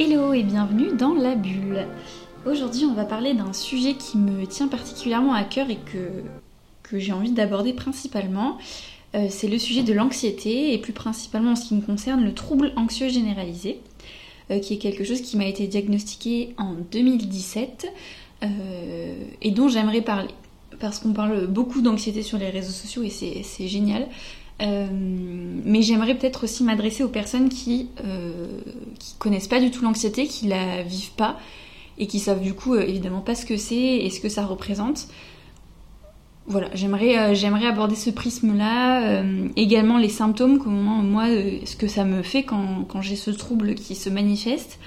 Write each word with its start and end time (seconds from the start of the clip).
Hello 0.00 0.32
et 0.32 0.44
bienvenue 0.44 0.96
dans 0.96 1.12
la 1.12 1.34
bulle. 1.34 1.84
Aujourd'hui 2.46 2.84
on 2.84 2.94
va 2.94 3.04
parler 3.04 3.34
d'un 3.34 3.52
sujet 3.52 3.94
qui 3.94 4.16
me 4.16 4.46
tient 4.46 4.68
particulièrement 4.68 5.32
à 5.32 5.42
cœur 5.42 5.70
et 5.70 5.78
que, 5.92 6.22
que 6.84 7.00
j'ai 7.00 7.10
envie 7.10 7.32
d'aborder 7.32 7.72
principalement. 7.72 8.58
Euh, 9.16 9.26
c'est 9.28 9.48
le 9.48 9.58
sujet 9.58 9.82
de 9.82 9.92
l'anxiété 9.92 10.72
et 10.72 10.78
plus 10.78 10.92
principalement 10.92 11.50
en 11.50 11.56
ce 11.56 11.66
qui 11.66 11.74
me 11.74 11.80
concerne 11.80 12.24
le 12.24 12.32
trouble 12.32 12.72
anxieux 12.76 13.08
généralisé, 13.08 13.80
euh, 14.52 14.60
qui 14.60 14.74
est 14.74 14.78
quelque 14.78 15.02
chose 15.02 15.20
qui 15.20 15.36
m'a 15.36 15.46
été 15.46 15.66
diagnostiqué 15.66 16.54
en 16.58 16.74
2017 16.92 17.92
euh, 18.44 19.14
et 19.42 19.50
dont 19.50 19.66
j'aimerais 19.66 20.02
parler. 20.02 20.30
Parce 20.78 21.00
qu'on 21.00 21.12
parle 21.12 21.48
beaucoup 21.48 21.80
d'anxiété 21.80 22.22
sur 22.22 22.38
les 22.38 22.50
réseaux 22.50 22.70
sociaux 22.70 23.02
et 23.02 23.10
c'est 23.10 23.66
génial. 23.66 24.06
Euh, 24.60 24.86
mais 24.90 25.82
j'aimerais 25.82 26.16
peut-être 26.16 26.44
aussi 26.44 26.64
m'adresser 26.64 27.04
aux 27.04 27.08
personnes 27.08 27.48
qui, 27.48 27.90
euh, 28.04 28.60
qui 28.98 29.14
connaissent 29.18 29.48
pas 29.48 29.60
du 29.60 29.70
tout 29.70 29.82
l'anxiété, 29.82 30.26
qui 30.26 30.48
la 30.48 30.82
vivent 30.82 31.12
pas 31.12 31.38
et 31.98 32.06
qui 32.06 32.18
savent 32.18 32.40
du 32.40 32.54
coup 32.54 32.74
euh, 32.74 32.82
évidemment 32.82 33.20
pas 33.20 33.34
ce 33.34 33.44
que 33.46 33.56
c'est 33.56 33.76
et 33.76 34.10
ce 34.10 34.20
que 34.20 34.28
ça 34.28 34.44
représente. 34.44 35.08
Voilà, 36.46 36.70
j'aimerais 36.72 37.34
j'aimerais 37.34 37.66
aborder 37.66 37.94
ce 37.94 38.08
prisme-là, 38.08 39.22
également 39.56 39.98
les 39.98 40.08
symptômes, 40.08 40.58
comment 40.58 41.02
moi 41.02 41.26
ce 41.26 41.76
que 41.76 41.88
ça 41.88 42.06
me 42.06 42.22
fait 42.22 42.42
quand, 42.42 42.86
quand 42.88 43.02
j'ai 43.02 43.16
ce 43.16 43.30
trouble 43.30 43.74
qui 43.74 43.94
se 43.94 44.08
manifeste, 44.08 44.78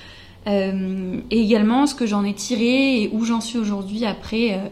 et 0.47 1.21
également 1.29 1.85
ce 1.85 1.93
que 1.93 2.07
j'en 2.07 2.25
ai 2.25 2.33
tiré 2.33 3.03
et 3.03 3.09
où 3.13 3.25
j'en 3.25 3.41
suis 3.41 3.59
aujourd'hui 3.59 4.05
après 4.05 4.71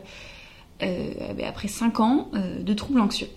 ben, 0.82 1.46
après 1.48 1.68
5 1.68 2.00
ans 2.00 2.32
de 2.60 2.74
troubles 2.74 3.02
anxieux. 3.02 3.28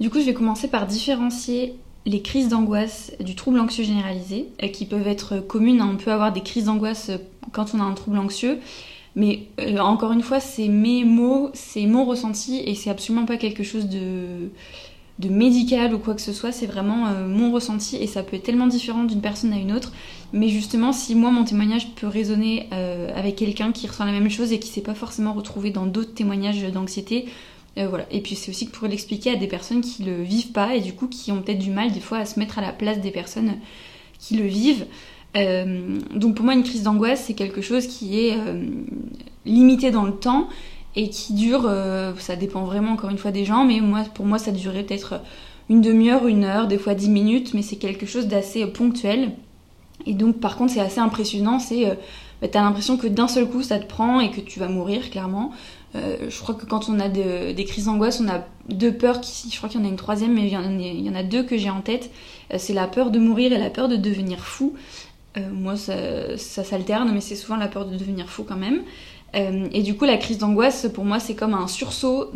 Du 0.00 0.08
coup, 0.08 0.18
je 0.18 0.24
vais 0.24 0.34
commencer 0.34 0.66
par 0.66 0.86
différencier 0.86 1.74
les 2.06 2.22
crises 2.22 2.48
d'angoisse 2.48 3.12
du 3.20 3.34
trouble 3.34 3.60
anxieux 3.60 3.84
généralisé, 3.84 4.48
euh, 4.62 4.68
qui 4.68 4.86
peuvent 4.86 5.06
être 5.06 5.40
communes. 5.40 5.82
On 5.82 5.96
peut 5.96 6.10
avoir 6.10 6.32
des 6.32 6.40
crises 6.40 6.64
d'angoisse 6.64 7.10
euh, 7.10 7.18
quand 7.52 7.74
on 7.74 7.80
a 7.80 7.84
un 7.84 7.92
trouble 7.92 8.16
anxieux, 8.16 8.58
mais 9.14 9.42
euh, 9.60 9.78
encore 9.78 10.12
une 10.12 10.22
fois, 10.22 10.40
c'est 10.40 10.68
mes 10.68 11.04
mots, 11.04 11.50
c'est 11.52 11.84
mon 11.84 12.06
ressenti, 12.06 12.62
et 12.64 12.74
c'est 12.74 12.88
absolument 12.88 13.26
pas 13.26 13.36
quelque 13.36 13.62
chose 13.62 13.90
de, 13.90 14.50
de 15.18 15.28
médical 15.28 15.94
ou 15.94 15.98
quoi 15.98 16.14
que 16.14 16.22
ce 16.22 16.32
soit, 16.32 16.52
c'est 16.52 16.66
vraiment 16.66 17.08
mon 17.26 17.52
ressenti, 17.52 17.96
et 17.96 18.06
ça 18.06 18.22
peut 18.22 18.36
être 18.36 18.44
tellement 18.44 18.68
différent 18.68 19.04
d'une 19.04 19.20
personne 19.20 19.52
à 19.52 19.58
une 19.58 19.72
autre. 19.72 19.92
Mais 20.32 20.48
justement, 20.48 20.92
si 20.92 21.14
moi, 21.14 21.30
mon 21.30 21.44
témoignage 21.44 21.90
peut 21.96 22.06
résonner 22.06 22.68
avec 23.14 23.36
quelqu'un 23.36 23.72
qui 23.72 23.88
ressent 23.88 24.04
la 24.04 24.12
même 24.12 24.30
chose 24.30 24.52
et 24.52 24.60
qui 24.60 24.68
s'est 24.68 24.80
pas 24.80 24.94
forcément 24.94 25.32
retrouvé 25.32 25.70
dans 25.70 25.86
d'autres 25.86 26.14
témoignages 26.14 26.62
d'anxiété, 26.72 27.26
euh, 27.78 27.86
voilà. 27.88 28.06
Et 28.10 28.20
puis 28.20 28.34
c'est 28.34 28.50
aussi 28.50 28.66
pour 28.66 28.88
l'expliquer 28.88 29.32
à 29.32 29.36
des 29.36 29.46
personnes 29.46 29.80
qui 29.80 30.02
le 30.02 30.22
vivent 30.22 30.52
pas 30.52 30.74
et 30.74 30.80
du 30.80 30.92
coup 30.92 31.06
qui 31.06 31.30
ont 31.32 31.40
peut-être 31.40 31.58
du 31.58 31.70
mal 31.70 31.92
des 31.92 32.00
fois 32.00 32.18
à 32.18 32.24
se 32.24 32.38
mettre 32.38 32.58
à 32.58 32.62
la 32.62 32.72
place 32.72 33.00
des 33.00 33.10
personnes 33.10 33.56
qui 34.18 34.36
le 34.36 34.46
vivent. 34.46 34.86
Euh, 35.36 35.98
donc 36.14 36.34
pour 36.34 36.44
moi 36.44 36.54
une 36.54 36.64
crise 36.64 36.82
d'angoisse 36.82 37.24
c'est 37.26 37.34
quelque 37.34 37.60
chose 37.60 37.86
qui 37.86 38.18
est 38.18 38.36
euh, 38.36 38.64
limité 39.46 39.92
dans 39.92 40.02
le 40.02 40.16
temps 40.16 40.48
et 40.96 41.08
qui 41.08 41.34
dure, 41.34 41.72
ça 42.18 42.34
dépend 42.34 42.64
vraiment 42.64 42.90
encore 42.90 43.10
une 43.10 43.18
fois 43.18 43.30
des 43.30 43.44
gens, 43.44 43.64
mais 43.64 43.80
pour 44.12 44.26
moi 44.26 44.38
ça 44.38 44.50
durait 44.50 44.82
peut-être 44.82 45.20
une 45.68 45.80
demi-heure, 45.80 46.26
une 46.26 46.42
heure, 46.42 46.66
des 46.66 46.78
fois 46.78 46.94
dix 46.94 47.08
minutes, 47.08 47.54
mais 47.54 47.62
c'est 47.62 47.76
quelque 47.76 48.06
chose 48.06 48.26
d'assez 48.26 48.66
ponctuel. 48.66 49.30
Et 50.04 50.14
donc 50.14 50.40
par 50.40 50.56
contre 50.56 50.72
c'est 50.72 50.80
assez 50.80 50.98
impressionnant, 50.98 51.60
c'est 51.60 51.96
bah, 52.42 52.48
t'as 52.48 52.62
l'impression 52.62 52.96
que 52.96 53.06
d'un 53.06 53.28
seul 53.28 53.46
coup 53.46 53.62
ça 53.62 53.78
te 53.78 53.86
prend 53.86 54.18
et 54.18 54.32
que 54.32 54.40
tu 54.40 54.58
vas 54.58 54.66
mourir 54.66 55.10
clairement. 55.10 55.52
Euh, 55.96 56.28
je 56.28 56.40
crois 56.40 56.54
que 56.54 56.66
quand 56.66 56.88
on 56.88 57.00
a 57.00 57.08
des 57.08 57.64
crises 57.66 57.86
d'angoisse, 57.86 58.20
on 58.20 58.28
a 58.28 58.44
deux 58.68 58.92
peurs. 58.92 59.20
Qui, 59.20 59.50
je 59.50 59.56
crois 59.56 59.68
qu'il 59.68 59.80
y 59.80 59.82
en 59.82 59.86
a 59.86 59.90
une 59.90 59.96
troisième, 59.96 60.34
mais 60.34 60.46
il 60.46 60.52
y 60.52 61.10
en 61.10 61.14
a, 61.14 61.22
deux 61.22 61.42
que 61.42 61.56
j'ai 61.56 61.70
en 61.70 61.80
tête. 61.80 62.10
Euh, 62.52 62.56
c'est 62.58 62.74
la 62.74 62.86
peur 62.86 63.10
de 63.10 63.18
mourir 63.18 63.52
et 63.52 63.58
la 63.58 63.70
peur 63.70 63.88
de 63.88 63.96
devenir 63.96 64.40
fou. 64.40 64.74
Euh, 65.36 65.40
moi, 65.52 65.76
ça, 65.76 66.36
s'alterne, 66.36 67.10
mais 67.12 67.20
c'est 67.20 67.36
souvent 67.36 67.56
la 67.56 67.68
peur 67.68 67.86
de 67.86 67.96
devenir 67.96 68.28
fou 68.28 68.44
quand 68.44 68.56
même. 68.56 68.82
et 69.32 69.82
du 69.82 69.96
coup, 69.96 70.04
la 70.04 70.16
crise 70.16 70.38
d'angoisse, 70.38 70.88
pour 70.92 71.04
moi, 71.04 71.20
c'est 71.20 71.34
comme 71.34 71.54
un 71.54 71.68
sursaut 71.68 72.32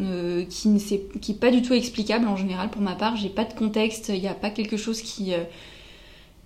qui 0.48 0.68
n'est 0.68 1.34
pas 1.34 1.50
du 1.50 1.62
tout 1.62 1.74
explicable 1.74 2.28
en 2.28 2.36
général 2.36 2.70
pour 2.70 2.82
ma 2.82 2.94
part. 2.94 3.16
J'ai 3.16 3.28
pas 3.28 3.44
de 3.44 3.52
contexte, 3.52 4.10
il 4.10 4.20
n'y 4.20 4.28
a 4.28 4.34
pas 4.34 4.50
quelque 4.50 4.76
chose 4.76 5.02
qui, 5.02 5.32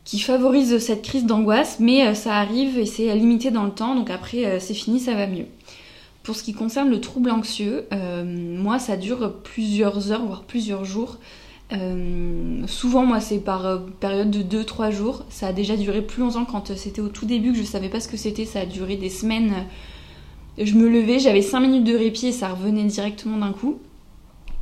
qui 0.05 0.19
favorise 0.19 0.79
cette 0.79 1.03
crise 1.03 1.27
d'angoisse, 1.27 1.81
mais 1.81 2.15
ça 2.15 2.37
arrive 2.37 2.79
et 2.79 2.87
c'est 2.87 3.15
limité 3.15 3.51
dans 3.51 3.65
le 3.65 3.73
temps, 3.73 3.95
donc 3.95 4.09
après 4.09 4.59
c'est 4.59 4.73
fini, 4.73 5.01
ça 5.01 5.13
va 5.13 5.27
mieux. 5.27 5.47
Pour 6.23 6.37
ce 6.37 6.43
qui 6.43 6.53
concerne 6.53 6.91
le 6.91 7.01
trouble 7.01 7.31
anxieux, 7.31 7.87
euh, 7.93 8.25
moi 8.25 8.79
ça 8.79 8.97
dure 8.97 9.35
plusieurs 9.43 10.13
heures, 10.13 10.25
voire 10.25 10.43
plusieurs 10.43 10.85
jours. 10.85 11.19
Euh, 11.73 12.67
souvent, 12.67 13.05
moi, 13.05 13.21
c'est 13.21 13.39
par 13.39 13.67
euh, 13.67 13.79
période 14.01 14.31
de 14.31 14.43
2-3 14.43 14.91
jours. 14.91 15.25
Ça 15.29 15.49
a 15.49 15.53
déjà 15.53 15.77
duré 15.77 16.03
plus 16.03 16.23
longtemps 16.23 16.45
quand 16.45 16.75
c'était 16.77 17.01
au 17.01 17.09
tout 17.09 17.27
début 17.27 17.53
que 17.53 17.59
je 17.59 17.63
savais 17.63 17.89
pas 17.89 18.01
ce 18.01 18.09
que 18.09 18.17
c'était. 18.17 18.45
Ça 18.45 18.61
a 18.61 18.67
duré 18.67 18.97
des 18.97 19.11
semaines. 19.11 19.53
Je 20.57 20.75
me 20.75 20.89
levais, 20.89 21.19
j'avais 21.19 21.43
5 21.43 21.61
minutes 21.61 21.85
de 21.85 21.95
répit 21.95 22.29
et 22.29 22.33
ça 22.33 22.49
revenait 22.49 22.85
directement 22.85 23.37
d'un 23.37 23.53
coup. 23.53 23.79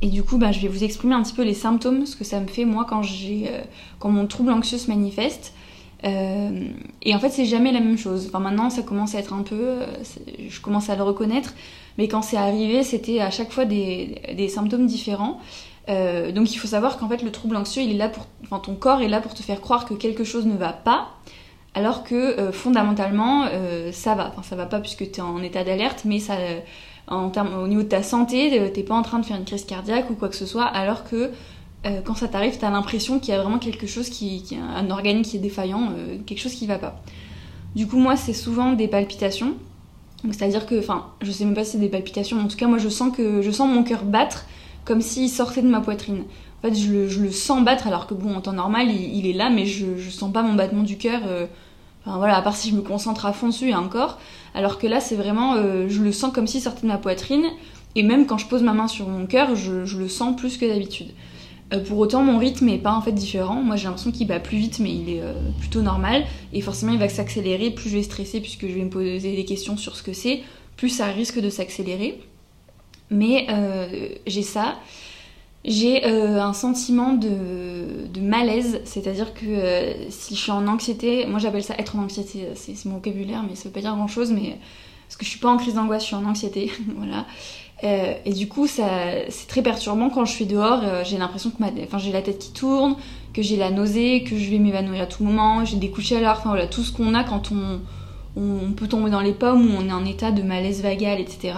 Et 0.01 0.09
du 0.09 0.21
coup, 0.21 0.37
bah, 0.37 0.51
je 0.51 0.59
vais 0.59 0.67
vous 0.67 0.83
exprimer 0.83 1.15
un 1.15 1.23
petit 1.23 1.33
peu 1.33 1.43
les 1.43 1.55
symptômes, 1.55 2.05
ce 2.05 2.15
que 2.15 2.23
ça 2.23 2.39
me 2.39 2.47
fait 2.47 2.65
moi 2.65 2.85
quand 2.85 4.09
mon 4.09 4.27
trouble 4.27 4.51
anxieux 4.51 4.77
se 4.77 4.89
manifeste. 4.89 5.53
Euh, 6.05 6.67
et 7.01 7.15
en 7.15 7.19
fait, 7.19 7.29
c'est 7.29 7.45
jamais 7.45 7.71
la 7.71 7.79
même 7.79 7.97
chose. 7.97 8.27
Enfin, 8.27 8.39
maintenant, 8.39 8.69
ça 8.69 8.83
commence 8.83 9.15
à 9.15 9.19
être 9.19 9.33
un 9.33 9.43
peu. 9.43 9.55
Euh, 9.59 9.85
je 10.49 10.61
commence 10.61 10.89
à 10.89 10.95
le 10.95 11.03
reconnaître. 11.03 11.53
Mais 11.97 12.07
quand 12.07 12.21
c'est 12.21 12.37
arrivé, 12.37 12.83
c'était 12.83 13.19
à 13.19 13.31
chaque 13.31 13.51
fois 13.51 13.65
des, 13.65 14.21
des 14.35 14.49
symptômes 14.49 14.85
différents. 14.85 15.39
Euh, 15.89 16.31
donc, 16.31 16.53
il 16.53 16.57
faut 16.57 16.67
savoir 16.67 16.97
qu'en 16.97 17.07
fait, 17.07 17.23
le 17.23 17.31
trouble 17.31 17.55
anxieux, 17.55 17.81
il 17.81 17.91
est 17.91 17.97
là 17.97 18.09
pour. 18.09 18.27
Enfin, 18.43 18.59
ton 18.59 18.75
corps 18.75 19.01
est 19.01 19.07
là 19.07 19.21
pour 19.21 19.33
te 19.33 19.41
faire 19.41 19.61
croire 19.61 19.85
que 19.85 19.93
quelque 19.93 20.23
chose 20.23 20.45
ne 20.45 20.55
va 20.55 20.73
pas. 20.73 21.09
Alors 21.73 22.03
que 22.03 22.51
fondamentalement, 22.51 23.45
ça 23.91 24.15
va. 24.15 24.29
Enfin, 24.29 24.41
ça 24.41 24.55
va 24.55 24.65
pas 24.65 24.79
puisque 24.79 25.11
tu 25.11 25.19
es 25.19 25.21
en 25.21 25.43
état 25.43 25.63
d'alerte, 25.63 26.03
mais 26.05 26.19
ça. 26.19 26.35
En 27.09 27.29
termes, 27.29 27.53
au 27.63 27.67
niveau 27.67 27.83
de 27.83 27.87
ta 27.87 28.03
santé, 28.03 28.71
t'es 28.73 28.83
pas 28.83 28.95
en 28.95 29.01
train 29.01 29.19
de 29.19 29.25
faire 29.25 29.37
une 29.37 29.45
crise 29.45 29.63
cardiaque 29.63 30.09
ou 30.09 30.15
quoi 30.15 30.27
que 30.27 30.35
ce 30.35 30.45
soit, 30.45 30.65
alors 30.65 31.05
que 31.05 31.31
euh, 31.87 32.01
quand 32.03 32.15
ça 32.15 32.27
t'arrive, 32.27 32.57
t'as 32.57 32.69
l'impression 32.69 33.19
qu'il 33.19 33.33
y 33.33 33.37
a 33.37 33.41
vraiment 33.41 33.59
quelque 33.59 33.87
chose 33.87 34.09
qui, 34.09 34.43
qui 34.43 34.55
un 34.55 34.89
organe 34.89 35.21
qui 35.21 35.37
est 35.37 35.39
défaillant, 35.39 35.91
euh, 35.97 36.17
quelque 36.25 36.39
chose 36.39 36.53
qui 36.53 36.67
va 36.67 36.77
pas. 36.77 37.01
Du 37.75 37.87
coup, 37.87 37.97
moi, 37.97 38.15
c'est 38.15 38.33
souvent 38.33 38.73
des 38.73 38.87
palpitations. 38.87 39.53
C'est-à-dire 40.23 40.65
que, 40.65 40.79
enfin, 40.79 41.07
je 41.21 41.31
sais 41.31 41.45
même 41.45 41.53
pas 41.53 41.63
si 41.63 41.73
c'est 41.73 41.77
des 41.77 41.89
palpitations, 41.89 42.37
mais 42.37 42.43
en 42.43 42.47
tout 42.47 42.57
cas, 42.57 42.67
moi, 42.67 42.79
je 42.79 42.89
sens 42.89 43.15
que 43.15 43.41
je 43.41 43.51
sens 43.51 43.69
mon 43.69 43.83
cœur 43.83 44.03
battre 44.03 44.45
comme 44.83 45.01
s'il 45.01 45.29
sortait 45.29 45.61
de 45.61 45.67
ma 45.67 45.81
poitrine. 45.81 46.23
En 46.59 46.67
fait, 46.67 46.75
je 46.75 47.21
le, 47.21 47.31
sens 47.31 47.63
battre, 47.63 47.87
alors 47.87 48.07
que 48.07 48.15
bon, 48.15 48.35
en 48.35 48.41
temps 48.41 48.53
normal, 48.53 48.89
il, 48.89 49.27
est 49.27 49.33
là, 49.33 49.49
mais 49.49 49.65
je, 49.65 49.97
je 49.97 50.09
sens 50.09 50.31
pas 50.31 50.41
mon 50.41 50.55
battement 50.55 50.81
du 50.81 50.97
cœur. 50.97 51.21
Euh, 51.27 51.45
enfin 52.03 52.17
voilà, 52.17 52.37
à 52.37 52.41
part 52.41 52.55
si 52.55 52.71
je 52.71 52.75
me 52.75 52.81
concentre 52.81 53.27
à 53.27 53.33
fond 53.33 53.47
dessus 53.47 53.69
et 53.69 53.75
encore. 53.75 54.17
Alors 54.55 54.79
que 54.79 54.87
là, 54.87 54.99
c'est 54.99 55.15
vraiment, 55.15 55.55
je 55.87 56.01
le 56.01 56.11
sens 56.11 56.33
comme 56.33 56.47
s'il 56.47 56.61
sortait 56.61 56.81
de 56.81 56.87
ma 56.87 56.97
poitrine. 56.97 57.45
Et 57.95 58.01
même 58.01 58.25
quand 58.25 58.39
je 58.39 58.47
pose 58.47 58.63
ma 58.63 58.73
main 58.73 58.87
sur 58.87 59.07
mon 59.07 59.27
cœur, 59.27 59.55
je, 59.55 59.85
je 59.85 59.99
le 59.99 60.07
sens 60.07 60.35
plus 60.35 60.57
que 60.57 60.65
d'habitude. 60.65 61.11
Euh, 61.73 61.83
pour 61.83 61.97
autant, 61.97 62.23
mon 62.23 62.37
rythme 62.37 62.69
est 62.69 62.77
pas 62.77 62.93
en 62.93 63.01
fait 63.01 63.11
différent. 63.11 63.61
Moi, 63.61 63.75
j'ai 63.75 63.85
l'impression 63.85 64.11
qu'il 64.11 64.27
bat 64.27 64.39
plus 64.39 64.57
vite, 64.57 64.79
mais 64.79 64.93
il 64.93 65.09
est 65.09 65.21
euh, 65.21 65.33
plutôt 65.59 65.81
normal. 65.81 66.25
Et 66.53 66.61
forcément, 66.61 66.93
il 66.93 66.99
va 66.99 67.09
s'accélérer. 67.09 67.71
Plus 67.71 67.89
je 67.89 67.97
vais 67.97 68.03
stresser, 68.03 68.39
puisque 68.39 68.67
je 68.67 68.73
vais 68.73 68.83
me 68.83 68.89
poser 68.89 69.35
des 69.35 69.45
questions 69.45 69.77
sur 69.77 69.95
ce 69.95 70.03
que 70.03 70.13
c'est, 70.13 70.41
plus 70.77 70.89
ça 70.89 71.07
risque 71.07 71.39
de 71.39 71.49
s'accélérer. 71.49 72.21
Mais 73.09 73.47
euh, 73.49 74.09
j'ai 74.25 74.43
ça. 74.43 74.77
J'ai 75.65 76.05
un 76.05 76.53
sentiment 76.53 77.13
de, 77.13 78.07
de 78.13 78.21
malaise, 78.21 78.79
c'est-à-dire 78.85 79.33
que 79.33 79.95
si 80.09 80.33
je 80.33 80.39
suis 80.39 80.51
en 80.51 80.65
anxiété, 80.65 81.25
moi 81.25 81.39
j'appelle 81.39 81.63
ça 81.63 81.73
être 81.77 81.97
en 81.97 82.03
anxiété, 82.03 82.47
c'est 82.55 82.85
mon 82.85 82.95
vocabulaire, 82.95 83.43
mais 83.43 83.55
ça 83.55 83.65
veut 83.65 83.73
pas 83.73 83.81
dire 83.81 83.93
grand-chose, 83.93 84.31
mais 84.31 84.57
parce 85.07 85.17
que 85.17 85.25
je 85.25 85.29
suis 85.29 85.39
pas 85.39 85.49
en 85.49 85.57
crise 85.57 85.73
d'angoisse, 85.73 86.03
je 86.03 86.07
suis 86.07 86.15
en 86.15 86.23
anxiété, 86.23 86.71
voilà. 86.95 87.25
Euh, 87.83 88.13
et 88.25 88.33
du 88.33 88.47
coup, 88.47 88.67
ça, 88.67 88.87
c'est 89.29 89.47
très 89.47 89.61
perturbant 89.61 90.09
quand 90.09 90.25
je 90.25 90.31
suis 90.31 90.45
dehors. 90.45 90.81
Euh, 90.83 91.03
j'ai 91.03 91.17
l'impression 91.17 91.51
que 91.51 91.57
ma, 91.59 91.69
enfin, 91.83 91.97
j'ai 91.97 92.11
la 92.11 92.21
tête 92.21 92.39
qui 92.39 92.51
tourne, 92.51 92.95
que 93.33 93.41
j'ai 93.41 93.55
la 93.55 93.69
nausée, 93.69 94.23
que 94.23 94.37
je 94.37 94.49
vais 94.49 94.57
m'évanouir 94.57 95.01
à 95.01 95.05
tout 95.05 95.23
moment. 95.23 95.63
J'ai 95.63 95.77
des 95.77 95.89
coups 95.89 96.03
de 96.03 96.15
chaleur. 96.15 96.37
Enfin 96.39 96.49
voilà, 96.49 96.67
tout 96.67 96.83
ce 96.83 96.91
qu'on 96.91 97.13
a 97.13 97.23
quand 97.23 97.51
on, 97.51 97.81
on, 98.35 98.71
peut 98.71 98.87
tomber 98.87 99.09
dans 99.09 99.21
les 99.21 99.33
pommes 99.33 99.69
ou 99.69 99.77
on 99.77 99.87
est 99.87 99.93
en 99.93 100.05
état 100.05 100.31
de 100.31 100.41
malaise 100.41 100.81
vagal, 100.81 101.19
etc. 101.19 101.53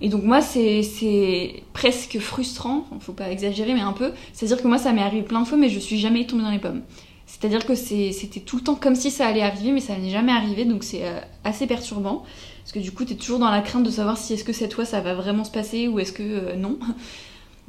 Et 0.00 0.08
donc 0.08 0.24
moi, 0.24 0.40
c'est, 0.40 0.82
c'est 0.82 1.62
presque 1.72 2.18
frustrant. 2.18 2.84
Enfin, 2.90 2.96
faut 3.00 3.12
pas 3.12 3.30
exagérer, 3.30 3.72
mais 3.72 3.80
un 3.80 3.92
peu. 3.92 4.12
C'est-à-dire 4.32 4.60
que 4.60 4.68
moi, 4.68 4.78
ça 4.78 4.92
m'est 4.92 5.02
arrivé 5.02 5.22
plein 5.22 5.42
de 5.42 5.46
fois, 5.46 5.56
mais 5.56 5.68
je 5.68 5.78
suis 5.78 5.98
jamais 5.98 6.26
tombée 6.26 6.42
dans 6.42 6.50
les 6.50 6.58
pommes. 6.58 6.82
C'est-à-dire 7.26 7.66
que 7.66 7.74
c'était 7.74 8.40
tout 8.40 8.56
le 8.56 8.62
temps 8.62 8.76
comme 8.76 8.94
si 8.94 9.10
ça 9.10 9.26
allait 9.26 9.42
arriver, 9.42 9.72
mais 9.72 9.80
ça 9.80 9.96
n'est 9.96 10.10
jamais 10.10 10.32
arrivé, 10.32 10.64
donc 10.64 10.84
c'est 10.84 11.04
euh, 11.04 11.18
assez 11.42 11.66
perturbant. 11.66 12.22
Parce 12.66 12.72
que 12.72 12.80
du 12.80 12.90
coup, 12.90 13.04
tu 13.04 13.12
es 13.12 13.16
toujours 13.16 13.38
dans 13.38 13.48
la 13.48 13.60
crainte 13.60 13.84
de 13.84 13.90
savoir 13.90 14.18
si 14.18 14.32
est-ce 14.32 14.42
que 14.42 14.52
cette 14.52 14.72
fois 14.72 14.84
ça 14.84 15.00
va 15.00 15.14
vraiment 15.14 15.44
se 15.44 15.52
passer 15.52 15.86
ou 15.86 16.00
est-ce 16.00 16.12
que 16.12 16.24
euh, 16.24 16.56
non. 16.56 16.80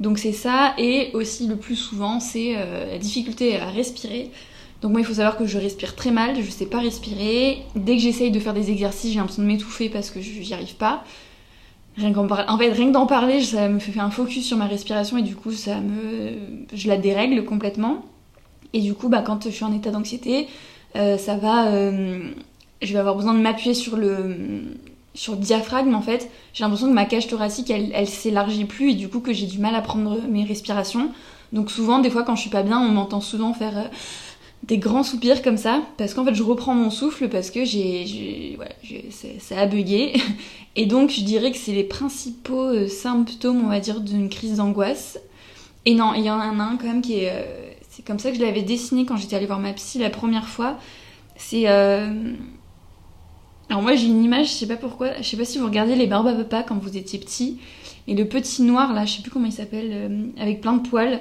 Donc 0.00 0.18
c'est 0.18 0.32
ça, 0.32 0.74
et 0.76 1.12
aussi 1.14 1.46
le 1.46 1.54
plus 1.54 1.76
souvent, 1.76 2.18
c'est 2.18 2.54
euh, 2.56 2.90
la 2.90 2.98
difficulté 2.98 3.56
à 3.60 3.66
respirer. 3.66 4.32
Donc 4.82 4.90
moi, 4.90 5.00
il 5.00 5.04
faut 5.04 5.14
savoir 5.14 5.36
que 5.36 5.46
je 5.46 5.56
respire 5.56 5.94
très 5.94 6.10
mal, 6.10 6.34
je 6.42 6.50
sais 6.50 6.66
pas 6.66 6.80
respirer. 6.80 7.62
Dès 7.76 7.94
que 7.94 8.02
j'essaye 8.02 8.32
de 8.32 8.40
faire 8.40 8.54
des 8.54 8.72
exercices, 8.72 9.12
j'ai 9.12 9.18
l'impression 9.18 9.42
de 9.42 9.46
m'étouffer 9.46 9.88
parce 9.88 10.10
que 10.10 10.20
j'y 10.20 10.52
arrive 10.52 10.74
pas. 10.74 11.04
Rien 11.96 12.12
En 12.16 12.58
fait, 12.58 12.72
rien 12.72 12.86
que 12.88 12.92
d'en 12.92 13.06
parler, 13.06 13.40
ça 13.40 13.68
me 13.68 13.78
fait 13.78 14.00
un 14.00 14.10
focus 14.10 14.46
sur 14.46 14.56
ma 14.56 14.66
respiration 14.66 15.16
et 15.16 15.22
du 15.22 15.36
coup, 15.36 15.52
ça 15.52 15.80
me... 15.80 16.32
je 16.72 16.88
la 16.88 16.96
dérègle 16.96 17.44
complètement. 17.44 18.04
Et 18.72 18.80
du 18.80 18.94
coup, 18.94 19.08
bah, 19.08 19.22
quand 19.22 19.44
je 19.44 19.50
suis 19.50 19.64
en 19.64 19.72
état 19.72 19.90
d'anxiété, 19.90 20.48
ça 20.94 21.36
va, 21.36 21.72
je 22.82 22.92
vais 22.92 22.98
avoir 22.98 23.16
besoin 23.16 23.34
de 23.34 23.40
m'appuyer 23.40 23.74
sur 23.74 23.96
le 23.96 24.76
sur 25.18 25.32
le 25.32 25.40
diaphragme 25.40 25.94
en 25.96 26.00
fait. 26.00 26.30
J'ai 26.54 26.62
l'impression 26.62 26.86
que 26.86 26.92
ma 26.92 27.04
cage 27.04 27.26
thoracique 27.26 27.70
elle, 27.70 27.90
elle 27.92 28.08
s'élargit 28.08 28.66
plus 28.66 28.92
et 28.92 28.94
du 28.94 29.08
coup 29.08 29.18
que 29.18 29.32
j'ai 29.32 29.46
du 29.46 29.58
mal 29.58 29.74
à 29.74 29.82
prendre 29.82 30.20
mes 30.28 30.44
respirations. 30.44 31.10
Donc 31.52 31.72
souvent, 31.72 31.98
des 31.98 32.08
fois 32.08 32.22
quand 32.22 32.36
je 32.36 32.42
suis 32.42 32.50
pas 32.50 32.62
bien, 32.62 32.78
on 32.80 32.90
m'entend 32.90 33.20
souvent 33.20 33.52
faire 33.52 33.90
des 34.62 34.78
grands 34.78 35.02
soupirs 35.02 35.42
comme 35.42 35.56
ça, 35.56 35.82
parce 35.96 36.14
qu'en 36.14 36.24
fait 36.24 36.34
je 36.34 36.42
reprends 36.44 36.74
mon 36.74 36.90
souffle 36.90 37.28
parce 37.28 37.50
que 37.50 37.64
j'ai, 37.64 38.54
voilà, 38.56 38.70
ça 39.40 39.58
a 39.58 39.66
bugué. 39.66 40.12
Et 40.76 40.86
donc 40.86 41.10
je 41.10 41.22
dirais 41.22 41.50
que 41.50 41.58
c'est 41.58 41.72
les 41.72 41.84
principaux 41.84 42.68
euh, 42.68 42.86
symptômes, 42.86 43.64
on 43.64 43.68
va 43.68 43.80
dire, 43.80 44.00
d'une 44.00 44.28
crise 44.28 44.56
d'angoisse. 44.56 45.18
Et 45.84 45.94
non, 45.94 46.14
il 46.14 46.22
y 46.22 46.30
en 46.30 46.38
a 46.38 46.44
un 46.44 46.76
quand 46.76 46.86
même 46.86 47.02
qui 47.02 47.20
est... 47.20 47.30
Euh, 47.32 47.42
c'est 47.90 48.04
comme 48.04 48.20
ça 48.20 48.30
que 48.30 48.36
je 48.36 48.42
l'avais 48.42 48.62
dessiné 48.62 49.04
quand 49.04 49.16
j'étais 49.16 49.34
allée 49.34 49.46
voir 49.46 49.58
ma 49.58 49.72
psy 49.72 49.98
la 49.98 50.10
première 50.10 50.48
fois. 50.48 50.78
C'est... 51.36 51.66
Euh, 53.68 53.74
alors 53.74 53.82
moi 53.82 53.94
j'ai 53.94 54.06
une 54.06 54.24
image, 54.24 54.48
je 54.48 54.52
sais 54.52 54.68
pas 54.68 54.76
pourquoi, 54.76 55.18
je 55.18 55.22
sais 55.22 55.36
pas 55.36 55.44
si 55.44 55.58
vous 55.58 55.66
regardez 55.66 55.94
les 55.94 56.06
Barbes 56.06 56.46
quand 56.66 56.78
vous 56.78 56.96
étiez 56.96 57.18
petit, 57.18 57.58
et 58.06 58.14
le 58.14 58.26
petit 58.26 58.62
noir 58.62 58.92
là, 58.94 59.04
je 59.04 59.16
sais 59.16 59.22
plus 59.22 59.30
comment 59.30 59.46
il 59.46 59.52
s'appelle, 59.52 60.32
avec 60.38 60.60
plein 60.60 60.74
de 60.74 60.88
poils, 60.88 61.20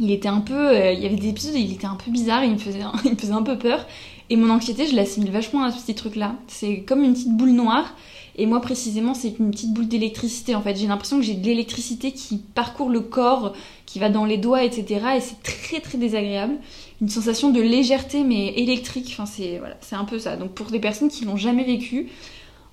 il 0.00 0.10
était 0.10 0.28
un 0.28 0.40
peu. 0.40 0.68
Euh, 0.68 0.92
il 0.92 1.00
y 1.00 1.06
avait 1.06 1.16
des 1.16 1.28
épisodes 1.28 1.54
il 1.54 1.72
était 1.72 1.86
un 1.86 1.96
peu 1.96 2.10
bizarre, 2.10 2.44
il 2.44 2.52
me 2.52 2.58
faisait, 2.58 2.80
il 3.04 3.12
me 3.12 3.16
faisait 3.16 3.32
un 3.32 3.42
peu 3.42 3.58
peur. 3.58 3.86
Et 4.30 4.36
mon 4.36 4.50
anxiété, 4.50 4.86
je 4.86 4.94
l'assimile 4.94 5.30
vachement 5.30 5.64
à 5.64 5.70
ce 5.70 5.80
petit 5.80 5.94
truc-là. 5.94 6.34
C'est 6.48 6.82
comme 6.82 7.02
une 7.02 7.14
petite 7.14 7.34
boule 7.36 7.52
noire. 7.52 7.94
Et 8.40 8.46
moi, 8.46 8.60
précisément, 8.60 9.14
c'est 9.14 9.38
une 9.40 9.50
petite 9.50 9.72
boule 9.72 9.88
d'électricité. 9.88 10.54
En 10.54 10.62
fait, 10.62 10.76
j'ai 10.76 10.86
l'impression 10.86 11.18
que 11.18 11.24
j'ai 11.24 11.34
de 11.34 11.44
l'électricité 11.44 12.12
qui 12.12 12.38
parcourt 12.38 12.88
le 12.88 13.00
corps, 13.00 13.52
qui 13.84 13.98
va 13.98 14.10
dans 14.10 14.24
les 14.24 14.38
doigts, 14.38 14.62
etc. 14.62 15.00
Et 15.16 15.20
c'est 15.20 15.42
très, 15.42 15.80
très 15.80 15.98
désagréable. 15.98 16.54
Une 17.00 17.08
sensation 17.08 17.50
de 17.50 17.60
légèreté, 17.60 18.22
mais 18.22 18.54
électrique. 18.54 19.08
Enfin, 19.10 19.26
c'est 19.26 19.58
voilà, 19.58 19.76
c'est 19.80 19.96
un 19.96 20.04
peu 20.04 20.20
ça. 20.20 20.36
Donc, 20.36 20.52
pour 20.52 20.68
des 20.68 20.78
personnes 20.78 21.08
qui 21.08 21.24
l'ont 21.24 21.36
jamais 21.36 21.64
vécu, 21.64 22.10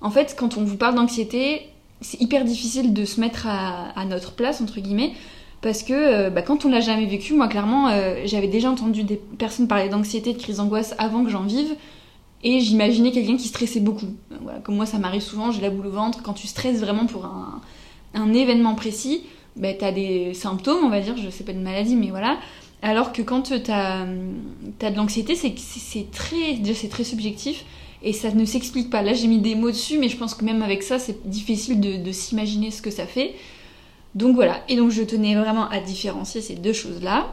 en 0.00 0.10
fait, 0.10 0.36
quand 0.38 0.56
on 0.56 0.62
vous 0.62 0.76
parle 0.76 0.94
d'anxiété, 0.94 1.62
c'est 2.00 2.20
hyper 2.20 2.44
difficile 2.44 2.92
de 2.92 3.04
se 3.04 3.20
mettre 3.20 3.46
à, 3.48 4.04
notre 4.04 4.32
place, 4.32 4.60
entre 4.60 4.80
guillemets, 4.80 5.12
parce 5.62 5.82
que 5.82 5.92
euh, 5.92 6.30
bah, 6.30 6.42
quand 6.42 6.64
on 6.64 6.68
l'a 6.68 6.80
jamais 6.80 7.06
vécu, 7.06 7.34
moi 7.34 7.48
clairement, 7.48 7.88
euh, 7.88 8.22
j'avais 8.24 8.48
déjà 8.48 8.70
entendu 8.70 9.02
des 9.02 9.16
personnes 9.16 9.66
parler 9.66 9.88
d'anxiété, 9.88 10.32
de 10.32 10.38
crise 10.38 10.58
d'angoisse 10.58 10.94
avant 10.98 11.24
que 11.24 11.30
j'en 11.30 11.42
vive, 11.42 11.74
et 12.42 12.60
j'imaginais 12.60 13.12
quelqu'un 13.12 13.36
qui 13.36 13.48
stressait 13.48 13.80
beaucoup. 13.80 14.06
Voilà, 14.42 14.58
comme 14.60 14.76
moi, 14.76 14.86
ça 14.86 14.98
m'arrive 14.98 15.22
souvent, 15.22 15.50
j'ai 15.50 15.60
la 15.60 15.70
boule 15.70 15.86
au 15.86 15.90
ventre. 15.90 16.22
Quand 16.22 16.34
tu 16.34 16.46
stresses 16.46 16.80
vraiment 16.80 17.06
pour 17.06 17.24
un, 17.24 18.32
événement 18.32 18.74
précis, 18.74 19.22
bah, 19.56 19.72
tu 19.72 19.84
as 19.84 19.92
des 19.92 20.34
symptômes, 20.34 20.84
on 20.84 20.88
va 20.88 21.00
dire, 21.00 21.16
je 21.16 21.28
sais 21.30 21.44
pas 21.44 21.52
de 21.52 21.58
maladie, 21.58 21.96
mais 21.96 22.10
voilà. 22.10 22.38
Alors 22.82 23.12
que 23.12 23.22
quand 23.22 23.42
tu 23.42 23.54
as, 23.70 24.06
de 24.06 24.96
l'anxiété, 24.96 25.34
c'est 25.34 26.10
très, 26.10 26.88
très 26.88 27.04
subjectif 27.04 27.64
et 28.02 28.12
ça 28.12 28.30
ne 28.30 28.44
s'explique 28.44 28.90
pas. 28.90 29.02
Là, 29.02 29.14
j'ai 29.14 29.26
mis 29.26 29.38
des 29.38 29.54
mots 29.54 29.70
dessus, 29.70 29.98
mais 29.98 30.08
je 30.08 30.16
pense 30.16 30.34
que 30.34 30.44
même 30.44 30.62
avec 30.62 30.82
ça, 30.82 30.98
c'est 30.98 31.28
difficile 31.28 31.80
de, 31.80 31.96
de 31.96 32.12
s'imaginer 32.12 32.70
ce 32.70 32.82
que 32.82 32.90
ça 32.90 33.06
fait. 33.06 33.34
Donc 34.14 34.34
voilà, 34.34 34.62
et 34.68 34.76
donc 34.76 34.90
je 34.90 35.02
tenais 35.02 35.34
vraiment 35.34 35.68
à 35.68 35.78
différencier 35.78 36.40
ces 36.40 36.54
deux 36.54 36.72
choses-là. 36.72 37.28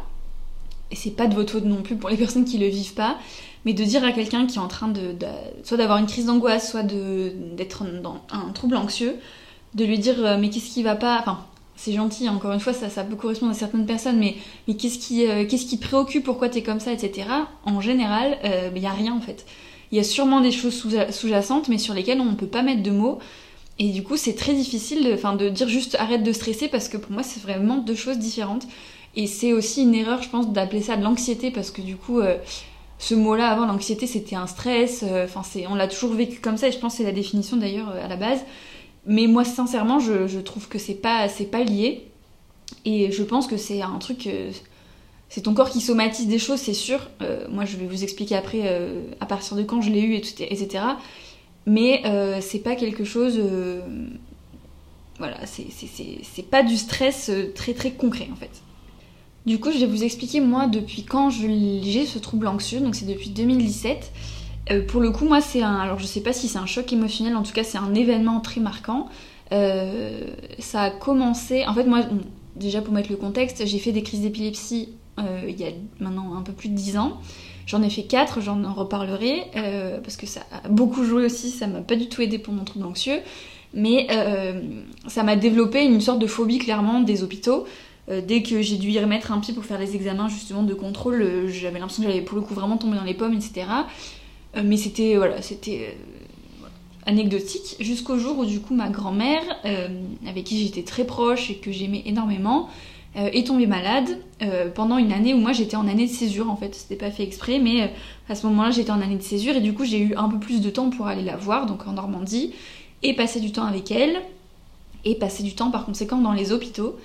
Et 0.91 0.95
c'est 0.95 1.11
pas 1.11 1.27
de 1.27 1.33
votre 1.33 1.53
faute 1.53 1.65
non 1.65 1.81
plus 1.81 1.95
pour 1.95 2.09
les 2.09 2.17
personnes 2.23 2.45
qui 2.45 2.57
le 2.57 2.67
vivent 2.67 2.93
pas, 2.93 3.17
mais 3.65 3.73
de 3.73 3.83
dire 3.83 4.03
à 4.03 4.11
quelqu'un 4.11 4.45
qui 4.45 4.57
est 4.57 4.61
en 4.61 4.67
train 4.67 4.87
de, 4.87 5.15
soit 5.63 5.77
d'avoir 5.77 5.97
une 5.97 6.07
crise 6.07 6.25
d'angoisse, 6.25 6.69
soit 6.69 6.83
d'être 6.83 7.83
dans 8.01 8.21
un 8.31 8.51
trouble 8.51 8.75
anxieux, 8.75 9.15
de 9.73 9.85
lui 9.85 9.99
dire 9.99 10.15
euh, 10.19 10.37
mais 10.39 10.49
qu'est-ce 10.49 10.71
qui 10.71 10.83
va 10.83 10.95
pas, 10.95 11.17
enfin 11.19 11.45
c'est 11.75 11.93
gentil, 11.93 12.29
encore 12.29 12.51
une 12.51 12.59
fois 12.59 12.73
ça, 12.73 12.89
ça 12.89 13.03
peut 13.03 13.15
correspondre 13.15 13.51
à 13.51 13.55
certaines 13.55 13.85
personnes, 13.85 14.17
mais, 14.17 14.35
mais 14.67 14.75
qu'est-ce 14.75 14.99
qui, 14.99 15.27
euh, 15.27 15.45
qu'est-ce 15.45 15.65
qui 15.65 15.77
préoccupe, 15.77 16.23
pourquoi 16.23 16.49
t'es 16.49 16.61
comme 16.61 16.79
ça, 16.79 16.91
etc. 16.91 17.27
En 17.65 17.81
général, 17.81 18.37
il 18.43 18.51
euh, 18.51 18.69
n'y 18.71 18.85
a 18.85 18.91
rien 18.91 19.13
en 19.13 19.21
fait. 19.21 19.45
Il 19.91 19.97
y 19.97 19.99
a 19.99 20.03
sûrement 20.03 20.41
des 20.41 20.51
choses 20.51 20.73
sous-jacentes, 21.11 21.69
mais 21.69 21.77
sur 21.77 21.93
lesquelles 21.93 22.19
on 22.19 22.25
ne 22.25 22.35
peut 22.35 22.47
pas 22.47 22.63
mettre 22.63 22.81
de 22.81 22.89
mots. 22.89 23.19
Et 23.77 23.89
du 23.89 24.01
coup, 24.01 24.17
c'est 24.17 24.33
très 24.33 24.53
difficile 24.53 25.03
de, 25.03 25.37
de 25.37 25.49
dire 25.49 25.67
juste 25.67 25.95
arrête 25.99 26.23
de 26.23 26.31
stresser 26.31 26.67
parce 26.67 26.89
que 26.89 26.97
pour 26.97 27.11
moi, 27.11 27.21
c'est 27.21 27.41
vraiment 27.41 27.77
deux 27.77 27.93
choses 27.93 28.17
différentes. 28.17 28.65
Et 29.15 29.27
c'est 29.27 29.53
aussi 29.53 29.83
une 29.83 29.93
erreur, 29.93 30.23
je 30.23 30.29
pense, 30.29 30.51
d'appeler 30.51 30.81
ça 30.81 30.95
de 30.95 31.03
l'anxiété 31.03 31.51
parce 31.51 31.69
que 31.69 31.81
du 31.83 31.95
coup, 31.95 32.21
ce 33.03 33.15
mot-là, 33.15 33.49
avant, 33.49 33.65
l'anxiété, 33.65 34.07
c'était 34.07 34.35
un 34.35 34.47
stress. 34.47 35.03
Euh, 35.03 35.25
enfin, 35.25 35.43
c'est, 35.43 35.67
on 35.67 35.75
l'a 35.75 35.87
toujours 35.87 36.13
vécu 36.13 36.39
comme 36.39 36.57
ça 36.57 36.67
et 36.67 36.71
je 36.71 36.79
pense 36.79 36.93
que 36.93 36.97
c'est 36.99 37.03
la 37.03 37.11
définition 37.11 37.57
d'ailleurs 37.57 37.89
euh, 37.89 38.05
à 38.05 38.07
la 38.07 38.15
base. 38.15 38.39
Mais 39.05 39.27
moi, 39.27 39.43
sincèrement, 39.43 39.99
je, 39.99 40.39
trouve 40.39 40.67
que 40.67 40.79
c'est 40.79 40.93
pas, 40.93 41.27
c'est 41.27 41.45
pas 41.45 41.63
lié. 41.63 42.07
Et 42.85 43.11
je 43.11 43.23
pense 43.23 43.47
que 43.47 43.57
c'est 43.57 43.81
un 43.81 43.97
truc. 43.99 44.29
c'est 45.29 45.41
ton 45.41 45.53
corps 45.53 45.69
qui 45.69 45.81
somatise 45.81 46.27
des 46.27 46.39
choses, 46.39 46.59
c'est 46.59 46.73
sûr. 46.73 47.09
moi, 47.49 47.65
je 47.65 47.75
vais 47.75 47.85
vous 47.85 48.03
expliquer 48.03 48.37
après 48.37 48.81
à 49.19 49.25
partir 49.25 49.57
de 49.57 49.63
quand 49.63 49.81
je 49.81 49.89
l'ai 49.89 50.01
eu, 50.01 50.15
etc 50.15 50.79
mais 51.65 52.01
euh, 52.05 52.39
c'est 52.41 52.59
pas 52.59 52.75
quelque 52.75 53.03
chose. 53.03 53.35
Euh, 53.37 53.81
voilà, 55.19 55.37
c'est 55.45 56.49
pas 56.49 56.63
du 56.63 56.75
stress 56.75 57.29
euh, 57.29 57.51
très 57.53 57.73
très 57.73 57.91
concret 57.91 58.27
en 58.31 58.35
fait. 58.35 58.49
Du 59.45 59.59
coup, 59.59 59.71
je 59.71 59.79
vais 59.79 59.85
vous 59.85 60.03
expliquer 60.03 60.39
moi 60.39 60.67
depuis 60.67 61.03
quand 61.03 61.29
j'ai 61.29 62.05
ce 62.05 62.19
trouble 62.19 62.47
anxieux, 62.47 62.79
donc 62.79 62.95
c'est 62.95 63.05
depuis 63.05 63.29
2017. 63.29 64.11
pour 64.87 65.01
le 65.01 65.11
coup, 65.11 65.25
moi, 65.25 65.41
c'est 65.41 65.61
un. 65.61 65.75
Alors, 65.75 65.99
je 65.99 66.05
sais 66.05 66.21
pas 66.21 66.33
si 66.33 66.47
c'est 66.47 66.59
un 66.59 66.65
choc 66.65 66.91
émotionnel, 66.93 67.35
en 67.35 67.43
tout 67.43 67.51
cas, 67.51 67.63
c'est 67.63 67.77
un 67.77 67.93
événement 67.93 68.39
très 68.39 68.61
marquant. 68.61 69.09
ça 69.51 70.81
a 70.81 70.89
commencé. 70.91 71.65
En 71.65 71.73
fait, 71.73 71.83
moi, 71.83 72.01
déjà 72.55 72.81
pour 72.81 72.93
mettre 72.93 73.11
le 73.11 73.17
contexte, 73.17 73.65
j'ai 73.65 73.79
fait 73.79 73.91
des 73.91 74.03
crises 74.03 74.21
d'épilepsie 74.21 74.89
il 75.17 75.59
y 75.59 75.65
a 75.65 75.71
maintenant 75.99 76.35
un 76.35 76.41
peu 76.41 76.53
plus 76.53 76.69
de 76.69 76.75
10 76.75 76.97
ans. 76.97 77.19
J'en 77.65 77.81
ai 77.81 77.89
fait 77.89 78.03
4, 78.03 78.41
j'en 78.41 78.61
reparlerai, 78.73 79.45
euh, 79.55 79.99
parce 80.01 80.17
que 80.17 80.25
ça 80.25 80.41
a 80.51 80.67
beaucoup 80.67 81.03
joué 81.03 81.25
aussi, 81.25 81.49
ça 81.49 81.67
m'a 81.67 81.79
pas 81.79 81.95
du 81.95 82.09
tout 82.09 82.21
aidé 82.21 82.37
pour 82.37 82.53
mon 82.53 82.65
trouble 82.65 82.85
anxieux, 82.85 83.19
mais 83.73 84.07
euh, 84.11 84.61
ça 85.07 85.23
m'a 85.23 85.35
développé 85.35 85.83
une 85.83 86.01
sorte 86.01 86.19
de 86.19 86.27
phobie 86.27 86.57
clairement 86.57 86.99
des 86.99 87.23
hôpitaux. 87.23 87.65
Euh, 88.09 88.21
dès 88.21 88.43
que 88.43 88.61
j'ai 88.61 88.77
dû 88.77 88.89
y 88.89 88.99
remettre 88.99 89.31
un 89.31 89.39
pied 89.39 89.53
pour 89.53 89.65
faire 89.65 89.79
les 89.79 89.95
examens 89.95 90.27
justement 90.27 90.63
de 90.63 90.73
contrôle, 90.73 91.47
j'avais 91.47 91.79
l'impression 91.79 92.03
que 92.03 92.09
j'allais 92.09 92.21
pour 92.21 92.37
le 92.37 92.43
coup 92.43 92.53
vraiment 92.53 92.77
tomber 92.77 92.97
dans 92.97 93.03
les 93.03 93.13
pommes, 93.13 93.33
etc. 93.33 93.65
mais 94.61 94.77
c'était 94.77 95.15
voilà, 95.15 95.41
c'était 95.41 95.97
anecdotique 97.05 97.77
jusqu'au 97.79 98.17
jour 98.17 98.39
où 98.39 98.45
du 98.45 98.59
coup 98.59 98.75
ma 98.75 98.89
grand-mère, 98.89 99.41
avec 100.27 100.43
qui 100.43 100.63
j'étais 100.63 100.83
très 100.83 101.05
proche 101.05 101.49
et 101.49 101.55
que 101.55 101.71
j'aimais 101.71 102.03
énormément, 102.05 102.69
euh, 103.15 103.29
est 103.31 103.45
tombée 103.45 103.67
malade 103.67 104.17
euh, 104.41 104.71
pendant 104.71 104.97
une 104.97 105.11
année 105.11 105.35
où 105.35 105.37
moi 105.37 105.51
j'étais 105.51 105.75
en 105.75 105.87
année 105.87 106.07
de 106.07 106.11
césure 106.11 106.49
en 106.49 106.55
fait, 106.55 106.73
c'était 106.73 106.95
pas 106.95 107.11
fait 107.11 107.21
exprès, 107.21 107.59
mais 107.59 107.83
euh, 107.83 107.87
à 108.27 108.33
ce 108.33 108.47
moment-là 108.47 108.71
j'étais 108.71 108.89
en 108.89 109.01
année 109.01 109.17
de 109.17 109.21
césure 109.21 109.55
et 109.55 109.61
du 109.61 109.75
coup 109.75 109.85
j'ai 109.85 109.99
eu 109.99 110.15
un 110.15 110.27
peu 110.27 110.39
plus 110.39 110.61
de 110.61 110.69
temps 110.71 110.89
pour 110.89 111.05
aller 111.05 111.21
la 111.21 111.37
voir, 111.37 111.67
donc 111.67 111.87
en 111.87 111.91
Normandie, 111.91 112.55
et 113.03 113.13
passer 113.15 113.39
du 113.39 113.51
temps 113.51 113.65
avec 113.65 113.91
elle, 113.91 114.19
et 115.05 115.13
passer 115.13 115.43
du 115.43 115.53
temps 115.53 115.69
par 115.69 115.85
conséquent 115.85 116.17
dans 116.17 116.33
les 116.33 116.51
hôpitaux. 116.51 116.97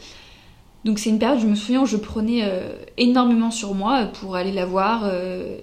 Donc 0.89 0.99
c'est 0.99 1.11
une 1.11 1.19
période, 1.19 1.39
je 1.39 1.47
me 1.47 1.55
souviens, 1.55 1.83
où 1.83 1.87
je 1.87 1.99
prenais 1.99 2.51
énormément 2.97 3.51
sur 3.51 3.75
moi 3.75 4.07
pour 4.07 4.37
aller 4.37 4.53
la 4.53 4.65
voir. 4.65 5.09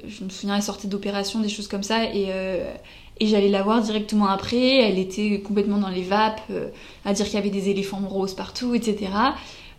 je 0.07 0.23
me 0.23 0.29
souviens, 0.29 0.55
elle 0.55 0.61
sortait 0.61 0.87
d'opération, 0.87 1.39
des 1.39 1.49
choses 1.49 1.67
comme 1.67 1.81
ça, 1.81 2.05
et, 2.05 2.29
j'allais 3.19 3.49
la 3.49 3.63
voir 3.63 3.81
directement 3.81 4.27
après. 4.27 4.77
Elle 4.81 4.99
était 4.99 5.41
complètement 5.41 5.79
dans 5.79 5.89
les 5.89 6.03
vapes, 6.03 6.41
à 7.05 7.13
dire 7.13 7.25
qu'il 7.25 7.33
y 7.33 7.37
avait 7.37 7.49
des 7.49 7.69
éléphants 7.69 8.01
roses 8.07 8.35
partout, 8.35 8.75
etc. 8.75 9.09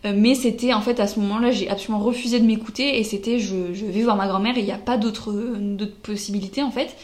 Euh, 0.05 0.13
mais 0.15 0.35
c'était 0.35 0.73
en 0.73 0.81
fait 0.81 0.99
à 0.99 1.07
ce 1.07 1.19
moment-là, 1.19 1.51
j'ai 1.51 1.69
absolument 1.69 2.03
refusé 2.03 2.39
de 2.39 2.45
m'écouter 2.45 2.99
et 2.99 3.03
c'était 3.03 3.39
je, 3.39 3.55
vais 3.55 4.03
voir 4.03 4.15
ma 4.15 4.27
grand-mère 4.27 4.57
il 4.57 4.65
n'y 4.65 4.71
a 4.71 4.77
pas 4.77 4.97
d'autre 4.97 5.33
possibilité 6.03 6.61
en 6.61 6.71
fait. 6.71 6.95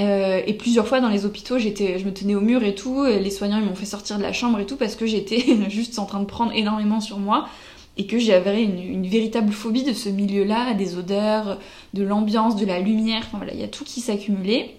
Euh, 0.00 0.42
et 0.46 0.54
plusieurs 0.54 0.88
fois 0.88 1.00
dans 1.00 1.08
les 1.08 1.24
hôpitaux, 1.24 1.58
j'étais, 1.58 1.98
je 1.98 2.04
me 2.04 2.12
tenais 2.12 2.34
au 2.34 2.40
mur 2.40 2.64
et 2.64 2.74
tout. 2.74 3.04
Les 3.04 3.30
soignants 3.30 3.58
ils 3.58 3.64
m'ont 3.64 3.76
fait 3.76 3.86
sortir 3.86 4.18
de 4.18 4.22
la 4.22 4.32
chambre 4.32 4.58
et 4.58 4.66
tout 4.66 4.76
parce 4.76 4.96
que 4.96 5.06
j'étais 5.06 5.44
juste 5.68 5.98
en 5.98 6.06
train 6.06 6.20
de 6.20 6.26
prendre 6.26 6.52
énormément 6.52 7.00
sur 7.00 7.18
moi 7.18 7.48
et 7.96 8.06
que 8.06 8.18
j'avais 8.18 8.62
une, 8.62 8.78
une, 8.78 9.06
véritable 9.06 9.52
phobie 9.52 9.84
de 9.84 9.92
ce 9.92 10.08
milieu-là, 10.08 10.74
des 10.74 10.96
odeurs, 10.96 11.58
de 11.92 12.02
l'ambiance, 12.02 12.56
de 12.56 12.66
la 12.66 12.80
lumière. 12.80 13.22
Enfin 13.26 13.38
voilà, 13.38 13.54
il 13.54 13.60
y 13.60 13.64
a 13.64 13.68
tout 13.68 13.84
qui 13.84 14.00
s'accumulait. 14.00 14.74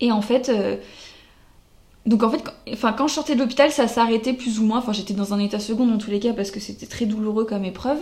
Et 0.00 0.12
en 0.12 0.20
fait, 0.20 0.50
euh, 0.50 0.76
donc 2.06 2.22
en 2.22 2.30
fait, 2.30 2.42
quand, 2.42 2.52
enfin, 2.72 2.92
quand 2.92 3.08
je 3.08 3.14
sortais 3.14 3.34
de 3.34 3.40
l'hôpital, 3.40 3.70
ça 3.70 3.88
s'arrêtait 3.88 4.34
plus 4.34 4.58
ou 4.58 4.64
moins. 4.64 4.78
Enfin, 4.78 4.92
j'étais 4.92 5.14
dans 5.14 5.32
un 5.32 5.38
état 5.38 5.58
second 5.58 5.86
dans 5.86 5.98
tous 5.98 6.10
les 6.10 6.20
cas 6.20 6.34
parce 6.34 6.50
que 6.50 6.60
c'était 6.60 6.86
très 6.86 7.06
douloureux 7.06 7.44
comme 7.44 7.64
épreuve. 7.64 7.98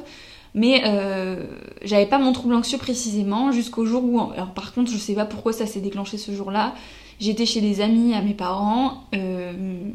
Mais 0.55 0.83
euh, 0.85 1.37
j'avais 1.83 2.07
pas 2.07 2.19
mon 2.19 2.33
trouble 2.33 2.55
anxieux 2.55 2.79
précisément 2.79 3.53
jusqu'au 3.53 3.87
jour 3.87 4.05
où. 4.05 4.21
Alors 4.33 4.53
par 4.53 4.75
contre, 4.75 4.91
je 4.91 4.99
sais 4.99 5.15
pas 5.15 5.25
pourquoi 5.25 5.53
ça 5.53 5.67
s'est 5.67 5.81
déclenché 5.81 6.19
ce 6.19 6.33
jour-là. 6.33 6.75
J'étais 7.21 7.47
chez 7.47 7.61
des 7.61 7.81
amis 7.81 8.15
à 8.15 8.21
mes 8.21 8.35
parents 8.35 9.05
euh, 9.15 9.53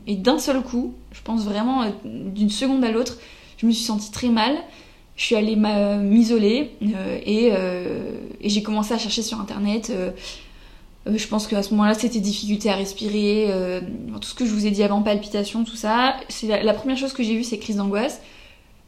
et 0.08 0.16
d'un 0.16 0.40
seul 0.40 0.62
coup, 0.62 0.94
je 1.12 1.22
pense 1.22 1.44
vraiment 1.44 1.84
euh, 1.84 1.90
d'une 2.06 2.50
seconde 2.50 2.84
à 2.84 2.92
l'autre, 2.92 3.18
je 3.58 3.66
me 3.66 3.72
suis 3.72 3.84
sentie 3.84 4.12
très 4.12 4.30
mal. 4.30 4.56
Je 5.16 5.24
suis 5.24 5.36
allée 5.36 5.56
m'isoler 5.56 6.74
et, 7.26 7.52
j'ai 8.44 8.62
commencé 8.62 8.94
à 8.94 9.00
chercher 9.00 9.24
sur 9.24 9.42
internet 9.42 9.92
je 11.08 11.28
pense 11.28 11.48
qu'à 11.48 11.64
ce 11.64 11.72
moment-là, 11.72 11.96
c'était 11.96 12.20
difficulté 12.20 12.70
à 12.70 12.76
respirer, 12.76 13.50
tout 14.22 14.28
ce 14.28 14.36
que 14.36 14.46
je 14.46 14.52
vous 14.52 14.68
ai 14.68 14.72
dit 14.72 14.84
avant, 14.84 15.02
palpitations, 15.02 15.64
tout 15.64 15.76
ça. 15.76 16.18
C'est 16.30 16.62
la, 16.62 16.74
première 16.74 16.98
chose 16.98 17.14
que 17.14 17.24
j'ai 17.24 17.34
vue, 17.34 17.44
c'est 17.44 17.58
crise 17.58 17.78
d'angoisse. 17.78 18.22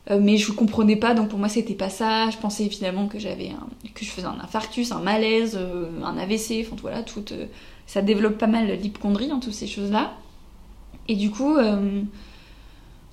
Mais 0.10 0.38
je 0.38 0.52
comprenais 0.52 0.96
pas, 0.96 1.14
donc 1.14 1.30
pour 1.30 1.38
moi 1.38 1.50
c'était 1.50 1.76
pas 1.76 1.90
ça. 1.90 2.30
Je 2.30 2.38
pensais 2.38 2.68
finalement 2.70 3.08
que 3.08 3.20
j'avais 3.20 3.52
que 3.94 4.04
je 4.06 4.10
faisais 4.10 4.28
un 4.28 4.40
infarctus, 4.42 4.92
un 4.92 5.02
malaise, 5.02 5.60
un 6.04 6.18
AVC, 6.18 6.66
enfin 6.66 6.76
voilà, 6.82 7.04
tout, 7.04 7.24
ça 7.86 8.02
développe 8.02 8.38
pas 8.38 8.48
mal 8.48 8.72
l'hypochondrie, 8.72 9.30
hein, 9.32 9.40
toutes 9.42 9.54
ces 9.54 9.68
choses-là. 9.68 10.14
Et 11.08 11.16
du 11.16 11.30
coup, 11.30 11.58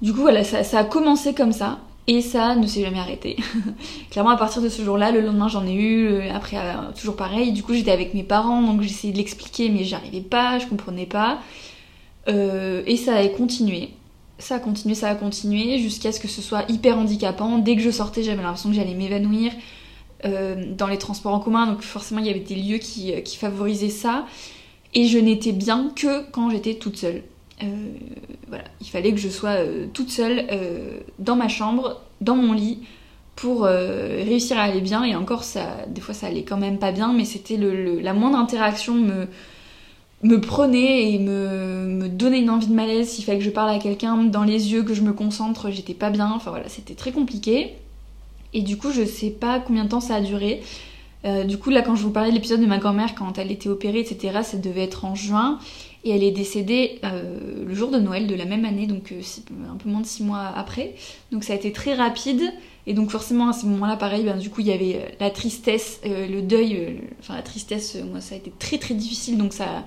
du 0.01 0.13
coup 0.13 0.21
voilà, 0.21 0.45
ça, 0.45 0.79
a 0.79 0.85
commencé 0.85 1.35
comme 1.35 1.53
ça. 1.53 1.79
Et 2.09 2.21
ça 2.21 2.55
ne 2.55 2.67
s'est 2.67 2.83
jamais 2.83 3.01
arrêté. 3.01 3.37
Clairement, 4.11 4.31
à 4.31 4.37
partir 4.37 4.63
de 4.63 4.69
ce 4.69 4.83
jour-là, 4.83 5.11
le 5.11 5.21
lendemain, 5.21 5.49
j'en 5.49 5.67
ai 5.67 5.75
eu. 5.75 6.21
Après, 6.29 6.57
euh, 6.57 6.93
toujours 6.97 7.17
pareil. 7.17 7.53
Du 7.53 7.65
coup, 7.65 7.75
j'étais 7.75 7.91
avec 7.91 8.15
mes 8.15 8.23
parents, 8.23 8.63
donc 8.63 8.81
j'essayais 8.83 9.13
de 9.13 9.19
l'expliquer, 9.19 9.71
mais 9.71 9.83
j'arrivais 9.83 10.21
pas, 10.21 10.61
je 10.61 10.67
comprenais 10.67 11.07
pas. 11.07 11.41
Euh, 12.29 12.83
et 12.87 12.97
ça 12.97 13.17
a 13.17 13.27
continué. 13.29 13.91
Ça 14.39 14.57
a 14.57 14.59
continué, 14.59 14.95
ça 14.95 15.09
a 15.09 15.15
continué, 15.15 15.79
jusqu'à 15.79 16.13
ce 16.13 16.21
que 16.21 16.29
ce 16.29 16.43
soit 16.43 16.71
hyper 16.71 16.99
handicapant. 16.99 17.59
Dès 17.59 17.77
que 17.77 17.83
je 17.83 17.91
sortais, 17.91 18.23
j'avais 18.23 18.43
l'impression 18.43 18.71
que 18.71 18.77
j'allais 18.77 18.95
m'évanouir 18.95 19.53
euh, 20.25 20.75
dans 20.77 20.87
les 20.87 20.99
transports 20.99 21.35
en 21.35 21.41
commun. 21.41 21.67
Donc 21.67 21.83
forcément, 21.83 22.21
il 22.21 22.27
y 22.27 22.31
avait 22.31 22.41
des 22.41 22.57
lieux 22.57 22.79
qui, 22.79 23.13
qui 23.23 23.37
favorisaient 23.37 23.89
ça. 23.89 24.27
Et 24.95 25.07
je 25.07 25.19
n'étais 25.19 25.53
bien 25.53 25.91
que 25.95 26.29
quand 26.31 26.51
j'étais 26.51 26.75
toute 26.75 26.97
seule. 26.97 27.23
Euh, 27.63 27.67
voilà, 28.49 28.65
il 28.81 28.87
fallait 28.87 29.13
que 29.13 29.19
je 29.19 29.29
sois 29.29 29.51
euh, 29.51 29.87
toute 29.93 30.11
seule 30.11 30.47
euh, 30.51 31.01
dans 31.19 31.37
ma 31.37 31.49
chambre, 31.49 32.03
dans 32.21 32.37
mon 32.37 32.53
lit, 32.53 32.81
pour 33.35 33.65
réussir 33.65 34.59
à 34.59 34.63
aller 34.63 34.81
bien. 34.81 35.05
Et 35.05 35.15
encore, 35.15 35.45
ça, 35.45 35.85
des 35.89 36.01
fois, 36.01 36.15
ça 36.15 36.29
allait 36.29 36.45
quand 36.45 36.57
même 36.57 36.79
pas 36.79 36.91
bien, 36.91 37.13
mais 37.13 37.27
c'était 37.27 37.59
la 37.59 38.15
moindre 38.15 38.39
interaction 38.39 38.95
me, 38.95 39.29
me 40.23 40.41
prenait 40.41 41.13
et 41.13 41.19
me, 41.19 41.87
me 41.87 42.09
donnait 42.09 42.41
une 42.41 42.51
envie 42.51 42.67
de 42.67 42.75
malaise. 42.75 43.19
Il 43.19 43.23
fallait 43.23 43.39
que 43.39 43.45
je 43.45 43.51
parle 43.51 43.71
à 43.71 43.79
quelqu'un 43.79 44.17
dans 44.25 44.45
les 44.45 44.73
yeux, 44.73 44.83
que 44.83 44.95
je 44.95 45.03
me 45.03 45.13
concentre, 45.13 45.71
j'étais 45.71 45.95
pas 45.95 46.11
bien. 46.11 46.33
Enfin 46.35 46.51
voilà, 46.51 46.69
c'était 46.69 46.95
très 46.95 47.13
compliqué. 47.13 47.75
Et 48.53 48.63
du 48.63 48.77
coup, 48.77 48.91
je 48.91 49.05
sais 49.05 49.31
pas 49.31 49.61
combien 49.61 49.85
de 49.85 49.91
temps 49.91 50.01
ça 50.01 50.17
a 50.17 50.21
duré. 50.21 50.63
du 51.47 51.59
coup, 51.59 51.71
là, 51.71 51.83
quand 51.83 51.97
je 51.97 52.03
vous 52.03 52.11
parlais 52.11 52.31
de 52.31 52.35
l'épisode 52.35 52.61
de 52.61 52.67
ma 52.67 52.79
grand-mère, 52.79 53.15
quand 53.15 53.39
elle 53.39 53.51
était 53.51 53.69
opérée, 53.69 54.01
etc., 54.01 54.41
ça 54.43 54.57
devait 54.57 54.85
être 54.85 55.05
en 55.05 55.15
juin 55.15 55.59
et 56.07 56.11
elle 56.11 56.23
est 56.23 56.31
décédée 56.31 57.01
euh, 57.03 57.65
le 57.67 57.75
jour 57.75 57.91
de 57.91 57.99
Noël 57.99 58.29
de 58.29 58.35
la 58.37 58.45
même 58.45 58.65
année, 58.65 58.87
donc 58.87 59.11
euh, 59.11 59.21
un 59.69 59.75
peu 59.75 59.89
moins 59.89 60.03
de 60.03 60.07
six 60.07 60.23
mois 60.23 60.53
après. 60.55 60.95
Donc 61.33 61.43
ça 61.43 61.53
a 61.53 61.57
été 61.57 61.73
très 61.73 61.95
rapide, 61.95 62.43
et 62.87 62.95
donc 62.95 63.11
forcément 63.11 63.49
à 63.49 63.53
ce 63.53 63.67
moment-là, 63.67 63.97
pareil, 63.97 64.23
ben, 64.23 64.39
du 64.39 64.49
coup 64.49 64.61
il 64.61 64.69
y 64.69 64.73
avait 64.73 64.95
euh, 64.95 65.09
la 65.19 65.31
tristesse, 65.31 66.01
le 66.05 66.43
deuil, 66.43 67.01
enfin 67.19 67.35
la 67.35 67.43
tristesse, 67.43 67.97
moi 68.09 68.21
ça 68.21 68.37
a 68.37 68.39
été 68.39 68.53
très 68.57 68.79
très 68.79 68.95
difficile, 68.95 69.37
donc 69.37 69.53
ça 69.53 69.85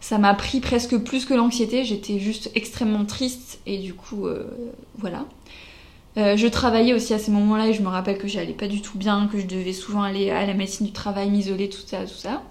ça 0.00 0.18
m'a 0.18 0.34
pris 0.34 0.60
presque 0.60 0.96
plus 0.98 1.24
que 1.24 1.34
l'anxiété, 1.34 1.84
j'étais 1.84 2.18
juste 2.18 2.50
extrêmement 2.54 3.04
triste, 3.04 3.60
et 3.66 3.78
du 3.78 3.94
coup 3.94 4.26
voilà. 4.96 5.24
je 6.16 6.46
travaillais 6.46 6.94
aussi 6.94 7.14
à 7.14 7.18
ces 7.18 7.32
moments-là 7.32 7.68
et 7.68 7.72
je 7.72 7.82
me 7.82 7.88
rappelle 7.88 8.16
que 8.18 8.28
j'allais 8.28 8.52
pas 8.52 8.68
du 8.68 8.80
tout 8.80 8.96
bien, 8.96 9.28
que 9.30 9.40
je 9.40 9.46
devais 9.46 9.72
souvent 9.72 10.02
aller 10.02 10.30
à 10.30 10.46
la 10.46 10.54
médecine 10.54 10.86
du 10.86 10.92
travail, 10.92 11.30
m'isoler, 11.30 11.68
tout 11.68 11.82
ça, 11.84 12.04
tout 12.04 12.14
ça. 12.14 12.42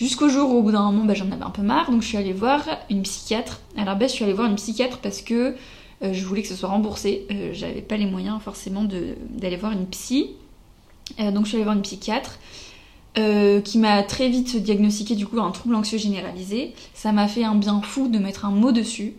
Jusqu'au 0.00 0.30
jour 0.30 0.50
où 0.50 0.58
au 0.58 0.62
bout 0.62 0.72
d'un 0.72 0.90
moment 0.90 1.04
bah, 1.04 1.12
j'en 1.12 1.30
avais 1.30 1.44
un 1.44 1.50
peu 1.50 1.60
marre, 1.60 1.90
donc 1.90 2.00
je 2.00 2.08
suis 2.08 2.16
allée 2.16 2.32
voir 2.32 2.64
une 2.88 3.02
psychiatre. 3.02 3.60
Alors 3.76 3.96
bah, 3.96 4.06
je 4.06 4.12
suis 4.12 4.24
allée 4.24 4.32
voir 4.32 4.48
une 4.48 4.56
psychiatre 4.56 4.98
parce 4.98 5.20
que 5.20 5.54
euh, 6.02 6.14
je 6.14 6.24
voulais 6.24 6.40
que 6.40 6.48
ce 6.48 6.54
soit 6.54 6.70
remboursé. 6.70 7.26
Euh, 7.30 7.50
j'avais 7.52 7.82
pas 7.82 7.98
les 7.98 8.06
moyens 8.06 8.40
forcément 8.40 8.84
d'aller 8.84 9.56
voir 9.58 9.72
une 9.72 9.86
psy. 9.86 10.30
Euh, 11.20 11.30
donc 11.30 11.44
je 11.44 11.48
suis 11.48 11.56
allée 11.56 11.64
voir 11.64 11.76
une 11.76 11.82
psychiatre 11.82 12.38
qui 13.64 13.78
m'a 13.78 14.02
très 14.02 14.28
vite 14.28 14.56
diagnostiqué 14.62 15.14
du 15.14 15.26
coup 15.26 15.40
un 15.40 15.50
trouble 15.50 15.74
anxieux 15.74 15.98
généralisé. 15.98 16.74
Ça 16.94 17.12
m'a 17.12 17.28
fait 17.28 17.44
un 17.44 17.54
bien 17.54 17.80
fou 17.82 18.08
de 18.08 18.18
mettre 18.18 18.44
un 18.44 18.50
mot 18.50 18.72
dessus. 18.72 19.14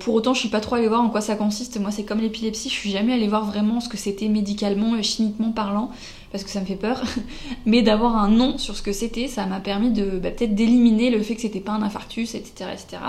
pour 0.00 0.14
autant, 0.14 0.34
je 0.34 0.40
suis 0.40 0.48
pas 0.48 0.60
trop 0.60 0.76
allée 0.76 0.88
voir 0.88 1.02
en 1.02 1.08
quoi 1.08 1.20
ça 1.20 1.34
consiste. 1.34 1.80
Moi, 1.80 1.90
c'est 1.90 2.04
comme 2.04 2.20
l'épilepsie, 2.20 2.68
je 2.68 2.74
suis 2.74 2.90
jamais 2.90 3.12
allée 3.12 3.28
voir 3.28 3.44
vraiment 3.44 3.80
ce 3.80 3.88
que 3.88 3.96
c'était 3.96 4.28
médicalement, 4.28 5.00
chimiquement 5.02 5.52
parlant 5.52 5.90
parce 6.32 6.44
que 6.44 6.50
ça 6.50 6.60
me 6.60 6.64
fait 6.64 6.76
peur, 6.76 7.02
mais 7.66 7.82
d'avoir 7.82 8.16
un 8.16 8.28
nom 8.28 8.58
sur 8.58 8.76
ce 8.76 8.82
que 8.82 8.92
c'était, 8.92 9.28
ça 9.28 9.46
m'a 9.46 9.60
permis 9.60 9.90
de 9.90 10.18
bah, 10.18 10.30
peut-être 10.30 10.54
d'éliminer 10.54 11.10
le 11.10 11.22
fait 11.22 11.34
que 11.36 11.42
c'était 11.42 11.60
pas 11.60 11.72
un 11.72 11.82
infarctus, 11.82 12.34
etc. 12.34 12.70
etc. 12.72 13.02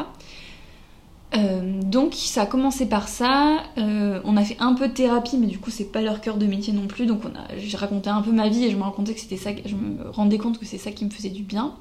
Euh, 1.36 1.82
donc 1.82 2.14
ça 2.14 2.44
a 2.44 2.46
commencé 2.46 2.86
par 2.86 3.08
ça, 3.08 3.64
euh, 3.78 4.20
on 4.24 4.38
a 4.38 4.44
fait 4.44 4.58
un 4.60 4.74
peu 4.74 4.88
de 4.88 4.94
thérapie, 4.94 5.38
mais 5.38 5.48
du 5.48 5.58
coup 5.58 5.72
c'est 5.72 5.92
pas 5.92 6.02
leur 6.02 6.22
cœur 6.22 6.38
de 6.38 6.46
métier 6.46 6.74
non 6.74 6.86
plus, 6.86 7.08
donc 7.08 7.22
j'ai 7.58 7.76
raconté 7.76 8.10
un 8.10 8.22
peu 8.22 8.32
ma 8.32 8.50
vie 8.50 8.66
et 8.66 8.72
je 8.72 8.76
me 8.76 8.84
rendais 8.84 9.14
que 9.14 9.20
c'était 9.20 9.38
ça, 9.38 9.50
je 9.66 9.76
me 9.76 10.10
rendais 10.12 10.38
compte 10.38 10.60
que 10.60 10.66
c'est 10.66 10.78
ça 10.78 10.92
qui 10.92 11.06
me 11.06 11.10
faisait 11.10 11.30
du 11.30 11.44
bien. 11.44 11.74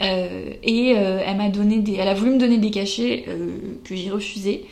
Euh, 0.00 0.54
et 0.62 0.90
elle 0.90 1.38
elle 1.38 2.08
a 2.08 2.14
voulu 2.14 2.30
me 2.30 2.38
donner 2.38 2.56
des 2.56 2.70
cachets 2.70 3.26
que 3.84 3.94
j'ai 3.94 4.10
refusés. 4.10 4.64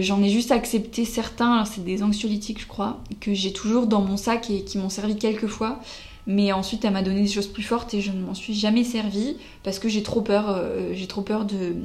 J'en 0.00 0.22
ai 0.22 0.28
juste 0.28 0.50
accepté 0.50 1.04
certains, 1.04 1.64
c'est 1.64 1.84
des 1.84 2.02
anxiolytiques 2.02 2.60
je 2.60 2.66
crois, 2.66 3.00
que 3.20 3.32
j'ai 3.32 3.52
toujours 3.52 3.86
dans 3.86 4.00
mon 4.00 4.16
sac 4.16 4.50
et 4.50 4.64
qui 4.64 4.78
m'ont 4.78 4.88
servi 4.88 5.16
quelques 5.16 5.46
fois. 5.46 5.80
Mais 6.26 6.52
ensuite 6.52 6.84
elle 6.84 6.94
m'a 6.94 7.02
donné 7.02 7.22
des 7.22 7.28
choses 7.28 7.46
plus 7.46 7.62
fortes 7.62 7.94
et 7.94 8.00
je 8.00 8.10
ne 8.10 8.20
m'en 8.20 8.34
suis 8.34 8.54
jamais 8.54 8.82
servi 8.82 9.36
parce 9.62 9.78
que 9.78 9.88
j'ai 9.88 10.02
trop 10.02 10.20
peur, 10.20 10.60
j'ai 10.92 11.06
trop 11.06 11.22
peur 11.22 11.44
de, 11.44 11.76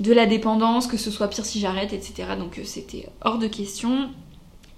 de 0.00 0.12
la 0.12 0.26
dépendance, 0.26 0.86
que 0.86 0.96
ce 0.96 1.10
soit 1.10 1.28
pire 1.28 1.44
si 1.44 1.60
j'arrête, 1.60 1.92
etc. 1.92 2.30
Donc 2.38 2.58
euh, 2.58 2.62
c'était 2.64 3.08
hors 3.22 3.38
de 3.38 3.46
question. 3.46 4.10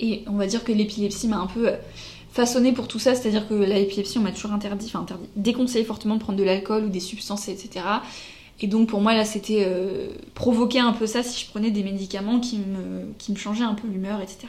Et 0.01 0.23
on 0.27 0.35
va 0.35 0.47
dire 0.47 0.63
que 0.63 0.73
l'épilepsie 0.73 1.27
m'a 1.27 1.39
un 1.39 1.49
peu 1.49 1.73
façonné 2.33 2.73
pour 2.73 2.87
tout 2.87 3.01
ça, 3.01 3.15
c'est-à-dire 3.15 3.49
que 3.49 3.55
l'épilepsie 3.55 4.19
on 4.19 4.23
m'a 4.23 4.31
toujours 4.31 4.53
interdit, 4.53 4.87
enfin 4.87 5.01
interdit, 5.01 5.29
déconseillé 5.35 5.85
fortement 5.85 6.15
de 6.15 6.21
prendre 6.21 6.39
de 6.39 6.45
l'alcool 6.45 6.85
ou 6.85 6.89
des 6.89 7.01
substances, 7.01 7.49
etc. 7.49 7.85
Et 8.61 8.67
donc 8.67 8.89
pour 8.89 9.01
moi 9.01 9.15
là 9.15 9.25
c'était 9.25 9.65
euh, 9.67 10.09
provoquer 10.35 10.81
un 10.81 10.93
peu 10.93 11.07
ça 11.07 11.23
si 11.23 11.45
je 11.45 11.51
prenais 11.51 11.71
des 11.71 11.83
médicaments 11.83 12.41
qui 12.41 12.59
me, 12.59 13.37
changeaient 13.37 13.65
un 13.65 13.75
peu 13.75 13.89
l'humeur, 13.89 14.21
etc. 14.21 14.49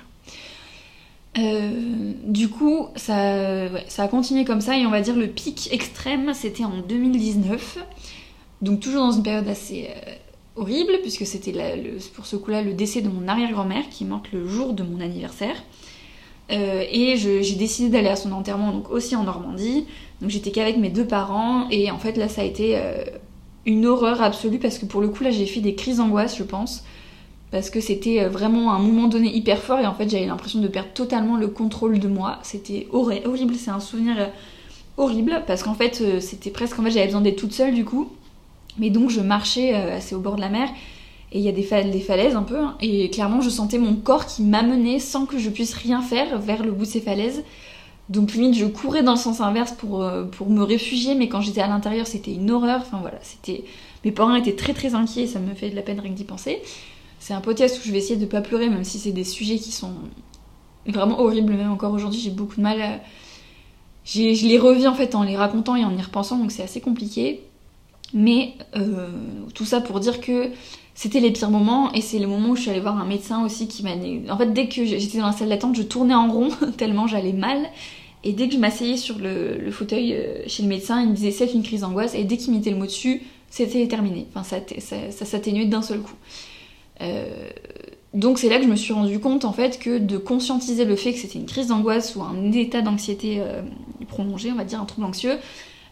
Euh, 1.37 2.13
du 2.25 2.49
coup 2.49 2.87
ça, 2.95 3.65
a 3.97 4.07
continué 4.07 4.45
comme 4.45 4.61
ça 4.61 4.77
et 4.77 4.85
on 4.85 4.89
va 4.89 5.01
dire 5.01 5.15
le 5.15 5.27
pic 5.27 5.69
extrême 5.71 6.33
c'était 6.33 6.65
en 6.65 6.81
2019. 6.87 7.77
Donc 8.61 8.81
toujours 8.81 9.01
dans 9.01 9.11
une 9.11 9.23
période 9.23 9.47
assez 9.47 9.89
euh, 9.89 10.11
horrible 10.59 10.99
puisque 11.01 11.25
c'était 11.25 11.53
pour 12.13 12.25
ce 12.25 12.35
coup-là 12.35 12.61
le 12.61 12.73
décès 12.73 13.01
de 13.01 13.09
mon 13.09 13.27
arrière-grand-mère 13.27 13.89
qui 13.89 14.05
manque 14.05 14.31
le 14.31 14.47
jour 14.47 14.73
de 14.73 14.83
mon 14.83 15.01
anniversaire. 15.01 15.55
et 16.49 17.15
j'ai 17.17 17.55
décidé 17.55 17.89
d'aller 17.89 18.09
à 18.09 18.15
son 18.15 18.31
enterrement 18.31 18.71
donc 18.71 18.89
aussi 18.91 19.15
en 19.15 19.23
Normandie. 19.23 19.85
Donc 20.21 20.29
j'étais 20.29 20.51
qu'avec 20.51 20.77
mes 20.77 20.89
deux 20.89 21.05
parents 21.05 21.67
et 21.69 21.91
en 21.91 21.97
fait 21.97 22.17
là 22.17 22.27
ça 22.27 22.41
a 22.41 22.45
été 22.45 22.77
une 23.65 23.85
horreur 23.85 24.21
absolue 24.21 24.59
parce 24.59 24.77
que 24.77 24.85
pour 24.85 25.01
le 25.01 25.09
coup 25.09 25.23
là 25.23 25.31
j'ai 25.31 25.45
fait 25.45 25.61
des 25.61 25.75
crises 25.75 25.97
d'angoisse 25.97 26.37
je 26.37 26.43
pense 26.43 26.83
parce 27.51 27.69
que 27.69 27.81
c'était 27.81 28.21
euh, 28.21 28.29
vraiment 28.29 28.73
un 28.73 28.79
moment 28.79 29.07
donné 29.07 29.35
hyper 29.35 29.61
fort 29.61 29.79
et 29.79 29.85
en 29.85 29.93
fait 29.93 30.09
j'avais 30.09 30.25
l'impression 30.25 30.59
de 30.59 30.67
perdre 30.67 30.89
totalement 30.93 31.37
le 31.37 31.47
contrôle 31.47 31.99
de 31.99 32.07
moi 32.07 32.39
c'était 32.43 32.87
horrible 32.91 33.55
c'est 33.55 33.71
un 33.71 33.79
souvenir 33.79 34.15
euh, 34.19 34.27
horrible 34.97 35.43
parce 35.47 35.63
qu'en 35.63 35.73
fait 35.73 36.01
euh, 36.01 36.19
c'était 36.19 36.51
presque 36.51 36.79
en 36.79 36.83
fait 36.83 36.91
j'avais 36.91 37.05
besoin 37.05 37.21
d'être 37.21 37.37
toute 37.37 37.53
seule 37.53 37.73
du 37.73 37.85
coup 37.85 38.11
mais 38.79 38.89
donc 38.89 39.09
je 39.09 39.21
marchais 39.21 39.73
assez 39.73 40.15
au 40.15 40.19
bord 40.19 40.35
de 40.35 40.41
la 40.41 40.49
mer 40.49 40.69
et 41.31 41.37
il 41.37 41.43
y 41.43 41.49
a 41.49 41.51
des, 41.51 41.61
falaises 41.63 42.35
un 42.35 42.43
peu 42.43 42.57
hein, 42.57 42.75
et 42.81 43.09
clairement 43.09 43.41
je 43.41 43.49
sentais 43.49 43.77
mon 43.77 43.93
corps 43.95 44.25
qui 44.25 44.41
m'amenait 44.41 44.99
sans 44.99 45.25
que 45.25 45.37
je 45.37 45.49
puisse 45.49 45.73
rien 45.73 46.01
faire 46.01 46.39
vers 46.39 46.63
le 46.63 46.71
bout 46.71 46.85
de 46.85 46.89
ces 46.89 47.01
falaises 47.01 47.43
donc 48.09 48.33
limite 48.33 48.55
je 48.55 48.65
courais 48.65 49.03
dans 49.03 49.13
le 49.13 49.19
sens 49.19 49.39
inverse 49.39 49.71
pour, 49.73 50.01
euh, 50.01 50.25
me 50.47 50.63
réfugier, 50.63 51.13
mais 51.13 51.29
quand 51.29 51.41
j'étais 51.41 51.61
à 51.61 51.67
l'intérieur 51.67 52.07
c'était 52.07 52.33
une 52.33 52.49
horreur. 52.49 52.81
Enfin 52.81 52.97
voilà, 53.01 53.19
c'était. 53.21 53.63
Mes 54.03 54.11
parents 54.11 54.33
étaient 54.33 54.55
très 54.55 54.73
très 54.73 54.95
inquiets, 54.95 55.27
ça 55.27 55.39
me 55.39 55.53
fait 55.53 55.69
de 55.69 55.75
la 55.75 55.83
peine 55.83 55.99
rien 55.99 56.11
que 56.11 56.17
d'y 56.17 56.23
penser. 56.23 56.59
C'est 57.19 57.33
un 57.33 57.41
podcast 57.41 57.79
où 57.79 57.87
je 57.87 57.91
vais 57.91 57.99
essayer 57.99 58.15
de 58.15 58.25
pas 58.25 58.41
pleurer, 58.41 58.69
même 58.69 58.83
si 58.83 58.97
c'est 58.97 59.11
des 59.11 59.23
sujets 59.23 59.57
qui 59.57 59.71
sont 59.71 59.93
vraiment 60.87 61.19
horribles, 61.19 61.53
même 61.53 61.71
encore 61.71 61.93
aujourd'hui 61.93 62.19
j'ai 62.19 62.31
beaucoup 62.31 62.55
de 62.55 62.61
mal 62.61 62.81
à... 62.81 62.99
Je 64.05 64.47
les 64.47 64.57
revis 64.57 64.87
en 64.87 64.95
fait 64.95 65.13
en 65.13 65.23
les 65.23 65.35
racontant 65.37 65.75
et 65.75 65.85
en 65.85 65.95
y 65.95 66.01
repensant, 66.01 66.37
donc 66.37 66.51
c'est 66.51 66.63
assez 66.63 66.81
compliqué. 66.81 67.43
Mais 68.13 68.53
euh, 68.75 69.07
tout 69.53 69.65
ça 69.65 69.81
pour 69.81 69.99
dire 69.99 70.19
que 70.19 70.49
c'était 70.95 71.19
les 71.19 71.31
pires 71.31 71.51
moments 71.51 71.93
et 71.93 72.01
c'est 72.01 72.19
le 72.19 72.27
moment 72.27 72.49
où 72.49 72.55
je 72.55 72.61
suis 72.61 72.71
allée 72.71 72.79
voir 72.79 72.97
un 72.97 73.05
médecin 73.05 73.43
aussi 73.45 73.67
qui 73.67 73.83
m'a... 73.83 73.91
En 74.31 74.37
fait 74.37 74.51
dès 74.51 74.67
que 74.67 74.83
j'étais 74.83 75.19
dans 75.19 75.27
la 75.27 75.31
salle 75.31 75.49
d'attente 75.49 75.75
je 75.75 75.83
tournais 75.83 76.15
en 76.15 76.31
rond 76.31 76.49
tellement 76.77 77.07
j'allais 77.07 77.33
mal 77.33 77.69
et 78.23 78.33
dès 78.33 78.47
que 78.47 78.55
je 78.55 78.59
m'asseyais 78.59 78.97
sur 78.97 79.17
le, 79.19 79.71
fauteuil 79.71 80.13
euh, 80.13 80.43
chez 80.47 80.63
le 80.63 80.69
médecin, 80.69 81.01
il 81.01 81.09
me 81.09 81.13
disait 81.13 81.31
c'est 81.31 81.53
une 81.53 81.63
crise 81.63 81.81
d'angoisse. 81.81 82.15
Et 82.15 82.25
dès 82.25 82.35
qu'il 82.35 82.53
mettait 82.53 82.69
le 82.69 82.75
mot 82.75 82.85
dessus, 82.85 83.21
c'était 83.49 83.87
terminé. 83.87 84.27
Enfin, 84.35 84.43
ça, 84.43 85.25
s'atténuait 85.25 85.65
d'un 85.65 85.81
seul 85.81 86.01
coup. 86.01 86.15
Euh, 87.01 87.49
donc 88.13 88.39
c'est 88.39 88.49
là 88.49 88.57
que 88.57 88.63
je 88.63 88.69
me 88.69 88.75
suis 88.75 88.93
rendu 88.93 89.19
compte 89.19 89.45
en 89.45 89.53
fait 89.53 89.79
que 89.79 89.99
de 89.99 90.17
conscientiser 90.17 90.83
le 90.83 90.95
fait 90.95 91.13
que 91.13 91.19
c'était 91.19 91.37
une 91.37 91.45
crise 91.45 91.67
d'angoisse 91.67 92.15
ou 92.15 92.23
un 92.23 92.51
état 92.51 92.81
d'anxiété 92.81 93.37
euh, 93.39 93.61
prolongé, 94.07 94.51
on 94.51 94.55
va 94.55 94.63
dire 94.63 94.81
un 94.81 94.85
trouble 94.85 95.05
anxieux, 95.05 95.37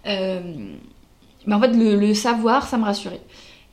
euh, 0.07 0.41
ben, 1.47 1.57
en 1.57 1.61
fait 1.61 1.73
le, 1.73 2.13
savoir 2.13 2.67
ça 2.67 2.77
me 2.77 2.83
rassurait. 2.83 3.21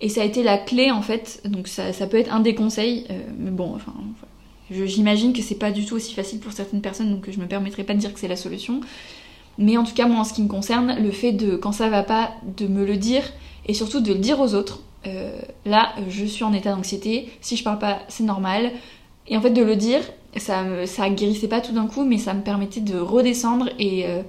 Et 0.00 0.08
ça 0.08 0.22
a 0.22 0.24
été 0.24 0.42
la 0.42 0.58
clé 0.58 0.90
en 0.90 1.02
fait, 1.02 1.42
donc 1.44 1.68
ça, 1.68 1.92
peut 2.06 2.16
être 2.16 2.32
un 2.32 2.40
des 2.40 2.54
conseils, 2.54 3.06
mais 3.38 3.50
bon, 3.50 3.74
enfin 3.74 3.92
J'imagine 4.70 5.32
que 5.34 5.42
c'est 5.42 5.56
pas 5.56 5.70
du 5.70 5.84
tout 5.84 5.94
aussi 5.94 6.14
facile 6.14 6.40
pour 6.40 6.52
certaines 6.52 6.80
personnes, 6.80 7.10
donc 7.10 7.30
je 7.30 7.38
me 7.38 7.46
permettrai 7.46 7.84
pas 7.84 7.92
de 7.92 7.98
dire 7.98 8.12
que 8.14 8.18
c'est 8.18 8.28
la 8.28 8.36
solution. 8.36 8.80
Mais 9.58 9.76
en 9.76 9.84
tout 9.84 9.94
cas, 9.94 10.06
moi, 10.06 10.20
en 10.20 10.24
ce 10.24 10.32
qui 10.32 10.42
me 10.42 10.48
concerne, 10.48 10.96
le 11.00 11.10
fait 11.10 11.32
de, 11.32 11.56
quand 11.56 11.72
ça 11.72 11.88
va 11.88 12.02
pas, 12.02 12.32
de 12.56 12.66
me 12.66 12.84
le 12.84 12.96
dire 12.96 13.22
et 13.66 13.74
surtout 13.74 14.00
de 14.00 14.12
le 14.12 14.18
dire 14.18 14.40
aux 14.40 14.54
autres. 14.54 14.80
Euh, 15.06 15.38
là, 15.66 15.92
je 16.08 16.24
suis 16.24 16.44
en 16.44 16.52
état 16.54 16.72
d'anxiété. 16.72 17.28
Si 17.42 17.56
je 17.56 17.62
parle 17.62 17.78
pas, 17.78 18.00
c'est 18.08 18.24
normal. 18.24 18.72
Et 19.28 19.36
en 19.36 19.42
fait, 19.42 19.50
de 19.50 19.62
le 19.62 19.76
dire, 19.76 20.00
ça, 20.36 20.86
ça 20.86 21.10
guérissait 21.10 21.48
pas 21.48 21.60
tout 21.60 21.72
d'un 21.72 21.86
coup, 21.86 22.04
mais 22.04 22.18
ça 22.18 22.32
me 22.32 22.42
permettait 22.42 22.80
de 22.80 22.96
redescendre 22.96 23.68
et, 23.78 24.06
euh, 24.06 24.22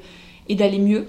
et 0.50 0.56
d'aller 0.56 0.80
mieux. 0.80 1.08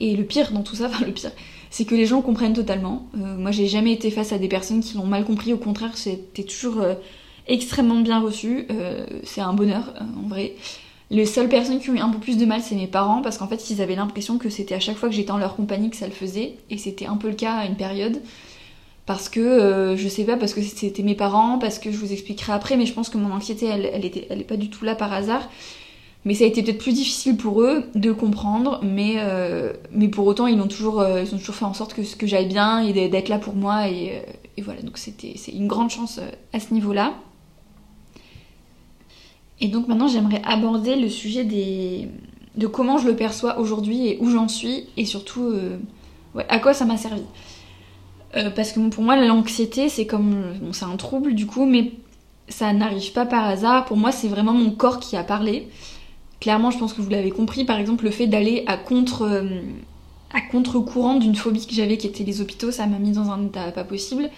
Et 0.00 0.16
le 0.16 0.24
pire 0.24 0.50
dans 0.52 0.62
tout 0.62 0.76
ça, 0.76 0.86
enfin 0.88 1.04
le 1.04 1.12
pire, 1.12 1.30
c'est 1.70 1.84
que 1.84 1.94
les 1.94 2.06
gens 2.06 2.20
comprennent 2.20 2.54
totalement. 2.54 3.06
Euh, 3.16 3.36
moi, 3.36 3.52
j'ai 3.52 3.66
jamais 3.66 3.92
été 3.92 4.10
face 4.10 4.32
à 4.32 4.38
des 4.38 4.48
personnes 4.48 4.80
qui 4.80 4.96
l'ont 4.96 5.06
mal 5.06 5.24
compris. 5.24 5.52
Au 5.52 5.58
contraire, 5.58 5.96
c'était 5.96 6.42
toujours 6.42 6.80
euh, 6.80 6.94
extrêmement 7.46 8.00
bien 8.00 8.20
reçu. 8.20 8.66
c'est 9.24 9.40
un 9.40 9.52
bonheur, 9.52 9.94
en 10.24 10.28
vrai. 10.28 10.54
Les 11.10 11.26
seules 11.26 11.48
personnes 11.48 11.80
qui 11.80 11.90
ont 11.90 11.94
eu 11.94 11.98
un 11.98 12.10
peu 12.10 12.18
plus 12.18 12.36
de 12.36 12.46
mal, 12.46 12.60
c'est 12.62 12.76
mes 12.76 12.86
parents, 12.86 13.20
parce 13.20 13.36
qu'en 13.36 13.48
fait, 13.48 13.70
ils 13.70 13.82
avaient 13.82 13.96
l'impression 13.96 14.38
que 14.38 14.48
c'était 14.48 14.76
à 14.76 14.80
chaque 14.80 14.96
fois 14.96 15.08
que 15.08 15.14
j'étais 15.14 15.32
en 15.32 15.38
leur 15.38 15.56
compagnie 15.56 15.90
que 15.90 15.96
ça 15.96 16.06
le 16.06 16.12
faisait, 16.12 16.54
et 16.70 16.78
c'était 16.78 17.06
un 17.06 17.16
peu 17.16 17.28
le 17.28 17.34
cas 17.34 17.54
à 17.54 17.66
une 17.66 17.74
période. 17.74 18.20
Parce 19.06 19.28
que, 19.28 19.40
euh, 19.40 19.96
je 19.96 20.06
sais 20.06 20.22
pas, 20.22 20.36
parce 20.36 20.54
que 20.54 20.62
c'était 20.62 21.02
mes 21.02 21.16
parents, 21.16 21.58
parce 21.58 21.80
que 21.80 21.90
je 21.90 21.96
vous 21.96 22.12
expliquerai 22.12 22.52
après, 22.52 22.76
mais 22.76 22.86
je 22.86 22.92
pense 22.92 23.08
que 23.08 23.18
mon 23.18 23.34
anxiété, 23.34 23.66
elle, 23.66 23.90
elle, 23.92 24.04
était, 24.04 24.28
elle 24.30 24.40
est 24.40 24.44
pas 24.44 24.56
du 24.56 24.70
tout 24.70 24.84
là 24.84 24.94
par 24.94 25.12
hasard. 25.12 25.48
Mais 26.24 26.34
ça 26.34 26.44
a 26.44 26.46
été 26.46 26.62
peut-être 26.62 26.78
plus 26.78 26.92
difficile 26.92 27.36
pour 27.36 27.62
eux 27.62 27.84
de 27.94 28.12
comprendre, 28.12 28.80
mais, 28.82 29.14
euh, 29.18 29.72
mais 29.90 30.08
pour 30.08 30.26
autant, 30.26 30.46
ils 30.46 30.60
ont, 30.60 30.68
toujours, 30.68 31.00
euh, 31.00 31.22
ils 31.22 31.34
ont 31.34 31.38
toujours 31.38 31.54
fait 31.54 31.64
en 31.64 31.72
sorte 31.72 31.94
que, 31.94 32.02
que 32.02 32.26
j'aille 32.26 32.48
bien 32.48 32.80
et 32.80 33.08
d'être 33.08 33.28
là 33.28 33.38
pour 33.38 33.54
moi, 33.54 33.88
et, 33.88 34.22
et 34.56 34.62
voilà, 34.62 34.82
donc 34.82 34.98
c'était 34.98 35.32
c'est 35.36 35.52
une 35.52 35.66
grande 35.66 35.90
chance 35.90 36.20
à 36.52 36.60
ce 36.60 36.74
niveau-là. 36.74 37.14
Et 39.60 39.68
donc 39.68 39.88
maintenant, 39.88 40.08
j'aimerais 40.08 40.42
aborder 40.44 40.96
le 40.96 41.08
sujet 41.08 41.44
des... 41.44 42.08
de 42.56 42.66
comment 42.66 42.98
je 42.98 43.06
le 43.06 43.16
perçois 43.16 43.58
aujourd'hui 43.58 44.08
et 44.08 44.18
où 44.20 44.30
j'en 44.30 44.48
suis, 44.48 44.86
et 44.96 45.06
surtout 45.06 45.54
à 46.48 46.58
quoi 46.58 46.74
ça 46.74 46.84
m'a 46.84 46.96
servi. 46.96 47.22
Euh, 48.36 48.50
parce 48.50 48.72
que 48.72 48.88
pour 48.88 49.02
moi, 49.02 49.16
l'anxiété, 49.16 49.88
c'est 49.88 50.06
comme. 50.06 50.54
Bon, 50.60 50.72
c'est 50.72 50.84
un 50.84 50.96
trouble 50.96 51.34
du 51.34 51.46
coup, 51.46 51.66
mais 51.66 51.92
ça 52.48 52.72
n'arrive 52.72 53.12
pas 53.12 53.26
par 53.26 53.44
hasard. 53.44 53.86
Pour 53.86 53.96
moi, 53.96 54.12
c'est 54.12 54.28
vraiment 54.28 54.52
mon 54.52 54.70
corps 54.70 55.00
qui 55.00 55.16
a 55.16 55.24
parlé. 55.24 55.68
Clairement, 56.40 56.70
je 56.70 56.78
pense 56.78 56.92
que 56.94 57.02
vous 57.02 57.10
l'avez 57.10 57.30
compris. 57.30 57.64
Par 57.64 57.78
exemple, 57.78 58.04
le 58.04 58.10
fait 58.10 58.26
d'aller 58.26 58.64
à 58.66 58.76
contre. 58.76 59.22
Euh, 59.22 59.60
à 60.32 60.40
contre-courant 60.40 61.16
d'une 61.16 61.34
phobie 61.34 61.66
que 61.66 61.74
j'avais 61.74 61.96
qui 61.96 62.06
était 62.06 62.24
les 62.24 62.40
hôpitaux, 62.40 62.70
ça 62.70 62.86
m'a 62.86 62.98
mis 62.98 63.12
dans 63.12 63.30
un 63.30 63.46
état 63.46 63.72
pas 63.72 63.84
possible. 63.84 64.30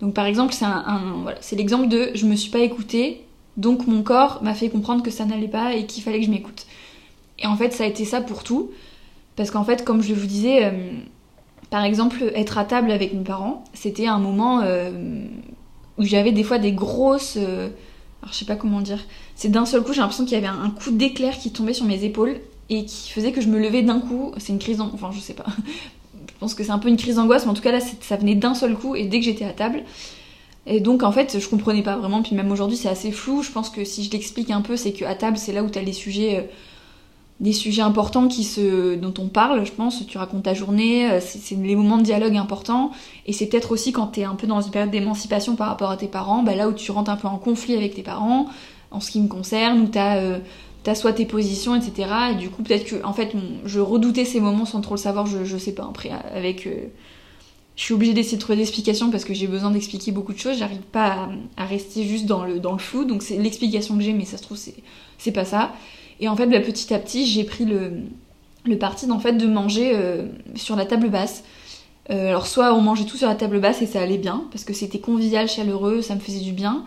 Donc 0.00 0.14
par 0.14 0.26
exemple, 0.26 0.52
c'est 0.52 0.64
un, 0.64 1.20
voilà, 1.22 1.38
l'exemple 1.52 1.88
de 1.88 2.10
je 2.14 2.26
me 2.26 2.34
suis 2.34 2.50
pas 2.50 2.58
écoutée, 2.58 3.24
donc 3.56 3.86
mon 3.86 4.02
corps 4.02 4.42
m'a 4.42 4.54
fait 4.54 4.68
comprendre 4.68 5.02
que 5.02 5.10
ça 5.10 5.24
n'allait 5.24 5.48
pas 5.48 5.74
et 5.74 5.86
qu'il 5.86 6.02
fallait 6.02 6.20
que 6.20 6.26
je 6.26 6.30
m'écoute. 6.30 6.66
Et 7.38 7.46
en 7.46 7.56
fait, 7.56 7.72
ça 7.72 7.84
a 7.84 7.86
été 7.86 8.04
ça 8.04 8.20
pour 8.20 8.44
tout, 8.44 8.70
parce 9.36 9.50
qu'en 9.50 9.64
fait, 9.64 9.84
comme 9.84 10.02
je 10.02 10.12
vous 10.12 10.26
disais, 10.26 10.66
euh, 10.66 10.90
par 11.70 11.84
exemple, 11.84 12.30
être 12.34 12.58
à 12.58 12.64
table 12.64 12.90
avec 12.90 13.14
mes 13.14 13.24
parents, 13.24 13.64
c'était 13.72 14.06
un 14.06 14.18
moment 14.18 14.60
euh, 14.60 15.24
où 15.98 16.04
j'avais 16.04 16.32
des 16.32 16.44
fois 16.44 16.58
des 16.58 16.72
grosses. 16.72 17.38
Alors 18.22 18.32
je 18.32 18.38
sais 18.38 18.44
pas 18.44 18.56
comment 18.56 18.80
dire. 18.80 19.04
C'est 19.34 19.50
d'un 19.50 19.66
seul 19.66 19.82
coup, 19.82 19.92
j'ai 19.92 20.00
l'impression 20.00 20.24
qu'il 20.24 20.34
y 20.34 20.36
avait 20.36 20.46
un 20.46 20.70
coup 20.70 20.90
d'éclair 20.90 21.38
qui 21.38 21.50
tombait 21.50 21.74
sur 21.74 21.86
mes 21.86 22.04
épaules 22.04 22.40
et 22.70 22.84
qui 22.84 23.10
faisait 23.10 23.32
que 23.32 23.40
je 23.40 23.48
me 23.48 23.58
levais 23.58 23.82
d'un 23.82 24.00
coup. 24.00 24.32
C'est 24.38 24.52
une 24.52 24.58
crise. 24.58 24.80
Enfin, 24.80 25.10
je 25.12 25.20
sais 25.20 25.34
pas. 25.34 25.46
je 26.28 26.38
pense 26.38 26.54
que 26.54 26.64
c'est 26.64 26.70
un 26.70 26.78
peu 26.78 26.88
une 26.88 26.96
crise 26.96 27.16
d'angoisse, 27.16 27.44
mais 27.44 27.50
en 27.50 27.54
tout 27.54 27.62
cas 27.62 27.72
là, 27.72 27.80
ça 27.80 28.16
venait 28.16 28.34
d'un 28.34 28.54
seul 28.54 28.74
coup 28.74 28.94
et 28.94 29.04
dès 29.04 29.18
que 29.18 29.24
j'étais 29.24 29.44
à 29.44 29.52
table. 29.52 29.82
Et 30.66 30.80
donc 30.80 31.02
en 31.02 31.10
fait, 31.10 31.40
je 31.40 31.48
comprenais 31.48 31.82
pas 31.82 31.96
vraiment. 31.96 32.22
Puis 32.22 32.36
même 32.36 32.50
aujourd'hui, 32.52 32.76
c'est 32.76 32.88
assez 32.88 33.10
flou. 33.10 33.42
Je 33.42 33.50
pense 33.50 33.70
que 33.70 33.84
si 33.84 34.04
je 34.04 34.10
l'explique 34.10 34.50
un 34.50 34.60
peu, 34.60 34.76
c'est 34.76 34.92
qu'à 34.92 35.14
table, 35.14 35.36
c'est 35.36 35.52
là 35.52 35.64
où 35.64 35.70
tu 35.70 35.78
as 35.78 35.82
les 35.82 35.92
sujets. 35.92 36.38
Euh, 36.38 36.42
des 37.42 37.52
sujets 37.52 37.82
importants 37.82 38.28
qui 38.28 38.44
se, 38.44 38.94
dont 38.94 39.12
on 39.18 39.26
parle, 39.26 39.66
je 39.66 39.72
pense. 39.72 40.06
Tu 40.06 40.16
racontes 40.16 40.44
ta 40.44 40.54
journée, 40.54 41.10
euh, 41.10 41.18
c'est 41.20 41.56
les 41.56 41.74
moments 41.74 41.98
de 41.98 42.04
dialogue 42.04 42.36
importants. 42.36 42.92
Et 43.26 43.32
c'est 43.32 43.46
peut-être 43.46 43.72
aussi 43.72 43.90
quand 43.90 44.06
tu 44.06 44.20
es 44.20 44.24
un 44.24 44.36
peu 44.36 44.46
dans 44.46 44.60
une 44.60 44.70
période 44.70 44.92
d'émancipation 44.92 45.56
par 45.56 45.66
rapport 45.66 45.90
à 45.90 45.96
tes 45.96 46.06
parents, 46.06 46.44
bah 46.44 46.54
là 46.54 46.68
où 46.68 46.72
tu 46.72 46.92
rentres 46.92 47.10
un 47.10 47.16
peu 47.16 47.26
en 47.26 47.38
conflit 47.38 47.74
avec 47.74 47.96
tes 47.96 48.02
parents, 48.02 48.46
en 48.92 49.00
ce 49.00 49.10
qui 49.10 49.20
me 49.20 49.26
concerne, 49.26 49.80
où 49.80 49.88
tu 49.88 49.98
as, 49.98 50.18
euh, 50.18 50.38
soit 50.94 51.14
tes 51.14 51.26
positions, 51.26 51.74
etc. 51.74 52.08
Et 52.32 52.34
du 52.36 52.48
coup, 52.48 52.62
peut-être 52.62 52.84
que, 52.84 53.04
en 53.04 53.12
fait, 53.12 53.32
je 53.64 53.80
redoutais 53.80 54.24
ces 54.24 54.38
moments 54.38 54.64
sans 54.64 54.80
trop 54.80 54.94
le 54.94 55.00
savoir, 55.00 55.26
je, 55.26 55.44
je 55.44 55.56
sais 55.58 55.74
pas. 55.74 55.84
Après, 55.84 56.10
avec. 56.32 56.66
Euh, 56.68 56.86
je 57.74 57.84
suis 57.84 57.94
obligée 57.94 58.12
d'essayer 58.12 58.36
de 58.36 58.42
trouver 58.42 58.56
des 58.56 58.62
explications 58.62 59.10
parce 59.10 59.24
que 59.24 59.32
j'ai 59.32 59.46
besoin 59.46 59.70
d'expliquer 59.70 60.12
beaucoup 60.12 60.34
de 60.34 60.38
choses. 60.38 60.58
J'arrive 60.58 60.82
pas 60.92 61.30
à, 61.56 61.64
rester 61.64 62.04
juste 62.04 62.26
dans 62.26 62.44
le, 62.44 62.60
dans 62.60 62.72
le 62.72 62.78
flou. 62.78 63.04
Donc 63.04 63.22
c'est 63.22 63.38
l'explication 63.38 63.96
que 63.96 64.02
j'ai, 64.02 64.12
mais 64.12 64.26
ça 64.26 64.36
se 64.36 64.42
trouve, 64.42 64.58
c'est 65.18 65.32
pas 65.32 65.46
ça. 65.46 65.72
Et 66.22 66.28
en 66.28 66.36
fait, 66.36 66.46
bah, 66.46 66.60
petit 66.60 66.94
à 66.94 67.00
petit, 67.00 67.26
j'ai 67.26 67.42
pris 67.42 67.64
le, 67.64 68.78
parti 68.78 69.06
fait, 69.20 69.32
de 69.32 69.46
manger 69.46 69.90
euh, 69.92 70.28
sur 70.54 70.76
la 70.76 70.86
table 70.86 71.10
basse. 71.10 71.42
Euh, 72.10 72.28
alors 72.28 72.46
soit 72.46 72.72
on 72.74 72.80
mangeait 72.80 73.04
tout 73.04 73.16
sur 73.16 73.28
la 73.28 73.34
table 73.34 73.60
basse 73.60 73.82
et 73.82 73.86
ça 73.86 74.00
allait 74.00 74.18
bien, 74.18 74.44
parce 74.52 74.64
que 74.64 74.72
c'était 74.72 75.00
convivial, 75.00 75.48
chaleureux, 75.48 76.00
ça 76.00 76.14
me 76.14 76.20
faisait 76.20 76.40
du 76.40 76.52
bien. 76.52 76.84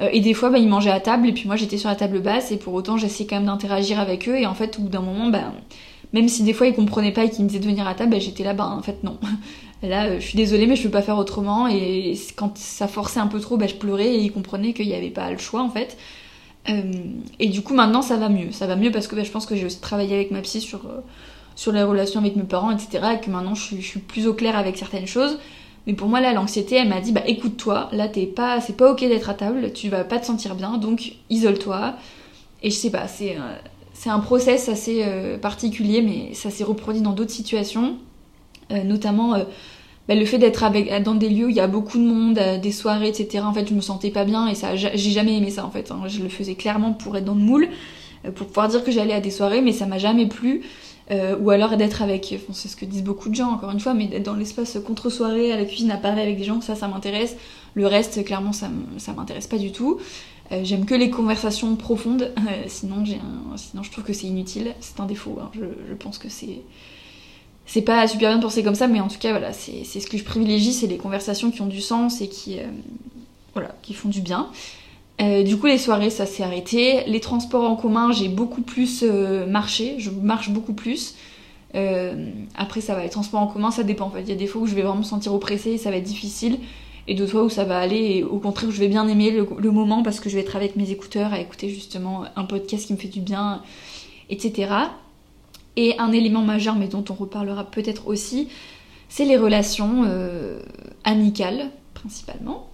Euh, 0.00 0.08
et 0.10 0.20
des 0.20 0.32
fois, 0.32 0.48
bah, 0.48 0.56
ils 0.56 0.68
mangeaient 0.68 0.90
à 0.90 1.00
table 1.00 1.28
et 1.28 1.32
puis 1.32 1.46
moi 1.46 1.56
j'étais 1.56 1.76
sur 1.76 1.90
la 1.90 1.96
table 1.96 2.20
basse 2.20 2.50
et 2.50 2.56
pour 2.56 2.72
autant 2.72 2.96
j'essayais 2.96 3.28
quand 3.28 3.36
même 3.36 3.46
d'interagir 3.46 4.00
avec 4.00 4.26
eux. 4.26 4.38
Et 4.38 4.46
en 4.46 4.54
fait, 4.54 4.78
au 4.78 4.82
bout 4.82 4.88
d'un 4.88 5.02
moment, 5.02 5.28
bah, 5.28 5.52
même 6.14 6.28
si 6.28 6.42
des 6.42 6.54
fois 6.54 6.66
ils 6.66 6.74
comprenaient 6.74 7.12
pas 7.12 7.24
et 7.24 7.30
qu'ils 7.30 7.44
me 7.44 7.50
disaient 7.50 7.60
de 7.60 7.66
venir 7.66 7.86
à 7.86 7.94
table, 7.94 8.18
j'étais 8.20 8.42
là, 8.42 8.54
bah 8.54 8.66
en 8.66 8.82
fait 8.82 9.04
non. 9.04 9.18
Là, 9.82 10.18
je 10.18 10.24
suis 10.24 10.36
désolée, 10.36 10.66
mais 10.66 10.76
je 10.76 10.84
peux 10.84 10.90
pas 10.90 11.02
faire 11.02 11.18
autrement. 11.18 11.66
Et 11.66 12.16
quand 12.36 12.56
ça 12.56 12.86
forçait 12.86 13.18
un 13.18 13.26
peu 13.26 13.40
trop, 13.40 13.58
je 13.60 13.74
pleurais 13.74 14.14
et 14.14 14.20
ils 14.20 14.32
comprenaient 14.32 14.72
qu'il 14.72 14.86
n'y 14.86 14.94
avait 14.94 15.10
pas 15.10 15.30
le 15.30 15.38
choix 15.38 15.60
en 15.60 15.70
fait. 15.70 15.98
Euh, 16.68 16.82
et 17.38 17.48
du 17.48 17.62
coup, 17.62 17.74
maintenant, 17.74 18.02
ça 18.02 18.16
va 18.16 18.28
mieux. 18.28 18.52
Ça 18.52 18.66
va 18.66 18.76
mieux 18.76 18.90
parce 18.90 19.06
que 19.06 19.16
bah, 19.16 19.24
je 19.24 19.30
pense 19.30 19.46
que 19.46 19.56
j'ai 19.56 19.66
aussi 19.66 19.80
travaillé 19.80 20.14
avec 20.14 20.30
ma 20.30 20.40
psy 20.42 20.60
sur, 20.60 20.86
euh, 20.86 21.00
sur 21.56 21.72
les 21.72 21.82
relations 21.82 22.20
avec 22.20 22.36
mes 22.36 22.44
parents, 22.44 22.70
etc. 22.70 23.14
Et 23.16 23.24
que 23.24 23.30
maintenant, 23.30 23.54
je 23.54 23.76
suis, 23.76 24.00
plus 24.00 24.26
au 24.26 24.34
clair 24.34 24.56
avec 24.56 24.76
certaines 24.76 25.06
choses. 25.06 25.38
Mais 25.86 25.94
pour 25.94 26.08
moi, 26.08 26.20
là, 26.20 26.32
l'anxiété, 26.32 26.76
elle 26.76 26.88
m'a 26.88 27.00
dit, 27.00 27.10
bah 27.10 27.22
écoute-toi, 27.26 27.88
là, 27.92 28.08
t'es 28.08 28.26
pas, 28.26 28.60
c'est 28.60 28.76
pas 28.76 28.92
ok 28.92 29.00
d'être 29.00 29.28
à 29.28 29.34
table, 29.34 29.72
tu 29.72 29.88
vas 29.88 30.04
pas 30.04 30.20
te 30.20 30.26
sentir 30.26 30.54
bien, 30.54 30.78
donc 30.78 31.14
isole-toi. 31.28 31.96
Et 32.62 32.70
je 32.70 32.76
sais 32.76 32.90
pas, 32.90 33.08
c'est, 33.08 33.36
euh, 33.36 33.56
c'est 33.92 34.10
un 34.10 34.20
process 34.20 34.68
assez 34.68 35.04
particulier, 35.40 36.02
mais 36.02 36.34
ça 36.34 36.50
s'est 36.50 36.62
reproduit 36.62 37.02
dans 37.02 37.12
d'autres 37.12 37.32
situations, 37.32 37.96
notamment 38.70 39.36
bah, 40.08 40.14
le 40.16 40.24
fait 40.24 40.38
d'être 40.38 40.64
avec 40.64 40.90
dans 41.02 41.14
des 41.14 41.28
lieux 41.28 41.46
où 41.46 41.48
il 41.48 41.56
y 41.56 41.60
a 41.60 41.68
beaucoup 41.68 41.98
de 41.98 42.02
monde, 42.04 42.38
euh, 42.38 42.58
des 42.58 42.72
soirées, 42.72 43.08
etc. 43.08 43.44
En 43.44 43.52
fait, 43.52 43.68
je 43.68 43.74
me 43.74 43.80
sentais 43.80 44.10
pas 44.10 44.24
bien 44.24 44.48
et 44.48 44.54
ça, 44.54 44.74
j'ai 44.74 44.96
jamais 44.96 45.36
aimé 45.36 45.50
ça 45.50 45.64
en 45.64 45.70
fait. 45.70 45.90
Hein. 45.90 46.02
Je 46.08 46.22
le 46.22 46.28
faisais 46.28 46.54
clairement 46.54 46.92
pour 46.92 47.16
être 47.16 47.24
dans 47.24 47.34
le 47.34 47.40
moule, 47.40 47.68
euh, 48.24 48.32
pour 48.32 48.48
pouvoir 48.48 48.68
dire 48.68 48.82
que 48.82 48.90
j'allais 48.90 49.14
à 49.14 49.20
des 49.20 49.30
soirées, 49.30 49.62
mais 49.62 49.72
ça 49.72 49.86
m'a 49.86 49.98
jamais 49.98 50.26
plu. 50.26 50.62
Euh, 51.10 51.36
ou 51.38 51.50
alors 51.50 51.76
d'être 51.76 52.00
avec, 52.00 52.32
enfin, 52.34 52.52
c'est 52.52 52.68
ce 52.68 52.76
que 52.76 52.84
disent 52.84 53.02
beaucoup 53.02 53.28
de 53.28 53.34
gens 53.34 53.50
encore 53.50 53.70
une 53.70 53.80
fois, 53.80 53.92
mais 53.92 54.06
d'être 54.06 54.22
dans 54.22 54.34
l'espace 54.34 54.78
contre-soirée, 54.84 55.52
à 55.52 55.56
la 55.56 55.64
cuisine, 55.64 55.90
à 55.90 55.96
parler 55.96 56.22
avec 56.22 56.38
des 56.38 56.44
gens, 56.44 56.60
ça, 56.60 56.74
ça 56.74 56.88
m'intéresse. 56.88 57.36
Le 57.74 57.86
reste, 57.86 58.24
clairement, 58.24 58.52
ça, 58.52 58.68
m'intéresse 59.16 59.46
pas 59.46 59.58
du 59.58 59.72
tout. 59.72 59.98
J'aime 60.62 60.84
que 60.84 60.94
les 60.94 61.08
conversations 61.10 61.74
profondes, 61.76 62.30
sinon, 62.66 63.04
j'ai 63.04 63.18
sinon 63.56 63.82
je 63.82 63.90
trouve 63.90 64.04
que 64.04 64.12
c'est 64.12 64.26
inutile. 64.26 64.74
C'est 64.80 65.00
un 65.00 65.06
défaut. 65.06 65.38
Hein. 65.40 65.50
Je 65.54 65.94
pense 65.94 66.18
que 66.18 66.28
c'est 66.28 66.60
c'est 67.66 67.82
pas 67.82 68.06
super 68.08 68.30
bien 68.30 68.38
de 68.38 68.42
penser 68.42 68.62
comme 68.62 68.74
ça, 68.74 68.86
mais 68.88 69.00
en 69.00 69.08
tout 69.08 69.18
cas, 69.18 69.30
voilà, 69.30 69.52
c'est 69.52 69.84
ce 69.84 70.06
que 70.06 70.18
je 70.18 70.24
privilégie, 70.24 70.72
c'est 70.72 70.86
les 70.86 70.98
conversations 70.98 71.50
qui 71.50 71.62
ont 71.62 71.66
du 71.66 71.80
sens 71.80 72.20
et 72.20 72.28
qui, 72.28 72.58
euh, 72.58 72.64
voilà, 73.54 73.74
qui 73.82 73.94
font 73.94 74.08
du 74.08 74.20
bien. 74.20 74.48
Euh, 75.20 75.42
du 75.42 75.56
coup, 75.56 75.66
les 75.66 75.78
soirées, 75.78 76.10
ça 76.10 76.26
s'est 76.26 76.42
arrêté. 76.42 77.04
Les 77.06 77.20
transports 77.20 77.70
en 77.70 77.76
commun, 77.76 78.12
j'ai 78.12 78.28
beaucoup 78.28 78.62
plus 78.62 79.04
euh, 79.04 79.46
marché, 79.46 79.94
je 79.98 80.10
marche 80.10 80.50
beaucoup 80.50 80.72
plus. 80.72 81.14
après, 82.54 82.80
ça 82.80 82.94
va, 82.94 83.02
les 83.02 83.08
transports 83.08 83.40
en 83.40 83.46
commun, 83.46 83.70
ça 83.70 83.84
dépend. 83.84 84.06
En 84.06 84.10
fait. 84.10 84.22
Il 84.22 84.28
y 84.28 84.32
a 84.32 84.36
des 84.36 84.46
fois 84.46 84.62
où 84.62 84.66
je 84.66 84.74
vais 84.74 84.82
vraiment 84.82 84.98
me 84.98 85.04
sentir 85.04 85.32
oppressée, 85.32 85.78
ça 85.78 85.90
va 85.90 85.96
être 85.96 86.04
difficile. 86.04 86.58
Et 87.08 87.14
d'autres 87.14 87.32
fois 87.32 87.44
où 87.44 87.50
ça 87.50 87.64
va 87.64 87.78
aller, 87.78 88.16
et 88.16 88.24
au 88.24 88.38
contraire, 88.38 88.68
où 88.68 88.72
je 88.72 88.78
vais 88.78 88.88
bien 88.88 89.08
aimer 89.08 89.30
le, 89.30 89.70
moment 89.70 90.02
parce 90.02 90.20
que 90.20 90.28
je 90.28 90.34
vais 90.36 90.42
être 90.42 90.56
avec 90.56 90.76
mes 90.76 90.90
écouteurs 90.90 91.32
à 91.32 91.40
écouter 91.40 91.68
justement 91.68 92.24
un 92.36 92.44
podcast 92.44 92.86
qui 92.86 92.92
me 92.92 92.98
fait 92.98 93.08
du 93.08 93.20
bien, 93.20 93.62
etc. 94.30 94.68
Et 95.76 95.98
un 95.98 96.12
élément 96.12 96.42
majeur, 96.42 96.76
mais 96.76 96.86
dont 96.86 97.04
on 97.08 97.14
reparlera 97.14 97.64
peut-être 97.64 98.06
aussi, 98.06 98.48
c'est 99.12 99.26
les 99.26 99.36
relations 99.36 100.04
euh, 100.06 100.60
amicales, 101.04 101.70
principalement. 101.92 102.70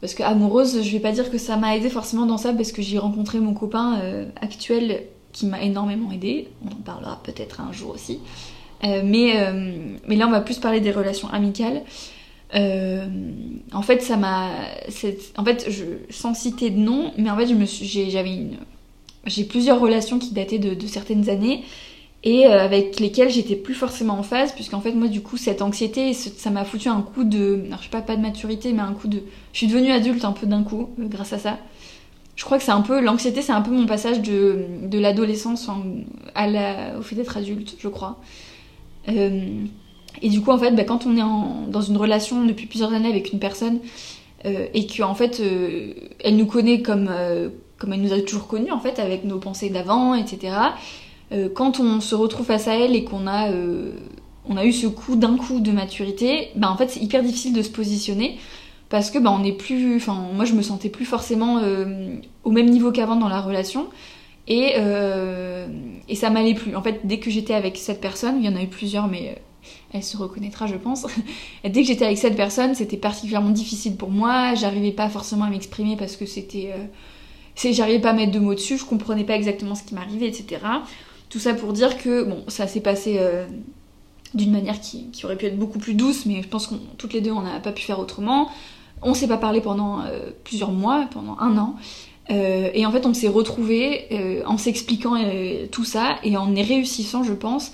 Parce 0.00 0.14
que 0.14 0.22
amoureuse, 0.22 0.82
je 0.82 0.92
vais 0.92 1.00
pas 1.00 1.10
dire 1.10 1.32
que 1.32 1.38
ça 1.38 1.56
m'a 1.56 1.76
aidé 1.76 1.90
forcément 1.90 2.26
dans 2.26 2.38
ça, 2.38 2.52
parce 2.52 2.70
que 2.70 2.80
j'ai 2.80 2.98
rencontré 2.98 3.40
mon 3.40 3.54
copain 3.54 3.98
euh, 4.00 4.26
actuel 4.40 5.02
qui 5.32 5.46
m'a 5.46 5.62
énormément 5.62 6.12
aidé. 6.12 6.48
On 6.64 6.68
en 6.68 6.82
parlera 6.84 7.20
peut-être 7.24 7.60
un 7.60 7.72
jour 7.72 7.90
aussi. 7.90 8.20
Euh, 8.84 9.02
mais, 9.04 9.34
là, 10.16 10.28
on 10.28 10.30
va 10.30 10.40
plus 10.40 10.58
parler 10.58 10.80
des 10.80 10.92
relations 10.92 11.28
amicales. 11.28 11.82
en 12.52 13.82
fait, 13.82 14.00
ça 14.00 14.16
m'a. 14.16 14.50
En 15.36 15.44
fait, 15.44 15.68
sans 16.10 16.34
citer 16.34 16.70
de 16.70 16.78
nom, 16.78 17.12
mais 17.16 17.30
en 17.30 17.36
fait, 17.36 17.48
j'avais 18.10 18.34
une. 18.34 18.58
J'ai 19.26 19.44
plusieurs 19.44 19.80
relations 19.80 20.20
qui 20.20 20.34
dataient 20.34 20.58
de, 20.58 20.74
de 20.74 20.86
certaines 20.86 21.30
années 21.30 21.64
et 22.24 22.46
euh, 22.46 22.58
avec 22.58 23.00
lesquels 23.00 23.30
j'étais 23.30 23.54
plus 23.54 23.74
forcément 23.74 24.18
en 24.18 24.22
phase, 24.22 24.52
puisqu'en 24.52 24.80
fait, 24.80 24.92
moi, 24.92 25.08
du 25.08 25.20
coup, 25.20 25.36
cette 25.36 25.60
anxiété, 25.60 26.14
ça 26.14 26.48
m'a 26.48 26.64
foutu 26.64 26.88
un 26.88 27.02
coup 27.02 27.22
de. 27.22 27.62
Alors, 27.66 27.78
je 27.78 27.84
sais 27.84 27.90
pas, 27.90 28.00
pas 28.00 28.16
de 28.16 28.22
maturité, 28.22 28.72
mais 28.72 28.80
un 28.80 28.94
coup 28.94 29.08
de. 29.08 29.22
Je 29.52 29.58
suis 29.58 29.66
devenue 29.66 29.92
adulte 29.92 30.24
un 30.24 30.32
peu 30.32 30.46
d'un 30.46 30.62
coup, 30.62 30.88
euh, 30.98 31.06
grâce 31.06 31.34
à 31.34 31.38
ça. 31.38 31.58
Je 32.34 32.44
crois 32.44 32.56
que 32.56 32.64
c'est 32.64 32.72
un 32.72 32.80
peu. 32.80 33.00
L'anxiété, 33.02 33.42
c'est 33.42 33.52
un 33.52 33.60
peu 33.60 33.70
mon 33.70 33.84
passage 33.84 34.22
de, 34.22 34.64
de 34.84 34.98
l'adolescence 34.98 35.68
au 35.68 37.02
fait 37.02 37.14
d'être 37.14 37.36
adulte, 37.36 37.76
je 37.78 37.88
crois. 37.88 38.18
Euh, 39.10 39.60
et 40.22 40.28
du 40.30 40.40
coup, 40.40 40.50
en 40.50 40.58
fait, 40.58 40.70
bah, 40.70 40.84
quand 40.84 41.04
on 41.04 41.16
est 41.16 41.70
dans 41.70 41.82
une 41.82 41.96
relation 41.98 42.46
depuis 42.46 42.66
plusieurs 42.66 42.94
années 42.94 43.10
avec 43.10 43.32
une 43.32 43.38
personne, 43.38 43.80
et 44.44 44.86
qu'en 44.86 45.10
en 45.10 45.14
fait, 45.14 45.40
elle 46.20 46.36
nous 46.36 46.44
connaît 46.44 46.82
comme, 46.82 47.10
comme 47.78 47.92
elle 47.94 48.02
nous 48.02 48.12
a 48.12 48.20
toujours 48.20 48.46
connus, 48.46 48.72
en 48.72 48.80
fait, 48.80 48.98
avec 48.98 49.24
nos 49.24 49.38
pensées 49.38 49.70
d'avant, 49.70 50.14
etc. 50.14 50.52
quand 51.54 51.80
on 51.80 52.00
se 52.00 52.14
retrouve 52.14 52.46
face 52.46 52.68
à 52.68 52.74
elle 52.74 52.94
et 52.94 53.04
qu'on 53.04 53.26
a, 53.26 53.50
on 54.48 54.56
a 54.56 54.64
eu 54.64 54.72
ce 54.72 54.86
coup 54.86 55.16
d'un 55.16 55.36
coup 55.36 55.60
de 55.60 55.72
maturité, 55.72 56.50
ben 56.54 56.68
en 56.68 56.76
fait, 56.76 56.90
c'est 56.90 57.00
hyper 57.00 57.22
difficile 57.22 57.52
de 57.52 57.62
se 57.62 57.70
positionner 57.70 58.38
parce 58.88 59.10
que 59.10 59.18
ben, 59.18 59.30
on 59.30 59.42
est 59.42 59.52
plus 59.52 60.00
moi 60.06 60.44
je 60.44 60.52
me 60.52 60.62
sentais 60.62 60.90
plus 60.90 61.06
forcément 61.06 61.60
au 62.44 62.50
même 62.50 62.68
niveau 62.68 62.92
qu'avant 62.92 63.16
dans 63.16 63.28
la 63.28 63.40
relation 63.40 63.88
et, 64.46 64.72
euh, 64.76 65.66
et 66.08 66.14
ça 66.14 66.30
m'allait 66.30 66.54
plus. 66.54 66.76
En 66.76 66.82
fait, 66.82 67.00
dès 67.04 67.18
que 67.18 67.30
j'étais 67.30 67.54
avec 67.54 67.76
cette 67.76 68.00
personne, 68.00 68.36
il 68.38 68.44
y 68.44 68.48
en 68.48 68.56
a 68.56 68.62
eu 68.62 68.66
plusieurs, 68.66 69.08
mais 69.08 69.30
euh, 69.30 69.68
elle 69.92 70.02
se 70.02 70.16
reconnaîtra, 70.16 70.66
je 70.66 70.76
pense. 70.76 71.06
dès 71.64 71.82
que 71.82 71.86
j'étais 71.86 72.04
avec 72.04 72.18
cette 72.18 72.36
personne, 72.36 72.74
c'était 72.74 72.96
particulièrement 72.96 73.50
difficile 73.50 73.96
pour 73.96 74.10
moi. 74.10 74.54
J'arrivais 74.54 74.92
pas 74.92 75.08
forcément 75.08 75.44
à 75.44 75.50
m'exprimer 75.50 75.96
parce 75.96 76.16
que 76.16 76.26
c'était. 76.26 76.72
Euh, 76.74 77.72
j'arrivais 77.72 78.00
pas 78.00 78.10
à 78.10 78.12
mettre 78.12 78.32
de 78.32 78.38
mots 78.38 78.54
dessus, 78.54 78.76
je 78.76 78.84
comprenais 78.84 79.24
pas 79.24 79.36
exactement 79.36 79.74
ce 79.74 79.82
qui 79.82 79.94
m'arrivait, 79.94 80.26
etc. 80.28 80.60
Tout 81.34 81.40
ça 81.40 81.52
pour 81.52 81.72
dire 81.72 81.98
que, 81.98 82.22
bon, 82.22 82.44
ça 82.46 82.68
s'est 82.68 82.80
passé 82.80 83.16
euh, 83.18 83.44
d'une 84.34 84.52
manière 84.52 84.80
qui, 84.80 85.10
qui, 85.10 85.24
aurait 85.24 85.34
pu 85.34 85.46
être 85.46 85.58
beaucoup 85.58 85.80
plus 85.80 85.94
douce, 85.94 86.26
mais 86.26 86.40
je 86.40 86.46
pense 86.46 86.68
que 86.68 86.76
toutes 86.96 87.12
les 87.12 87.20
deux, 87.20 87.32
on 87.32 87.42
n'a 87.42 87.58
pas 87.58 87.72
pu 87.72 87.82
faire 87.82 87.98
autrement. 87.98 88.50
On 89.02 89.14
s'est 89.14 89.26
pas 89.26 89.36
parlé 89.36 89.60
pendant 89.60 90.02
euh, 90.02 90.30
plusieurs 90.44 90.70
mois, 90.70 91.08
pendant 91.10 91.36
un 91.40 91.58
an. 91.58 91.74
Euh, 92.30 92.70
et 92.72 92.86
en 92.86 92.92
fait, 92.92 93.04
on 93.04 93.14
s'est 93.14 93.26
retrouvés 93.26 94.42
en 94.46 94.56
s'expliquant 94.58 95.16
tout 95.72 95.84
ça 95.84 96.18
et 96.22 96.36
en 96.36 96.54
réussissant, 96.54 97.24
je 97.24 97.32
pense, 97.32 97.72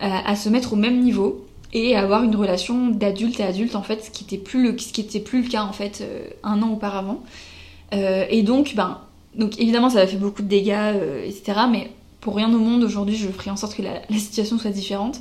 à 0.00 0.34
se 0.34 0.48
mettre 0.48 0.72
au 0.72 0.76
même 0.76 0.98
niveau 0.98 1.46
et 1.72 1.94
à 1.94 2.02
avoir 2.02 2.24
une 2.24 2.34
relation 2.34 2.88
d'adulte 2.88 3.38
à 3.38 3.46
adulte 3.46 3.76
en 3.76 3.84
fait, 3.84 4.04
ce 4.04 4.10
qui 4.10 4.24
était 4.24 4.36
plus 4.36 4.64
le, 4.64 4.74
plus 5.22 5.42
le 5.42 5.48
cas 5.48 5.62
en 5.62 5.72
fait 5.72 6.02
un 6.42 6.60
an 6.60 6.72
auparavant. 6.72 7.22
et 7.92 8.42
donc, 8.42 8.74
ben, 8.74 8.98
donc 9.36 9.60
évidemment, 9.60 9.90
ça 9.90 10.00
a 10.00 10.08
fait 10.08 10.16
beaucoup 10.16 10.42
de 10.42 10.48
dégâts, 10.48 10.96
etc. 11.24 11.60
Mais 11.70 11.92
pour 12.26 12.34
rien 12.34 12.52
au 12.52 12.58
monde 12.58 12.82
aujourd'hui, 12.82 13.14
je 13.14 13.28
ferai 13.28 13.52
en 13.52 13.56
sorte 13.56 13.76
que 13.76 13.82
la, 13.82 14.02
situation 14.10 14.58
soit 14.58 14.72
différente. 14.72 15.20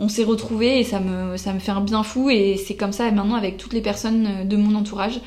On 0.00 0.08
s'est 0.08 0.24
retrouvés 0.24 0.80
et 0.80 0.82
ça 0.82 0.98
me, 0.98 1.36
ça 1.36 1.52
me 1.52 1.60
fait 1.60 1.70
un 1.70 1.80
bien 1.80 2.02
fou 2.02 2.30
et 2.30 2.56
c'est 2.56 2.74
comme 2.74 2.90
ça 2.90 3.08
maintenant 3.12 3.36
avec 3.36 3.58
toutes 3.58 3.72
les 3.72 3.80
personnes 3.80 4.48
de 4.48 4.56
mon 4.56 4.74
entourage 4.74 5.20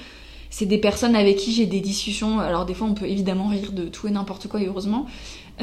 c'est 0.49 0.65
des 0.65 0.77
personnes 0.77 1.17
avec 1.17 1.35
qui 1.35 1.51
j'ai 1.51 1.65
des 1.65 1.81
discussions. 1.81 2.39
Alors 2.39 2.65
des 2.65 2.73
fois, 2.73 2.87
on 2.87 2.93
peut 2.93 3.07
évidemment 3.07 3.47
rire 3.47 3.73
de 3.73 3.89
tout 3.89 4.07
et 4.07 4.11
n'importe 4.11 4.47
quoi, 4.47 4.61
heureusement. 4.61 5.05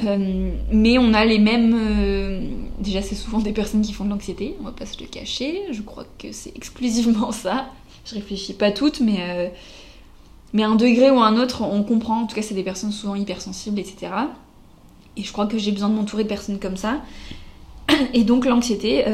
Euh, 0.05 0.51
mais 0.71 0.99
on 0.99 1.15
a 1.15 1.25
les 1.25 1.39
mêmes. 1.39 1.75
Euh, 1.75 2.47
déjà, 2.79 3.01
c'est 3.01 3.15
souvent 3.15 3.39
des 3.39 3.53
personnes 3.53 3.81
qui 3.81 3.95
font 3.95 4.05
de 4.05 4.11
l'anxiété. 4.11 4.55
On 4.61 4.65
va 4.65 4.73
pas 4.73 4.85
se 4.85 5.01
le 5.01 5.07
cacher. 5.07 5.63
Je 5.71 5.81
crois 5.81 6.05
que 6.19 6.33
c'est 6.33 6.55
exclusivement 6.57 7.33
ça. 7.45 7.71
Je 8.05 8.17
réfléchis 8.17 8.53
pas 8.53 8.71
toutes, 8.71 9.01
mais 9.01 9.19
euh, 9.21 9.49
mais 10.53 10.63
un 10.63 10.75
degré 10.75 11.11
ou 11.11 11.21
un 11.21 11.41
autre, 11.41 11.63
on 11.63 11.83
comprend. 11.85 12.23
En 12.23 12.27
tout 12.27 12.35
cas, 12.35 12.43
c'est 12.43 12.55
des 12.55 12.63
personnes 12.63 12.93
souvent 12.93 13.15
hypersensibles, 13.15 13.79
etc. 13.79 14.13
Et 15.17 15.23
je 15.23 15.33
crois 15.33 15.47
que 15.47 15.59
j'ai 15.59 15.73
besoin 15.73 15.89
de 15.89 15.95
m'entourer 15.95 16.25
de 16.25 16.29
personnes 16.29 16.59
comme 16.59 16.77
ça. 16.77 17.03
Et 18.15 18.25
donc 18.25 18.45
l'anxiété 18.47 19.05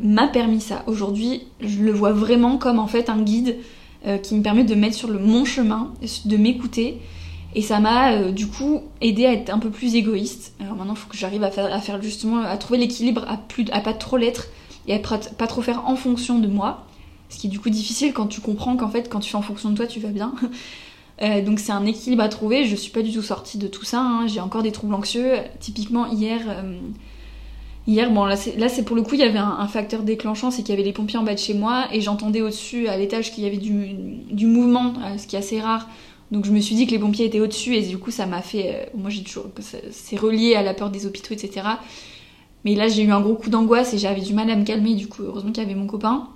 m'a 0.00 0.28
permis 0.28 0.60
ça. 0.60 0.82
Aujourd'hui, 0.86 1.44
je 1.60 1.80
le 1.80 1.92
vois 1.92 2.12
vraiment 2.12 2.58
comme 2.58 2.78
en 2.78 2.86
fait 2.86 3.08
un 3.08 3.22
guide 3.22 3.56
euh, 4.06 4.16
qui 4.16 4.34
me 4.34 4.42
permet 4.42 4.64
de 4.64 4.74
mettre 4.74 4.96
sur 4.96 5.08
le 5.08 5.18
mon 5.18 5.44
chemin, 5.44 5.92
de 6.24 6.36
m'écouter. 6.38 7.02
Et 7.54 7.60
ça 7.60 7.80
m'a 7.80 8.12
euh, 8.12 8.32
du 8.32 8.46
coup 8.46 8.80
aidé 9.02 9.26
à 9.26 9.34
être 9.34 9.50
un 9.50 9.58
peu 9.58 9.68
plus 9.68 9.94
égoïste. 9.94 10.54
Alors 10.58 10.74
maintenant, 10.74 10.94
il 10.94 10.98
faut 10.98 11.10
que 11.10 11.18
j'arrive 11.18 11.44
à 11.44 12.00
justement, 12.00 12.40
à 12.40 12.56
trouver 12.56 12.78
l'équilibre, 12.78 13.26
à, 13.28 13.36
plus, 13.36 13.66
à 13.72 13.80
pas 13.80 13.92
trop 13.92 14.16
l'être 14.16 14.46
et 14.88 14.94
à 14.94 14.98
pas 14.98 15.46
trop 15.46 15.60
faire 15.60 15.86
en 15.86 15.96
fonction 15.96 16.38
de 16.38 16.48
moi. 16.48 16.86
Ce 17.28 17.38
qui 17.38 17.48
est 17.48 17.50
du 17.50 17.60
coup 17.60 17.68
difficile 17.68 18.14
quand 18.14 18.26
tu 18.26 18.40
comprends 18.40 18.74
qu'en 18.78 18.88
fait, 18.88 19.10
quand 19.10 19.20
tu 19.20 19.30
fais 19.30 19.36
en 19.36 19.42
fonction 19.42 19.68
de 19.68 19.76
toi, 19.76 19.86
tu 19.86 20.00
vas 20.00 20.08
bien. 20.08 20.32
Euh, 21.22 21.42
donc 21.42 21.58
c'est 21.58 21.72
un 21.72 21.86
équilibre 21.86 22.22
à 22.22 22.28
trouver. 22.28 22.64
Je 22.64 22.76
suis 22.76 22.90
pas 22.90 23.02
du 23.02 23.12
tout 23.12 23.22
sortie 23.22 23.58
de 23.58 23.66
tout 23.66 23.84
ça. 23.84 24.00
Hein. 24.00 24.26
J'ai 24.26 24.40
encore 24.40 24.62
des 24.62 24.72
troubles 24.72 24.94
anxieux. 24.94 25.34
Typiquement 25.60 26.06
hier, 26.06 26.40
Hier, 27.86 28.10
bon, 28.10 28.24
là 28.24 28.36
c'est 28.36 28.84
pour 28.84 28.94
le 28.94 29.02
coup, 29.02 29.14
il 29.14 29.20
y 29.20 29.24
avait 29.24 29.38
un, 29.38 29.66
facteur 29.66 30.02
déclenchant, 30.02 30.50
c'est 30.50 30.62
qu'il 30.62 30.70
y 30.70 30.74
avait 30.74 30.84
les 30.84 30.92
pompiers 30.92 31.18
en 31.18 31.24
bas 31.24 31.34
de 31.34 31.38
chez 31.38 31.54
moi 31.54 31.86
et 31.92 32.00
j'entendais 32.00 32.42
au-dessus, 32.42 32.88
à 32.88 32.96
l'étage, 32.96 33.32
qu'il 33.32 33.42
y 33.42 33.46
avait 33.46 33.56
du, 33.56 34.46
mouvement, 34.46 34.92
euh, 35.02 35.18
ce 35.18 35.26
qui 35.26 35.34
est 35.34 35.38
assez 35.38 35.60
rare. 35.60 35.88
Donc 36.30 36.44
je 36.44 36.52
me 36.52 36.60
suis 36.60 36.76
dit 36.76 36.86
que 36.86 36.92
les 36.92 36.98
pompiers 36.98 37.24
étaient 37.24 37.40
au-dessus 37.40 37.74
et 37.74 37.82
du 37.82 37.98
coup 37.98 38.10
ça 38.10 38.26
m'a 38.26 38.42
fait. 38.42 38.74
Euh, 38.74 38.84
moi 38.94 39.10
j'ai 39.10 39.24
toujours. 39.24 39.46
C'est 39.90 40.16
relié 40.16 40.54
à 40.54 40.62
la 40.62 40.74
peur 40.74 40.90
des 40.90 41.06
hôpitaux, 41.06 41.34
etc. 41.34 41.66
Mais 42.64 42.74
là 42.74 42.86
j'ai 42.86 43.02
eu 43.02 43.10
un 43.10 43.20
gros 43.20 43.34
coup 43.34 43.50
d'angoisse 43.50 43.94
et 43.94 43.98
j'avais 43.98 44.20
du 44.20 44.34
mal 44.34 44.48
à 44.50 44.56
me 44.56 44.64
calmer, 44.64 44.94
du 44.94 45.08
coup 45.08 45.22
heureusement 45.24 45.50
qu'il 45.50 45.62
y 45.62 45.66
avait 45.66 45.74
mon 45.74 45.86
copain. 45.86 46.28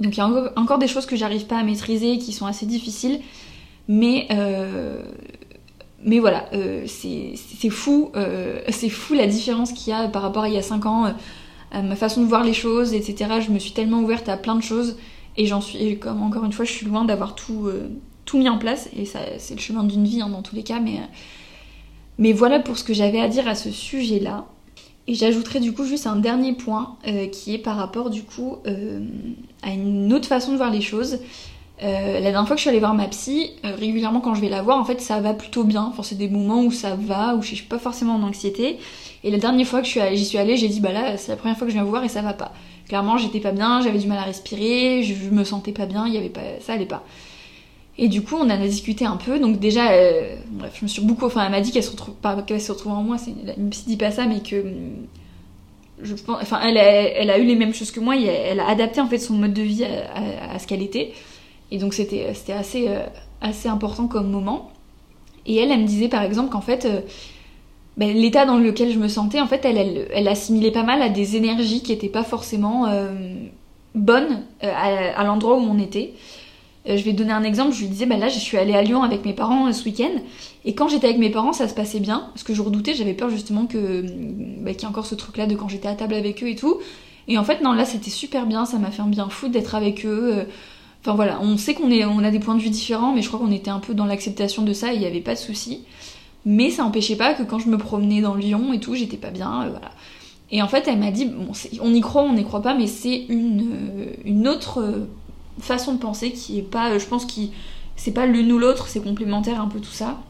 Donc 0.00 0.16
il 0.16 0.18
y 0.18 0.22
a 0.22 0.52
encore, 0.56 0.78
des 0.78 0.88
choses 0.88 1.06
que 1.06 1.14
j'arrive 1.14 1.46
pas 1.46 1.58
à 1.58 1.62
maîtriser 1.62 2.18
qui 2.18 2.32
sont 2.32 2.46
assez 2.46 2.66
difficiles. 2.66 3.20
Mais 3.90 4.28
euh, 4.30 5.02
mais 6.02 6.18
voilà, 6.18 6.46
euh, 6.54 6.84
c'est 6.86 7.70
fou, 7.70 8.10
euh, 8.16 8.60
c'est 8.70 8.88
fou 8.88 9.14
la 9.14 9.26
différence 9.26 9.72
qu'il 9.72 9.92
y 9.92 9.96
a 9.96 10.08
par 10.08 10.22
rapport 10.22 10.44
à 10.44 10.48
il 10.48 10.54
y 10.54 10.58
a 10.58 10.62
5 10.62 10.86
ans, 10.86 11.06
euh, 11.74 11.82
ma 11.82 11.94
façon 11.94 12.22
de 12.22 12.26
voir 12.26 12.42
les 12.42 12.54
choses, 12.54 12.94
etc. 12.94 13.40
Je 13.46 13.50
me 13.50 13.58
suis 13.58 13.72
tellement 13.72 14.00
ouverte 14.00 14.28
à 14.28 14.36
plein 14.36 14.54
de 14.54 14.62
choses 14.62 14.96
et 15.36 15.46
j'en 15.46 15.60
suis, 15.60 15.98
comme 15.98 16.22
encore 16.22 16.44
une 16.44 16.52
fois, 16.52 16.64
je 16.64 16.72
suis 16.72 16.86
loin 16.86 17.04
d'avoir 17.04 17.34
tout, 17.34 17.70
mis 18.32 18.48
en 18.48 18.58
place 18.58 18.88
et 18.96 19.04
c'est 19.04 19.54
le 19.54 19.60
chemin 19.60 19.82
d'une 19.84 20.04
vie 20.04 20.22
hein, 20.22 20.30
dans 20.30 20.42
tous 20.42 20.54
les 20.54 20.62
cas. 20.62 20.80
Mais, 20.80 21.00
mais 22.16 22.32
voilà 22.32 22.60
pour 22.60 22.78
ce 22.78 22.84
que 22.84 22.94
j'avais 22.94 23.20
à 23.20 23.28
dire 23.28 23.46
à 23.46 23.54
ce 23.54 23.70
sujet-là. 23.70 24.46
Et 25.06 25.14
j'ajouterai 25.14 25.60
du 25.60 25.72
coup 25.72 25.84
juste 25.84 26.06
un 26.06 26.16
dernier 26.16 26.52
point 26.54 26.96
qui 27.32 27.54
est 27.54 27.58
par 27.58 27.76
rapport 27.76 28.08
du 28.10 28.22
coup 28.22 28.58
à 29.62 29.70
une 29.70 30.12
autre 30.12 30.28
façon 30.28 30.52
de 30.52 30.56
voir 30.56 30.70
les 30.70 30.80
choses. 30.80 31.18
Euh, 31.82 32.14
la 32.14 32.30
dernière 32.30 32.46
fois 32.46 32.56
que 32.56 32.58
je 32.58 32.62
suis 32.62 32.68
allée 32.68 32.78
voir 32.78 32.94
ma 32.94 33.08
psy, 33.08 33.52
euh, 33.64 33.74
régulièrement 33.74 34.20
quand 34.20 34.34
je 34.34 34.40
vais 34.42 34.50
la 34.50 34.60
voir, 34.60 34.78
en 34.78 34.84
fait 34.84 35.00
ça 35.00 35.20
va 35.20 35.32
plutôt 35.32 35.64
bien. 35.64 35.84
Enfin, 35.84 36.02
c'est 36.02 36.18
des 36.18 36.28
moments 36.28 36.62
où 36.62 36.70
ça 36.70 36.94
va, 36.94 37.34
où 37.34 37.42
je 37.42 37.54
suis 37.54 37.64
pas 37.64 37.78
forcément 37.78 38.16
en 38.16 38.22
anxiété. 38.22 38.78
Et 39.24 39.30
la 39.30 39.38
dernière 39.38 39.66
fois 39.66 39.80
que 39.80 39.88
j'y 39.88 40.24
suis 40.24 40.38
allée, 40.38 40.56
j'ai 40.56 40.68
dit 40.68 40.80
bah 40.80 40.92
là 40.92 41.16
c'est 41.16 41.32
la 41.32 41.36
première 41.36 41.56
fois 41.56 41.66
que 41.66 41.70
je 41.70 41.76
viens 41.76 41.84
vous 41.84 41.90
voir 41.90 42.04
et 42.04 42.08
ça 42.08 42.20
va 42.20 42.34
pas. 42.34 42.52
Clairement 42.88 43.16
j'étais 43.16 43.40
pas 43.40 43.52
bien, 43.52 43.80
j'avais 43.80 43.98
du 43.98 44.08
mal 44.08 44.18
à 44.18 44.22
respirer, 44.22 45.02
je, 45.02 45.30
me 45.30 45.44
sentais 45.44 45.72
pas 45.72 45.86
bien, 45.86 46.06
y 46.06 46.18
avait 46.18 46.28
pas, 46.28 46.40
ça 46.60 46.74
allait 46.74 46.86
pas. 46.86 47.02
Et 47.96 48.08
du 48.08 48.22
coup 48.22 48.36
on 48.36 48.42
en 48.42 48.50
a 48.50 48.58
discuté 48.58 49.06
un 49.06 49.16
peu, 49.16 49.38
donc 49.38 49.58
déjà, 49.58 49.92
euh, 49.92 50.36
bref, 50.50 50.76
je 50.78 50.84
me 50.84 50.88
suis 50.88 51.02
beaucoup, 51.02 51.26
enfin 51.26 51.44
elle 51.44 51.50
m'a 51.50 51.60
dit 51.60 51.70
qu'elle 51.70 51.84
se 51.84 51.90
retrouve, 51.90 52.14
qu'elle 52.46 52.60
se 52.60 52.72
retrouve 52.72 52.92
en 52.92 53.02
moi, 53.02 53.16
c'est 53.16 53.32
une 53.56 53.70
psy 53.70 53.84
dit 53.86 53.96
pas 53.96 54.10
ça, 54.10 54.26
mais 54.26 54.40
que 54.40 54.56
hum, 54.56 55.06
je 56.02 56.14
pense, 56.14 56.38
enfin 56.42 56.60
elle, 56.62 56.78
a 56.78 57.38
eu 57.38 57.44
les 57.44 57.56
mêmes 57.56 57.74
choses 57.74 57.90
que 57.90 58.00
moi, 58.00 58.16
elle, 58.16 58.60
a 58.60 58.68
adapté 58.68 59.00
en 59.00 59.06
fait 59.06 59.18
son 59.18 59.34
mode 59.34 59.52
de 59.54 59.62
vie 59.62 59.84
à 59.84 60.58
ce 60.58 60.66
qu'elle 60.66 60.82
était. 60.82 61.12
Et 61.70 61.78
donc 61.78 61.94
c'était 61.94 62.26
assez, 62.52 62.88
euh, 62.88 63.06
assez 63.40 63.68
important 63.68 64.06
comme 64.06 64.30
moment. 64.30 64.70
Et 65.46 65.56
elle, 65.56 65.70
elle 65.70 65.80
me 65.80 65.86
disait 65.86 66.08
par 66.08 66.22
exemple 66.22 66.50
qu'en 66.50 66.60
fait, 66.60 66.84
euh, 66.84 67.00
ben, 67.96 68.14
l'état 68.14 68.44
dans 68.44 68.58
lequel 68.58 68.92
je 68.92 68.98
me 68.98 69.08
sentais, 69.08 69.40
en 69.40 69.46
fait, 69.46 69.64
elle, 69.64 70.08
elle, 70.12 70.28
assimilait 70.28 70.70
pas 70.70 70.82
mal 70.82 71.02
à 71.02 71.08
des 71.08 71.36
énergies 71.36 71.82
qui 71.82 71.92
n'étaient 71.92 72.08
pas 72.08 72.24
forcément 72.24 72.86
euh, 72.86 73.12
bonnes 73.94 74.42
à, 74.62 75.24
l'endroit 75.24 75.56
où 75.56 75.62
on 75.62 75.78
était. 75.78 76.14
je 76.86 77.02
vais 77.02 77.12
donner 77.12 77.32
un 77.32 77.42
exemple, 77.42 77.74
je 77.74 77.80
lui 77.80 77.88
disais, 77.88 78.06
ben 78.06 78.18
là, 78.18 78.28
je 78.28 78.38
suis 78.38 78.56
allée 78.56 78.74
à 78.74 78.82
Lyon 78.82 79.02
avec 79.02 79.24
mes 79.24 79.32
parents 79.32 79.72
ce 79.72 79.84
week-end, 79.84 80.20
et 80.64 80.74
quand 80.74 80.88
j'étais 80.88 81.08
avec 81.08 81.18
mes 81.18 81.30
parents, 81.30 81.52
ça 81.52 81.68
se 81.68 81.74
passait 81.74 82.00
bien, 82.00 82.28
parce 82.32 82.44
que 82.44 82.54
je 82.54 82.62
redoutais, 82.62 82.94
j'avais 82.94 83.14
peur 83.14 83.28
justement 83.28 83.66
que 83.66 84.02
ben, 84.02 84.74
qu'il 84.74 84.82
y 84.82 84.84
ait 84.84 84.88
encore 84.88 85.06
ce 85.06 85.16
truc-là 85.16 85.46
de 85.46 85.56
quand 85.56 85.68
j'étais 85.68 85.88
à 85.88 85.94
table 85.94 86.14
avec 86.14 86.42
eux 86.44 86.48
et 86.48 86.56
tout. 86.56 86.78
Et 87.28 87.38
en 87.38 87.44
fait, 87.44 87.60
non, 87.60 87.72
là, 87.72 87.84
c'était 87.84 88.10
super 88.10 88.46
bien, 88.46 88.64
ça 88.64 88.78
m'a 88.78 88.90
fait 88.90 89.02
un 89.02 89.08
bien 89.08 89.28
fou 89.28 89.48
d'être 89.48 89.74
avec 89.74 90.06
eux. 90.06 90.46
Enfin 91.02 91.14
voilà, 91.14 91.40
on 91.40 91.56
sait 91.56 91.74
qu'on 91.74 91.90
est, 91.90 92.04
on 92.04 92.18
a 92.18 92.30
des 92.30 92.40
points 92.40 92.54
de 92.54 92.60
vue 92.60 92.68
différents, 92.68 93.14
mais 93.14 93.22
je 93.22 93.28
crois 93.28 93.40
qu'on 93.40 93.52
était 93.52 93.70
un 93.70 93.78
peu 93.78 93.94
dans 93.94 94.04
l'acceptation 94.04 94.62
de 94.62 94.72
ça 94.72 94.92
et 94.92 94.96
il 94.96 95.00
n'y 95.00 95.06
avait 95.06 95.20
pas 95.20 95.34
de 95.34 95.38
souci. 95.38 95.84
Mais 96.44 96.70
ça 96.70 96.82
n'empêchait 96.82 97.16
pas 97.16 97.34
que 97.34 97.42
quand 97.42 97.58
je 97.58 97.68
me 97.68 97.78
promenais 97.78 98.20
dans 98.20 98.34
Lyon 98.34 98.72
et 98.72 98.80
tout, 98.80 98.94
j'étais 98.94 99.16
pas 99.16 99.30
bien, 99.30 99.62
euh, 99.62 99.70
voilà. 99.70 99.90
Et 100.50 100.62
en 100.62 100.68
fait, 100.68 100.88
elle 100.88 100.98
m'a 100.98 101.10
dit, 101.10 101.30
on 101.80 101.94
y 101.94 102.00
croit, 102.00 102.22
on 102.22 102.32
n'y 102.32 102.44
croit 102.44 102.62
pas, 102.62 102.74
mais 102.74 102.86
c'est 102.86 103.24
une, 103.28 104.12
euh, 104.26 104.50
autre 104.50 104.80
euh, 104.80 105.08
façon 105.60 105.94
de 105.94 105.98
penser 105.98 106.32
qui 106.32 106.58
est 106.58 106.62
pas, 106.62 106.98
je 106.98 107.06
pense, 107.06 107.24
qui 107.24 107.52
c'est 107.94 108.12
pas 108.12 108.26
l'une 108.26 108.50
ou 108.50 108.58
l'autre, 108.58 108.88
c'est 108.88 109.02
complémentaire 109.02 109.60
un 109.60 109.68
peu 109.68 109.78
tout 109.78 109.92
ça. 109.92 110.22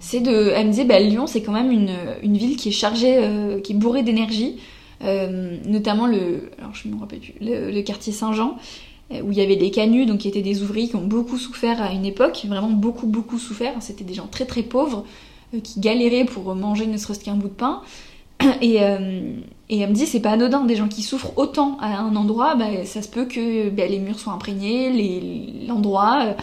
c'est 0.00 0.20
de, 0.20 0.52
elle 0.54 0.66
me 0.66 0.70
disait, 0.70 0.84
bah, 0.84 1.00
Lyon, 1.00 1.26
c'est 1.26 1.42
quand 1.42 1.52
même 1.52 1.72
une, 1.72 2.36
ville 2.36 2.56
qui 2.56 2.68
est 2.68 2.72
chargée, 2.72 3.60
qui 3.64 3.72
est 3.72 3.74
bourrée 3.74 4.04
d'énergie. 4.04 4.58
Euh, 5.04 5.56
notamment 5.66 6.06
le, 6.06 6.50
alors 6.58 6.74
je 6.74 6.88
me 6.88 6.98
rappelle 6.98 7.18
plus, 7.18 7.34
le, 7.40 7.80
quartier 7.82 8.12
Saint-Jean, 8.12 8.56
euh, 9.12 9.20
où 9.22 9.32
il 9.32 9.38
y 9.38 9.40
avait 9.40 9.56
des 9.56 9.70
canuts, 9.70 10.06
donc 10.06 10.18
qui 10.18 10.28
étaient 10.28 10.42
des 10.42 10.62
ouvriers 10.62 10.88
qui 10.88 10.96
ont 10.96 11.06
beaucoup 11.06 11.38
souffert 11.38 11.82
à 11.82 11.92
une 11.92 12.04
époque, 12.04 12.44
vraiment 12.46 12.70
beaucoup 12.70 13.06
beaucoup 13.06 13.38
souffert. 13.38 13.74
C'était 13.80 14.04
des 14.04 14.14
gens 14.14 14.28
très 14.28 14.44
très 14.44 14.62
pauvres 14.62 15.04
euh, 15.54 15.60
qui 15.60 15.80
galéraient 15.80 16.24
pour 16.24 16.54
manger 16.54 16.86
ne 16.86 16.96
serait-ce 16.96 17.20
qu'un 17.20 17.34
bout 17.34 17.48
de 17.48 17.54
pain. 17.54 17.82
Et, 18.60 18.76
et, 18.76 19.78
elle 19.80 19.88
me 19.88 19.94
dit 19.94 20.06
c'est 20.06 20.20
pas 20.20 20.32
anodin, 20.32 20.64
des 20.64 20.74
gens 20.74 20.88
qui 20.88 21.02
souffrent 21.02 21.32
autant 21.36 21.78
à 21.80 21.98
un 21.98 22.16
endroit, 22.16 22.56
bah, 22.56 22.84
ça 22.84 23.00
se 23.00 23.08
peut 23.08 23.24
que 23.24 23.70
bah, 23.70 23.86
les 23.86 23.98
murs 23.98 24.18
soient 24.18 24.32
imprégnés, 24.32 25.64
l'endroit. 25.66 26.34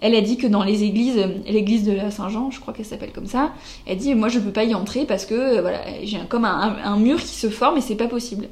Elle 0.00 0.14
a 0.14 0.20
dit 0.20 0.36
que 0.36 0.46
dans 0.46 0.62
les 0.62 0.82
églises, 0.82 1.16
l'église 1.46 1.84
de 1.84 1.92
la 1.92 2.10
Saint-Jean, 2.10 2.50
je 2.50 2.60
crois 2.60 2.74
qu'elle 2.74 2.86
s'appelle 2.86 3.12
comme 3.12 3.26
ça, 3.26 3.52
elle 3.86 3.96
dit 3.96 4.14
moi 4.14 4.28
je 4.28 4.38
peux 4.38 4.50
pas 4.50 4.64
y 4.64 4.74
entrer 4.74 5.06
parce 5.06 5.24
que 5.24 5.34
euh, 5.34 5.60
voilà, 5.60 5.80
j'ai 6.02 6.18
comme 6.28 6.44
un, 6.44 6.96
mur 6.98 7.18
qui 7.20 7.34
se 7.34 7.48
forme 7.48 7.78
et 7.78 7.80
c'est 7.80 7.96
pas 7.96 8.08
possible. 8.08 8.48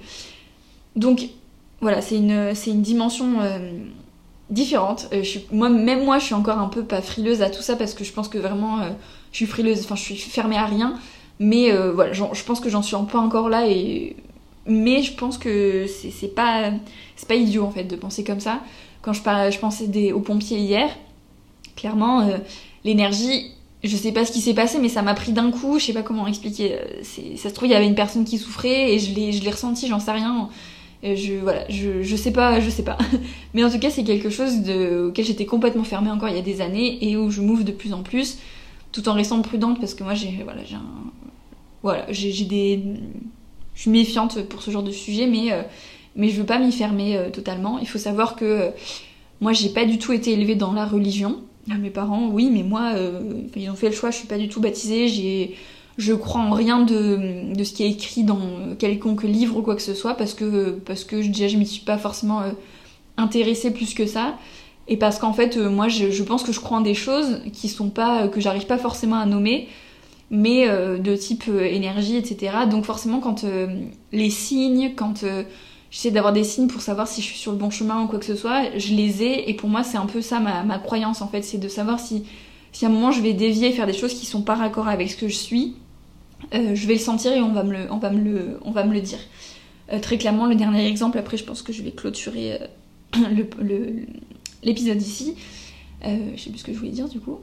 Donc 0.97 1.29
voilà, 1.81 2.01
c'est 2.01 2.17
une, 2.17 2.83
dimension 2.83 3.41
euh, 3.43 3.59
différentes. 4.49 5.11
moi, 5.53 5.69
même 5.69 6.05
moi, 6.05 6.19
je 6.19 6.27
suis 6.27 6.35
encore 6.35 6.59
un 6.59 6.69
peu 6.69 6.85
pas 6.85 7.03
frileuse 7.03 7.43
à 7.43 7.51
tout 7.51 7.63
ça 7.63 7.77
parce 7.77 7.95
que 7.95 8.05
je 8.05 8.13
pense 8.13 8.29
que 8.29 8.39
vraiment, 8.39 8.79
je 9.33 9.37
suis 9.37 9.47
frileuse, 9.47 9.81
enfin, 9.85 9.97
je 9.97 10.03
suis 10.03 10.17
fermée 10.17 10.57
à 10.57 10.65
rien. 10.65 10.95
Mais 11.41 11.77
voilà, 11.93 12.13
je 12.13 12.45
pense 12.45 12.61
que 12.61 12.71
j'en 12.71 12.83
suis 12.83 12.97
peu 13.11 13.19
encore 13.19 13.49
là 13.49 13.67
et 13.69 14.17
mais 14.67 15.03
je 15.03 15.15
pense 15.15 15.37
que 15.37 15.87
c'est 15.87 16.35
pas 16.35 16.71
pas 17.29 17.35
idiot 17.35 17.65
en 17.65 17.71
fait 17.71 17.85
de 17.85 17.97
penser 17.97 18.25
comme 18.25 18.41
ça. 18.41 18.61
Quand 19.03 19.13
je, 19.13 19.21
je 19.21 19.59
pensais 19.59 19.87
des, 19.87 20.13
aux 20.13 20.21
pompiers 20.21 20.59
hier, 20.59 20.89
clairement, 21.77 22.23
euh, 22.23 22.39
l'énergie, 22.85 23.53
je 23.83 23.97
sais 23.97 24.13
pas 24.13 24.25
ce 24.25 24.33
qui 24.33 24.41
s'est 24.41 24.55
passé, 24.55 24.79
mais 24.79 24.89
ça 24.89 25.03
m'a 25.03 25.15
pris 25.15 25.33
d'un 25.33 25.51
coup, 25.51 25.79
je 25.79 25.87
sais 25.87 25.93
pas 25.93 26.03
comment 26.03 26.27
expliquer. 26.27 26.75
Euh, 26.75 27.37
ça 27.37 27.49
se 27.49 27.55
trouve, 27.55 27.69
il 27.69 27.73
y 27.73 27.75
avait 27.75 27.87
une 27.87 27.95
personne 27.95 28.25
qui 28.25 28.39
souffrait 28.39 28.95
et 28.95 28.99
je 28.99 29.15
l'ai 29.15 29.51
ressenti, 29.51 29.89
j'en 29.89 30.01
sais 30.01 30.13
rien. 30.13 30.49
Je, 31.03 31.35
voilà, 31.35 31.69
je, 31.69 32.01
je 32.03 32.17
sais 32.17 32.33
pas, 32.33 32.61
je 32.61 32.71
sais 32.71 32.83
pas. 32.83 32.97
Mais 33.55 33.63
en 33.63 33.69
tout 33.69 33.79
cas, 33.79 33.91
c'est 33.91 34.05
quelque 34.05 34.31
chose 34.31 34.61
auquel 35.07 35.25
j'étais 35.25 35.45
complètement 35.45 35.85
fermée 35.85 36.11
encore 36.11 36.31
il 36.31 36.35
y 36.35 36.39
a 36.39 36.43
des 36.43 36.63
années 36.63 36.97
et 37.07 37.19
où 37.19 37.31
je 37.31 37.43
m'ouvre 37.43 37.63
de 37.63 37.73
plus 37.73 37.93
en 37.93 38.03
plus, 38.03 38.39
tout 38.91 39.07
en 39.11 39.13
restant 39.13 39.43
prudente 39.43 39.79
parce 39.81 39.93
que 39.93 40.03
moi, 40.03 40.15
j'ai, 40.15 40.41
voilà, 40.45 40.65
j'ai 40.65 40.77
voilà, 41.85 42.07
j'ai 42.09 42.45
des, 42.47 42.83
je 43.75 43.81
suis 43.83 43.91
méfiante 43.91 44.43
pour 44.45 44.63
ce 44.63 44.71
genre 44.71 44.83
de 44.83 44.91
sujet, 44.91 45.27
mais 45.27 45.53
euh, 45.53 45.63
mais 46.17 46.31
je 46.31 46.41
veux 46.41 46.47
pas 46.47 46.59
m'y 46.59 46.73
fermer 46.73 47.17
euh, 47.17 47.29
totalement. 47.29 47.79
Il 47.79 47.87
faut 47.87 47.99
savoir 47.99 48.37
que 48.37 48.71
moi, 49.41 49.53
j'ai 49.53 49.69
pas 49.69 49.85
du 49.85 49.99
tout 49.99 50.13
été 50.13 50.33
élevée 50.33 50.55
dans 50.55 50.73
la 50.73 50.87
religion. 50.87 51.43
Mes 51.66 51.90
parents, 51.90 52.29
oui, 52.29 52.50
mais 52.53 52.62
moi, 52.62 52.92
ils 53.57 53.70
ont 53.70 53.74
fait 53.74 53.88
le 53.88 53.94
choix. 53.94 54.11
Je 54.11 54.18
suis 54.18 54.29
pas 54.29 54.38
du 54.38 54.48
tout 54.48 54.61
baptisée. 54.61 55.09
J'ai, 55.09 55.57
je 55.96 56.12
crois 56.12 56.42
en 56.42 56.50
rien 56.50 56.83
de, 56.83 57.55
de 57.55 57.64
ce 57.64 57.72
qui 57.72 57.85
est 57.85 57.90
écrit 57.90 58.22
dans 58.22 58.74
quelconque 58.79 59.22
livre 59.22 59.57
ou 59.57 59.62
quoi 59.62 59.74
que 59.74 59.83
ce 59.83 59.94
soit, 59.94 60.14
parce 60.14 60.35
que 60.35 60.70
parce 60.70 61.05
que 61.05 61.16
déjà, 61.16 61.48
je 61.48 61.57
m'y 61.57 61.66
suis 61.66 61.85
pas 61.85 61.96
forcément 61.96 62.42
intéressée 63.16 63.72
plus 63.72 63.94
que 63.94 64.07
ça. 64.07 64.37
Et 64.88 64.98
parce 64.98 65.18
qu'en 65.18 65.33
fait, 65.33 65.57
moi, 65.57 65.88
je, 65.88 66.11
je, 66.11 66.22
pense 66.22 66.42
que 66.42 66.53
je 66.53 66.61
crois 66.61 66.79
en 66.79 66.83
des 66.83 66.94
choses 66.94 67.40
qui 67.53 67.68
sont 67.68 67.88
pas, 67.88 68.29
que 68.29 68.40
j'arrive 68.40 68.66
pas 68.66 68.77
forcément 68.77 69.16
à 69.16 69.24
nommer, 69.24 69.68
mais 70.31 70.68
euh, 70.68 70.98
de 70.98 71.16
type 71.16 71.44
euh, 71.48 71.64
énergie, 71.64 72.16
etc. 72.16 72.53
Donc 72.70 72.85
forcément, 72.85 73.20
quand 73.20 73.44
euh, 73.44 73.68
les 74.12 74.31
signes, 74.31 74.92
quand 74.96 75.24
j'essaie 75.95 76.11
d'avoir 76.11 76.33
des 76.33 76.43
signes 76.43 76.67
pour 76.67 76.83
savoir 76.83 77.07
si 77.07 77.23
je 77.23 77.27
suis 77.27 77.39
sur 77.39 77.53
le 77.53 77.57
bon 77.57 77.71
chemin 77.71 78.03
ou 78.03 78.09
quoi 78.09 78.19
que 78.19 78.25
ce 78.25 78.35
soit, 78.35 78.77
je 78.77 78.95
les 78.95 79.23
ai, 79.23 79.49
et 79.49 79.55
pour 79.55 79.69
moi, 79.69 79.85
c'est 79.85 79.97
un 79.97 80.07
peu 80.07 80.21
ça 80.21 80.41
ma, 80.41 80.79
croyance, 80.81 81.23
en 81.23 81.29
fait, 81.29 81.43
c'est 81.43 81.59
de 81.59 81.69
savoir 81.69 82.01
si, 82.01 82.25
si 82.73 82.85
à 82.85 82.89
un 82.89 82.91
moment 82.91 83.13
je 83.13 83.23
vais 83.23 83.33
dévier 83.33 83.69
et 83.69 83.73
faire 83.73 83.87
des 83.87 83.93
choses 83.93 84.13
qui 84.13 84.27
sont 84.27 84.43
pas 84.43 84.57
raccord 84.57 84.89
avec 84.89 85.09
ce 85.09 85.17
que 85.17 85.29
je 85.29 85.37
suis, 85.37 85.77
je 86.53 86.87
vais 86.89 86.95
le 86.95 87.01
sentir 87.01 87.33
et 87.33 87.41
on 87.41 87.53
va 87.53 87.63
me 87.63 87.73
le, 87.73 87.93
on 87.93 87.99
va 87.99 88.11
me 88.11 88.21
le, 88.21 88.59
on 88.63 88.73
va 88.73 88.83
me 88.83 88.93
le 88.93 89.03
dire. 89.03 89.21
très 90.03 90.19
clairement, 90.19 90.47
le 90.47 90.57
dernier 90.57 90.85
exemple, 90.89 91.17
après 91.17 91.37
je 91.37 91.45
pense 91.45 91.63
que 91.63 91.73
je 91.73 91.85
vais 91.85 91.93
clôturer 91.93 92.59
l'épisode 94.65 95.01
ici. 95.01 95.37
je 96.03 96.37
sais 96.37 96.51
plus 96.51 96.59
ce 96.59 96.65
que 96.65 96.73
je 96.73 96.79
voulais 96.79 96.91
dire 96.91 97.09
du 97.09 97.21
coup. 97.21 97.39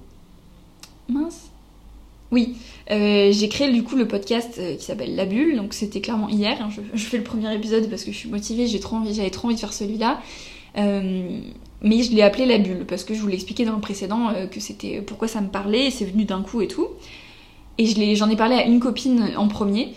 Mince. 1.08 1.52
Oui, 2.32 2.56
euh, 2.92 3.32
j'ai 3.32 3.50
créé 3.50 3.72
du 3.72 3.84
coup 3.84 3.96
le 3.96 4.08
podcast 4.08 4.56
euh, 4.58 4.76
qui 4.76 4.86
s'appelle 4.86 5.16
La 5.16 5.26
Bulle, 5.26 5.58
donc 5.58 5.74
c'était 5.74 6.00
clairement 6.00 6.30
hier. 6.30 6.58
Hein, 6.62 6.70
je, 6.94 7.04
fais 7.04 7.18
le 7.18 7.24
premier 7.24 7.54
épisode 7.54 7.90
parce 7.90 8.06
que 8.06 8.12
je 8.12 8.18
suis 8.18 8.30
motivée, 8.30 8.68
j'ai 8.68 8.80
trop 8.80 8.96
envie, 8.96 9.14
j'avais 9.14 9.30
trop 9.30 9.48
envie 9.48 9.56
de 9.56 9.60
faire 9.60 9.74
celui-là. 9.74 10.22
Euh, 10.78 11.40
mais 11.82 12.04
je 12.04 12.12
l'ai 12.12 12.22
appelé 12.22 12.46
La 12.46 12.58
Bulle 12.58 12.86
parce 12.88 13.04
que 13.04 13.14
je 13.14 13.22
vous 13.22 13.28
l'ai 13.28 13.36
expliqué 13.36 13.66
dans 13.66 13.74
le 13.74 13.82
précédent 13.82 14.30
que 14.50 14.60
c'était 14.62 15.02
pourquoi 15.02 15.28
ça 15.28 15.42
me 15.42 15.50
parlait, 15.50 15.90
c'est 15.90 16.06
venu 16.06 16.24
d'un 16.24 16.42
coup 16.42 16.62
et 16.62 16.68
tout. 16.68 16.88
Et 17.78 18.16
j'en 18.16 18.30
ai, 18.30 18.36
parlé 18.36 18.56
à 18.56 18.66
une 18.66 18.80
copine 18.80 19.32
en 19.36 19.48
premier. 19.48 19.94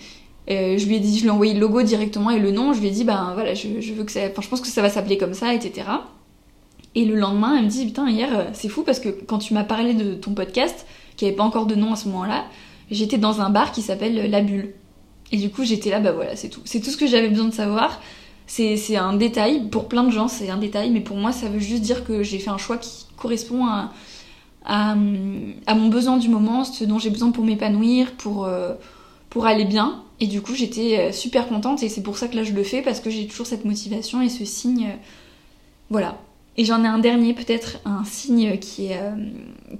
je 0.49 0.85
lui 0.87 0.97
ai 0.97 1.01
dit, 1.01 1.17
je 1.17 1.23
lui 1.23 1.29
ai 1.29 1.31
envoyé 1.31 1.55
le 1.55 1.61
logo 1.61 1.83
directement 1.83 2.31
et 2.31 2.41
le 2.41 2.51
nom. 2.51 2.73
Je 2.73 2.81
lui 2.81 2.89
ai 2.89 2.91
dit, 2.91 3.05
ben 3.05 3.33
voilà, 3.35 3.55
je, 3.55 3.69
veux 3.93 4.05
que 4.05 4.11
ça, 4.11 4.21
enfin 4.31 4.41
je 4.41 4.49
pense 4.49 4.61
que 4.61 4.67
ça 4.67 4.83
va 4.83 4.89
s'appeler 4.89 5.19
comme 5.19 5.35
ça, 5.35 5.53
etc. 5.55 5.87
Et 6.95 7.05
le 7.05 7.17
lendemain, 7.17 7.57
elle 7.59 7.65
me 7.65 7.69
dit, 7.69 7.85
putain, 7.85 8.09
hier, 8.09 8.49
c'est 8.55 8.69
fou 8.69 8.83
parce 8.83 8.99
que 8.99 9.11
quand 9.11 9.39
tu 9.39 9.53
m'as 9.53 9.65
parlé 9.65 9.93
de 9.93 10.15
ton 10.15 10.33
podcast, 10.33 10.87
qui 11.17 11.27
avait 11.27 11.35
pas 11.35 11.45
encore 11.45 11.67
de 11.67 11.75
nom 11.75 11.93
à 11.93 11.97
ce 11.97 12.09
moment-là, 12.09 12.45
j'étais 12.91 13.19
dans 13.19 13.41
un 13.41 13.51
bar 13.51 13.73
qui 13.73 13.83
s'appelle 13.83 14.31
La 14.31 14.41
Bulle. 14.41 14.75
Et 15.33 15.37
du 15.37 15.51
coup, 15.51 15.65
j'étais 15.65 15.91
là, 15.91 16.01
bah 16.01 16.13
voilà, 16.13 16.37
c'est 16.37 16.49
tout. 16.49 16.61
C'est 16.65 16.81
tout 16.81 16.91
ce 16.91 16.97
que 16.97 17.07
j'avais 17.07 17.29
besoin 17.29 17.47
de 17.47 17.55
savoir. 17.55 18.01
C'est 18.47 18.97
un 18.97 19.15
détail, 19.15 19.69
pour 19.71 19.89
plein 19.89 20.05
de 20.05 20.11
gens, 20.11 20.29
c'est 20.29 20.51
un 20.51 20.59
détail, 20.59 20.91
mais 20.91 21.01
pour 21.01 21.17
moi, 21.17 21.33
ça 21.33 21.49
veut 21.49 21.59
juste 21.59 21.83
dire 21.83 22.05
que 22.05 22.23
j'ai 22.23 22.39
fait 22.39 22.51
un 22.51 22.59
choix 22.59 22.77
qui 22.77 23.07
correspond 23.17 23.67
à, 23.67 23.91
à, 24.65 24.95
mon 24.95 25.89
besoin 25.89 26.19
du 26.19 26.29
moment, 26.29 26.65
ce 26.65 26.85
dont 26.85 26.99
j'ai 26.99 27.11
besoin 27.11 27.31
pour 27.31 27.45
m'épanouir, 27.45 28.13
pour, 28.13 28.45
euh, 28.45 28.75
pour 29.31 29.47
aller 29.47 29.65
bien. 29.65 30.03
Et 30.21 30.27
du 30.27 30.43
coup, 30.43 30.55
j'étais 30.55 30.99
euh, 30.99 31.13
super 31.13 31.49
contente, 31.49 31.83
et 31.83 31.89
c'est 31.89 32.03
pour 32.03 32.19
ça 32.19 32.29
que 32.29 32.37
là, 32.37 32.45
je 32.45 32.53
le 32.53 32.63
fais, 32.63 32.83
parce 32.83 33.01
que 33.01 33.11
j'ai 33.11 33.27
toujours 33.27 33.47
cette 33.47 33.65
motivation 33.65 34.21
et 34.21 34.29
ce 34.29 34.45
signe. 34.45 34.87
Euh, 34.87 34.97
voilà, 35.91 36.19
et 36.57 36.65
j'en 36.65 36.85
ai 36.85 36.87
un 36.87 36.99
dernier, 36.99 37.35
peut-être 37.35 37.79
un 37.85 38.05
signe 38.05 38.59
qui 38.59 38.87
est, 38.87 38.99
euh, 38.99 39.17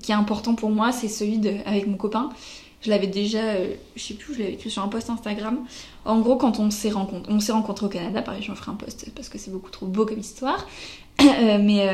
qui 0.03 0.13
est 0.13 0.15
important 0.15 0.55
pour 0.55 0.71
moi, 0.71 0.91
c'est 0.93 1.09
celui 1.09 1.39
de, 1.39 1.55
avec 1.67 1.87
mon 1.87 1.97
copain. 1.97 2.31
Je 2.81 2.91
l'avais 2.91 3.07
déjà, 3.07 3.39
euh, 3.39 3.75
je 3.97 4.03
sais 4.03 4.15
plus, 4.15 4.35
je 4.35 4.41
l'avais 4.41 4.55
écrit 4.55 4.71
sur 4.71 4.83
un 4.83 4.89
post 4.89 5.09
Instagram. 5.09 5.61
En 6.05 6.21
gros, 6.21 6.37
quand 6.37 6.59
on 6.59 6.71
s'est 6.71 6.91
rencontrés, 6.91 7.33
on 7.33 7.41
s'est 7.41 7.53
rencontrés 7.53 7.87
au 7.87 7.89
Canada, 7.89 8.23
pareil, 8.23 8.43
j'en 8.43 8.55
ferai 8.57 8.73
un 8.73 8.75
post 8.75 9.09
parce 9.15 9.29
que 9.29 9.39
c'est 9.39 9.53
beaucoup 9.53 9.71
trop 9.71 9.87
beau 9.87 10.07
comme 10.07 10.19
histoire. 10.19 10.67
Euh, 11.21 11.59
mais 11.63 11.87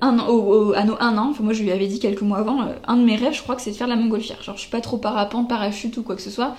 un 0.00 0.18
an, 0.18 0.28
au, 0.28 0.72
à 0.72 0.82
nos 0.82 0.96
un 1.00 1.16
an, 1.16 1.30
enfin 1.30 1.44
moi 1.44 1.52
je 1.52 1.62
lui 1.62 1.70
avais 1.70 1.86
dit 1.86 2.00
quelques 2.00 2.22
mois 2.22 2.38
avant, 2.38 2.66
un 2.84 2.96
de 2.96 3.04
mes 3.04 3.14
rêves, 3.14 3.32
je 3.32 3.42
crois 3.42 3.54
que 3.54 3.62
c'est 3.62 3.70
de 3.70 3.76
faire 3.76 3.86
la 3.86 3.94
montgolfière. 3.94 4.42
Genre, 4.42 4.56
je 4.56 4.62
suis 4.62 4.70
pas 4.70 4.80
trop 4.80 4.98
parapente, 4.98 5.48
parachute 5.48 5.96
ou 5.96 6.02
quoi 6.02 6.16
que 6.16 6.20
ce 6.20 6.30
soit. 6.30 6.56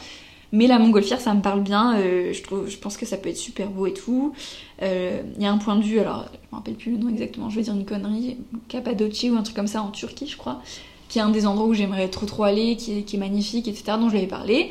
Mais 0.53 0.67
la 0.67 0.77
montgolfière, 0.77 1.19
ça 1.19 1.33
me 1.33 1.41
parle 1.41 1.61
bien. 1.61 1.97
Euh, 1.97 2.31
je, 2.31 2.77
pense 2.77 2.95
que 2.95 3.07
ça 3.07 3.17
peut 3.17 3.29
être 3.29 3.37
super 3.37 3.69
beau 3.69 3.87
et 3.87 3.93
tout. 3.93 4.33
Il 4.79 4.83
euh, 4.83 5.23
y 5.39 5.47
a 5.47 5.51
un 5.51 5.57
point 5.57 5.75
de 5.75 5.81
vue, 5.81 5.99
alors 5.99 6.25
je 6.31 6.37
me 6.51 6.57
rappelle 6.57 6.75
plus 6.75 6.91
le 6.91 6.99
nom 6.99 7.09
exactement, 7.09 7.49
je 7.49 7.55
vais 7.55 7.63
dire 7.63 7.73
une 7.73 7.85
connerie, 7.85 8.37
Cappadoce 8.67 9.23
ou 9.23 9.35
un 9.35 9.41
truc 9.41 9.55
comme 9.55 9.67
ça 9.67 9.81
en 9.81 9.89
Turquie, 9.89 10.27
je 10.27 10.37
crois, 10.37 10.61
qui 11.09 11.17
est 11.17 11.23
un 11.23 11.31
des 11.31 11.47
endroits 11.47 11.65
où 11.65 11.73
j'aimerais 11.73 12.07
trop 12.07 12.27
trop 12.27 12.43
aller, 12.43 12.75
qui 12.75 12.99
est, 12.99 13.17
magnifique, 13.17 13.67
etc., 13.67 13.97
dont 13.99 14.09
je 14.09 14.13
l'avais 14.13 14.27
parlé. 14.27 14.69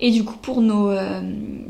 Et 0.00 0.10
du 0.10 0.24
coup, 0.24 0.36
pour 0.40 0.62
nos, 0.62 0.88
euh, 0.88 1.20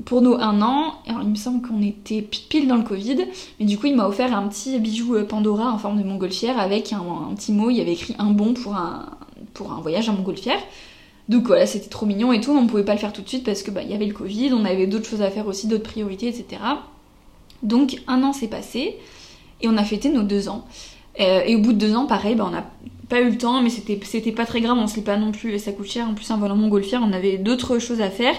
pour 0.04 0.22
nos 0.22 0.36
un 0.36 0.62
an, 0.62 0.94
alors 1.08 1.22
il 1.22 1.30
me 1.30 1.34
semble 1.34 1.66
qu'on 1.66 1.82
était 1.82 2.22
pile 2.22 2.68
dans 2.68 2.76
le 2.76 2.84
Covid, 2.84 3.26
mais 3.58 3.66
du 3.66 3.78
coup, 3.78 3.86
il 3.86 3.96
m'a 3.96 4.06
offert 4.06 4.32
un 4.32 4.46
petit 4.46 4.78
bijou 4.78 5.16
Pandora 5.24 5.72
en 5.72 5.78
forme 5.78 6.00
de 6.00 6.06
montgolfière 6.06 6.60
avec 6.60 6.92
un, 6.92 7.00
un, 7.00 7.34
petit 7.34 7.50
mot, 7.50 7.68
il 7.70 7.78
y 7.78 7.80
avait 7.80 7.94
écrit 7.94 8.14
un 8.20 8.30
bon 8.30 8.54
pour 8.54 8.76
un, 8.76 9.06
pour 9.54 9.72
un 9.72 9.80
voyage 9.80 10.08
en 10.08 10.12
montgolfière. 10.12 10.60
Donc 11.30 11.46
voilà, 11.46 11.64
c'était 11.64 11.88
trop 11.88 12.06
mignon 12.06 12.32
et 12.32 12.40
tout, 12.40 12.52
mais 12.52 12.58
on 12.58 12.66
pouvait 12.66 12.84
pas 12.84 12.92
le 12.92 12.98
faire 12.98 13.12
tout 13.12 13.22
de 13.22 13.28
suite 13.28 13.44
parce 13.44 13.62
que 13.62 13.70
bah, 13.70 13.84
y 13.84 13.94
avait 13.94 14.06
le 14.06 14.12
Covid, 14.12 14.52
on 14.52 14.64
avait 14.64 14.88
d'autres 14.88 15.08
choses 15.08 15.22
à 15.22 15.30
faire 15.30 15.46
aussi, 15.46 15.68
d'autres 15.68 15.84
priorités, 15.84 16.26
etc. 16.26 16.60
Donc 17.62 17.98
un 18.08 18.24
an 18.24 18.32
s'est 18.32 18.48
passé 18.48 18.96
et 19.62 19.68
on 19.68 19.76
a 19.76 19.84
fêté 19.84 20.10
nos 20.10 20.22
deux 20.22 20.48
ans. 20.48 20.66
Euh, 21.20 21.42
et 21.46 21.54
au 21.54 21.60
bout 21.60 21.72
de 21.72 21.78
deux 21.78 21.94
ans, 21.94 22.06
pareil, 22.06 22.34
bah, 22.34 22.46
on 22.48 22.50
n'a 22.50 22.68
pas 23.08 23.20
eu 23.20 23.30
le 23.30 23.38
temps, 23.38 23.62
mais 23.62 23.70
c'était 23.70 24.32
pas 24.32 24.44
très 24.44 24.60
grave, 24.60 24.76
on 24.76 24.88
se 24.88 24.98
pas 24.98 25.16
non 25.16 25.30
plus, 25.30 25.56
ça 25.60 25.70
coûte 25.70 25.86
cher. 25.86 26.08
En 26.08 26.14
plus, 26.14 26.28
un 26.32 26.36
volant 26.36 26.56
montgolfière, 26.56 27.00
on 27.04 27.12
avait 27.12 27.38
d'autres 27.38 27.78
choses 27.78 28.00
à 28.00 28.10
faire. 28.10 28.34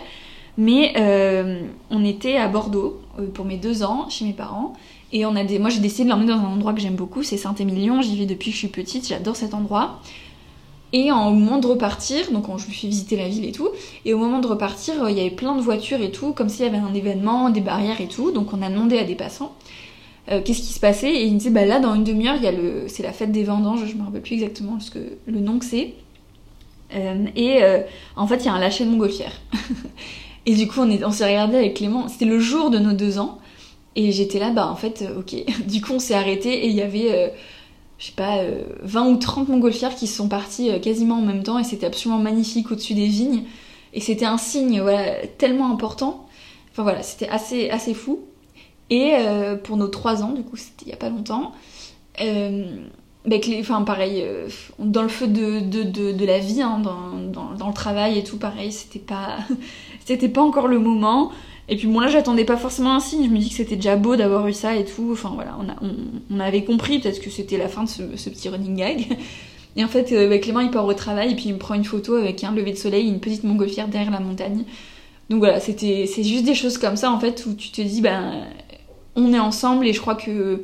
Mais 0.57 0.91
euh, 0.97 1.61
on 1.91 2.03
était 2.03 2.35
à 2.35 2.49
Bordeaux 2.49 2.99
euh, 3.19 3.27
pour 3.27 3.45
mes 3.45 3.55
deux 3.55 3.83
ans, 3.83 4.09
chez 4.09 4.25
mes 4.25 4.33
parents. 4.33 4.73
Et 5.13 5.25
on 5.25 5.37
a 5.37 5.45
des... 5.45 5.59
moi 5.59 5.69
j'ai 5.69 5.79
décidé 5.79 6.03
de 6.05 6.09
l'emmener 6.09 6.33
dans 6.33 6.39
un 6.39 6.53
endroit 6.53 6.73
que 6.73 6.81
j'aime 6.81 6.95
beaucoup, 6.95 7.23
c'est 7.23 7.37
Saint-Émilion, 7.37 8.01
j'y 8.01 8.17
vais 8.17 8.25
depuis 8.25 8.51
que 8.51 8.55
je 8.55 8.59
suis 8.59 8.67
petite, 8.67 9.07
j'adore 9.07 9.35
cet 9.35 9.53
endroit. 9.53 10.01
Et 10.93 11.11
au 11.11 11.15
moment 11.15 11.59
de 11.59 11.67
repartir, 11.67 12.31
donc 12.31 12.45
je 12.57 12.65
lui 12.65 12.73
fais 12.73 12.87
visiter 12.87 13.15
la 13.15 13.29
ville 13.29 13.45
et 13.45 13.53
tout, 13.53 13.69
et 14.03 14.13
au 14.13 14.17
moment 14.17 14.39
de 14.39 14.47
repartir, 14.47 15.03
euh, 15.03 15.11
il 15.11 15.17
y 15.17 15.21
avait 15.21 15.29
plein 15.29 15.55
de 15.55 15.61
voitures 15.61 16.01
et 16.01 16.11
tout, 16.11 16.33
comme 16.33 16.49
s'il 16.49 16.65
y 16.65 16.67
avait 16.67 16.77
un 16.77 16.93
événement, 16.93 17.49
des 17.49 17.61
barrières 17.61 18.01
et 18.01 18.07
tout, 18.07 18.31
donc 18.31 18.53
on 18.53 18.61
a 18.61 18.69
demandé 18.69 18.97
à 18.97 19.05
des 19.05 19.15
passants 19.15 19.55
euh, 20.29 20.41
qu'est-ce 20.43 20.59
qui 20.59 20.73
se 20.73 20.79
passait, 20.79 21.11
et 21.11 21.25
ils 21.25 21.33
me 21.33 21.37
disaient, 21.37 21.49
bah 21.49 21.65
là, 21.65 21.79
dans 21.79 21.95
une 21.95 22.03
demi-heure, 22.03 22.35
il 22.35 22.43
y 22.43 22.47
a 22.47 22.51
le... 22.51 22.85
c'est 22.87 23.03
la 23.03 23.13
fête 23.13 23.31
des 23.31 23.43
vendanges, 23.43 23.85
je 23.85 23.95
me 23.95 24.03
rappelle 24.03 24.21
plus 24.21 24.33
exactement 24.33 24.79
ce 24.79 24.91
que... 24.91 24.99
le 25.25 25.39
nom 25.39 25.59
que 25.59 25.65
c'est, 25.65 25.93
euh, 26.93 27.25
et 27.37 27.61
en 28.17 28.27
fait, 28.27 28.37
il 28.37 28.45
y 28.47 28.49
a 28.49 28.53
un 28.53 28.59
lâcher 28.59 28.83
de 28.83 28.89
montgolfière. 28.89 29.41
et 30.45 30.55
du 30.55 30.67
coup, 30.67 30.81
on, 30.81 30.89
est... 30.89 31.05
on 31.05 31.11
s'est 31.11 31.25
regardé 31.25 31.55
avec 31.55 31.75
Clément, 31.75 32.09
c'était 32.09 32.25
le 32.25 32.39
jour 32.39 32.69
de 32.69 32.79
nos 32.79 32.91
deux 32.91 33.17
ans, 33.17 33.39
et 33.95 34.11
j'étais 34.11 34.39
là, 34.39 34.51
bah 34.51 34.67
en 34.67 34.75
fait, 34.75 35.05
ok. 35.17 35.35
du 35.67 35.81
coup, 35.81 35.93
on 35.93 35.99
s'est 35.99 36.15
arrêté, 36.15 36.65
et 36.65 36.67
il 36.67 36.75
y 36.75 36.81
avait 36.81 37.33
je 38.01 38.07
sais 38.07 38.13
pas, 38.13 38.39
20 38.81 39.05
euh, 39.05 39.11
ou 39.11 39.17
30 39.17 39.49
montgolfières 39.49 39.95
qui 39.95 40.07
sont 40.07 40.27
parties 40.27 40.71
euh, 40.71 40.79
quasiment 40.79 41.19
en 41.19 41.21
même 41.21 41.43
temps 41.43 41.59
et 41.59 41.63
c'était 41.63 41.85
absolument 41.85 42.19
magnifique 42.19 42.71
au-dessus 42.71 42.95
des 42.95 43.05
vignes. 43.05 43.43
Et 43.93 43.99
c'était 44.01 44.25
un 44.25 44.39
signe 44.39 44.81
voilà, 44.81 45.27
tellement 45.37 45.71
important. 45.71 46.25
Enfin 46.71 46.81
voilà, 46.81 47.03
c'était 47.03 47.29
assez, 47.29 47.69
assez 47.69 47.93
fou. 47.93 48.21
Et 48.89 49.13
euh, 49.13 49.55
pour 49.55 49.77
nos 49.77 49.87
3 49.87 50.23
ans, 50.23 50.31
du 50.31 50.41
coup, 50.41 50.57
c'était 50.57 50.85
il 50.85 50.89
y 50.89 50.93
a 50.93 50.97
pas 50.97 51.09
longtemps, 51.09 51.51
bah, 53.23 53.35
enfin 53.59 53.83
pareil, 53.83 54.25
dans 54.79 55.03
le 55.03 55.07
feu 55.07 55.27
de, 55.27 55.59
de, 55.59 56.11
de, 56.11 56.25
la 56.25 56.39
vie, 56.39 56.63
hein, 56.63 56.79
dans, 56.79 57.19
dans, 57.31 57.53
dans, 57.53 57.67
le 57.67 57.73
travail 57.73 58.17
et 58.17 58.23
tout, 58.23 58.37
pareil, 58.37 58.71
c'était 58.71 58.97
pas, 58.97 59.37
c'était 60.05 60.27
pas 60.27 60.41
encore 60.41 60.67
le 60.67 60.79
moment. 60.79 61.31
Et 61.69 61.77
puis 61.77 61.87
bon 61.87 61.99
là 61.99 62.07
j'attendais 62.07 62.43
pas 62.43 62.57
forcément 62.57 62.95
un 62.95 62.99
signe, 62.99 63.25
je 63.25 63.29
me 63.29 63.37
dis 63.37 63.49
que 63.49 63.55
c'était 63.55 63.75
déjà 63.75 63.95
beau 63.95 64.15
d'avoir 64.15 64.47
eu 64.47 64.53
ça 64.53 64.75
et 64.75 64.85
tout. 64.85 65.09
Enfin 65.13 65.31
voilà, 65.33 65.57
on, 66.29 66.39
avait 66.39 66.63
compris 66.63 66.99
peut-être 66.99 67.21
que 67.21 67.29
c'était 67.29 67.57
la 67.57 67.67
fin 67.67 67.83
de 67.83 67.89
ce, 67.89 68.29
petit 68.29 68.49
running 68.49 68.75
gag. 68.75 69.07
Et 69.77 69.85
en 69.85 69.87
fait 69.87 70.11
euh, 70.11 70.27
bah, 70.27 70.37
Clément 70.37 70.59
il 70.59 70.69
part 70.69 70.85
au 70.85 70.93
travail 70.93 71.31
et 71.31 71.35
puis 71.35 71.45
il 71.45 71.53
me 71.53 71.57
prend 71.57 71.75
une 71.75 71.85
photo 71.85 72.15
avec 72.15 72.43
un 72.43 72.51
lever 72.51 72.71
de 72.71 72.77
soleil, 72.77 73.07
une 73.07 73.21
petite 73.21 73.45
montgolfière 73.45 73.87
derrière 73.87 74.11
la 74.11 74.19
montagne. 74.19 74.65
Donc 75.29 75.39
voilà, 75.39 75.61
c'était 75.61 76.07
c'est 76.13 76.25
juste 76.25 76.43
des 76.43 76.55
choses 76.55 76.77
comme 76.77 76.97
ça 76.97 77.09
en 77.09 77.19
fait 77.21 77.45
où 77.45 77.53
tu 77.53 77.69
te 77.69 77.81
dis 77.81 78.01
ben 78.01 78.43
on 79.15 79.31
est 79.31 79.39
ensemble 79.39 79.87
et 79.87 79.93
je 79.93 80.01
crois 80.01 80.15
que 80.15 80.63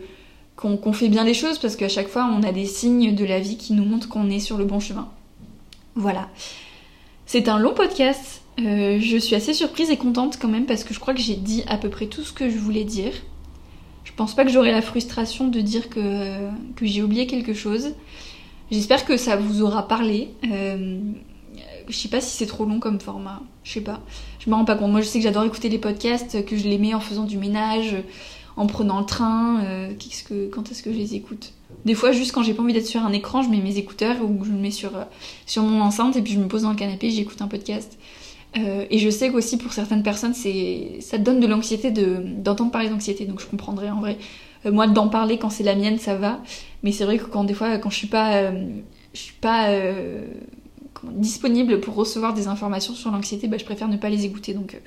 qu'on 0.58 0.92
fait 0.92 1.08
bien 1.08 1.24
les 1.24 1.34
choses 1.34 1.58
parce 1.58 1.78
qu'à 1.78 1.88
chaque 1.88 2.10
fois 2.10 2.30
on 2.36 2.44
a 2.44 2.52
des 2.52 2.66
signes 2.66 3.16
de 3.16 3.24
la 3.24 3.40
vie 3.40 3.56
qui 3.56 3.72
nous 3.72 3.86
montrent 3.86 4.10
qu'on 4.10 4.30
est 4.30 4.42
sur 4.42 4.58
le 4.58 4.66
bon 4.66 4.82
chemin. 4.82 5.08
Voilà. 5.96 6.28
C'est 7.26 7.50
un 7.50 7.60
long 7.60 7.74
podcast. 7.74 8.42
Euh, 8.60 9.00
je 9.00 9.18
suis 9.18 9.36
assez 9.36 9.54
surprise 9.54 9.92
et 9.92 9.98
contente 9.98 10.40
quand 10.40 10.48
même 10.48 10.66
parce 10.66 10.84
que 10.84 10.94
je 10.94 11.00
crois 11.00 11.14
que 11.14 11.20
j'ai 11.20 11.36
dit 11.36 11.64
à 11.68 11.78
peu 11.78 11.90
près 11.90 12.08
tout 12.08 12.24
ce 12.24 12.34
que 12.34 12.50
je 12.50 12.58
voulais 12.58 12.84
dire. 12.84 13.14
Je 14.04 14.12
pense 14.14 14.36
pas 14.36 14.46
que 14.46 14.52
j'aurai 14.52 14.72
la 14.72 14.82
frustration 14.82 15.48
de 15.48 15.62
dire 15.62 15.90
que, 15.90 16.50
que 16.76 16.86
j'ai 16.86 17.04
oublié 17.04 17.28
quelque 17.28 17.54
chose. 17.54 17.94
J'espère 18.72 19.06
que 19.06 19.16
ça 19.16 19.36
vous 19.36 19.62
aura 19.62 19.88
parlé. 19.88 20.30
Euh, 20.52 21.00
je 21.88 21.96
sais 21.96 22.08
pas 22.08 22.20
si 22.20 22.36
c'est 22.36 22.48
trop 22.48 22.66
long 22.66 22.80
comme 22.80 23.00
format. 23.00 23.42
Je 23.64 23.74
sais 23.74 23.82
pas. 23.82 24.02
Je 24.40 24.50
me 24.50 24.56
rends 24.56 24.66
pas 24.66 24.76
compte. 24.76 24.92
Moi 24.92 25.02
je 25.02 25.08
sais 25.08 25.20
que 25.20 25.24
j'adore 25.24 25.44
écouter 25.44 25.70
les 25.70 25.78
podcasts, 25.78 26.44
que 26.46 26.58
je 26.58 26.68
les 26.68 26.80
mets 26.80 26.96
en 26.96 27.00
faisant 27.00 27.26
du 27.26 27.38
ménage, 27.38 27.96
en 28.56 28.66
prenant 28.66 29.00
le 29.00 29.06
train. 29.06 29.62
Euh, 29.64 29.94
que, 30.28 30.48
quand 30.48 30.72
est-ce 30.72 30.82
que 30.82 30.92
je 30.92 30.98
les 30.98 31.14
écoute? 31.14 31.54
Des 31.86 31.94
fois, 31.94 32.12
juste 32.12 32.32
quand 32.32 32.42
j'ai 32.42 32.56
pas 32.56 32.64
envie 32.64 32.74
d'être 32.74 32.88
sur 32.88 33.06
un 33.06 33.14
écran, 33.14 33.44
je 33.44 33.50
mets 33.50 33.62
mes 33.62 33.78
écouteurs 33.78 34.18
ou 34.24 34.44
je 34.44 34.50
me 34.50 34.58
mets 34.58 34.72
sur, 34.72 34.92
sur 35.46 35.62
mon 35.62 35.82
enceinte 35.82 36.16
et 36.16 36.22
puis 36.24 36.34
je 36.34 36.40
me 36.40 36.48
pose 36.48 36.64
dans 36.64 36.72
le 36.72 36.76
canapé 36.76 37.12
j'écoute 37.12 37.42
un 37.42 37.48
podcast. 37.48 37.98
Euh, 38.56 38.86
et 38.90 39.00
je 39.00 39.10
sais 39.10 39.30
qu'aussi 39.32 39.58
pour 39.58 39.74
certaines 39.74 40.04
personnes, 40.04 40.34
ça 40.34 41.18
donne 41.18 41.40
de 41.40 41.48
l'anxiété 41.48 41.92
d'entendre 41.92 42.72
parler 42.72 42.90
d'anxiété, 42.90 43.26
donc 43.26 43.42
je 43.42 43.46
comprendrais 43.46 43.90
en 43.90 44.00
vrai. 44.00 44.18
Euh, 44.66 44.72
moi, 44.72 44.88
d'en 44.88 45.10
parler 45.10 45.38
quand 45.38 45.50
c'est 45.50 45.64
la 45.64 45.76
mienne, 45.76 46.00
ça 46.00 46.16
va. 46.16 46.42
Mais 46.84 46.92
c'est 46.92 47.06
vrai 47.06 47.18
que 47.18 47.26
quand 47.26 47.44
des 47.44 47.54
fois, 47.54 47.78
quand 47.78 47.90
je 47.90 47.98
suis 47.98 48.08
pas, 48.08 48.52
je 49.14 49.20
suis 49.20 49.34
pas 49.34 49.70
disponible 51.04 51.80
pour 51.80 51.96
recevoir 51.96 52.34
des 52.34 52.48
informations 52.48 52.94
sur 52.94 53.12
l'anxiété, 53.12 53.48
bah, 53.48 53.58
je 53.58 53.66
préfère 53.66 53.88
ne 53.88 53.98
pas 53.98 54.10
les 54.10 54.26
écouter. 54.26 54.54
Donc 54.54 54.80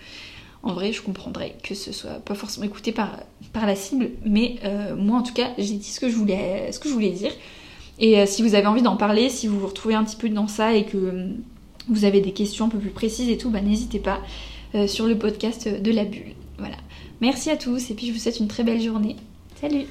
en 0.62 0.74
vrai, 0.74 0.92
je 0.92 1.00
comprendrais 1.00 1.56
que 1.62 1.74
ce 1.74 1.92
soit 1.92 2.20
pas 2.20 2.34
forcément 2.34 2.66
écouté 2.66 2.92
par, 2.92 3.20
par 3.52 3.66
la 3.66 3.74
cible, 3.74 4.10
mais 4.24 4.56
euh, 4.64 4.94
moi 4.94 5.18
en 5.18 5.22
tout 5.22 5.32
cas, 5.32 5.50
j'ai 5.56 5.74
dit 5.74 5.90
ce 5.90 6.00
que 6.00 6.10
je 6.10 6.16
voulais, 6.16 6.70
ce 6.72 6.78
que 6.78 6.88
je 6.88 6.94
voulais 6.94 7.10
dire. 7.10 7.32
Et 7.98 8.18
euh, 8.18 8.26
si 8.26 8.42
vous 8.42 8.54
avez 8.54 8.66
envie 8.66 8.82
d'en 8.82 8.96
parler, 8.96 9.30
si 9.30 9.46
vous 9.46 9.58
vous 9.58 9.66
retrouvez 9.66 9.94
un 9.94 10.04
petit 10.04 10.16
peu 10.16 10.28
dans 10.28 10.48
ça 10.48 10.74
et 10.74 10.84
que 10.84 10.96
euh, 10.96 11.28
vous 11.88 12.04
avez 12.04 12.20
des 12.20 12.32
questions 12.32 12.66
un 12.66 12.68
peu 12.68 12.78
plus 12.78 12.90
précises 12.90 13.28
et 13.28 13.38
tout, 13.38 13.50
bah 13.50 13.60
n'hésitez 13.60 13.98
pas 13.98 14.20
sur 14.86 15.06
le 15.06 15.18
podcast 15.18 15.68
de 15.68 15.90
la 15.90 16.04
bulle. 16.04 16.34
Voilà. 16.58 16.76
Merci 17.20 17.50
à 17.50 17.56
tous 17.56 17.90
et 17.90 17.94
puis 17.94 18.06
je 18.06 18.12
vous 18.12 18.18
souhaite 18.18 18.38
une 18.38 18.48
très 18.48 18.62
belle 18.62 18.80
journée. 18.80 19.16
Salut 19.60 19.86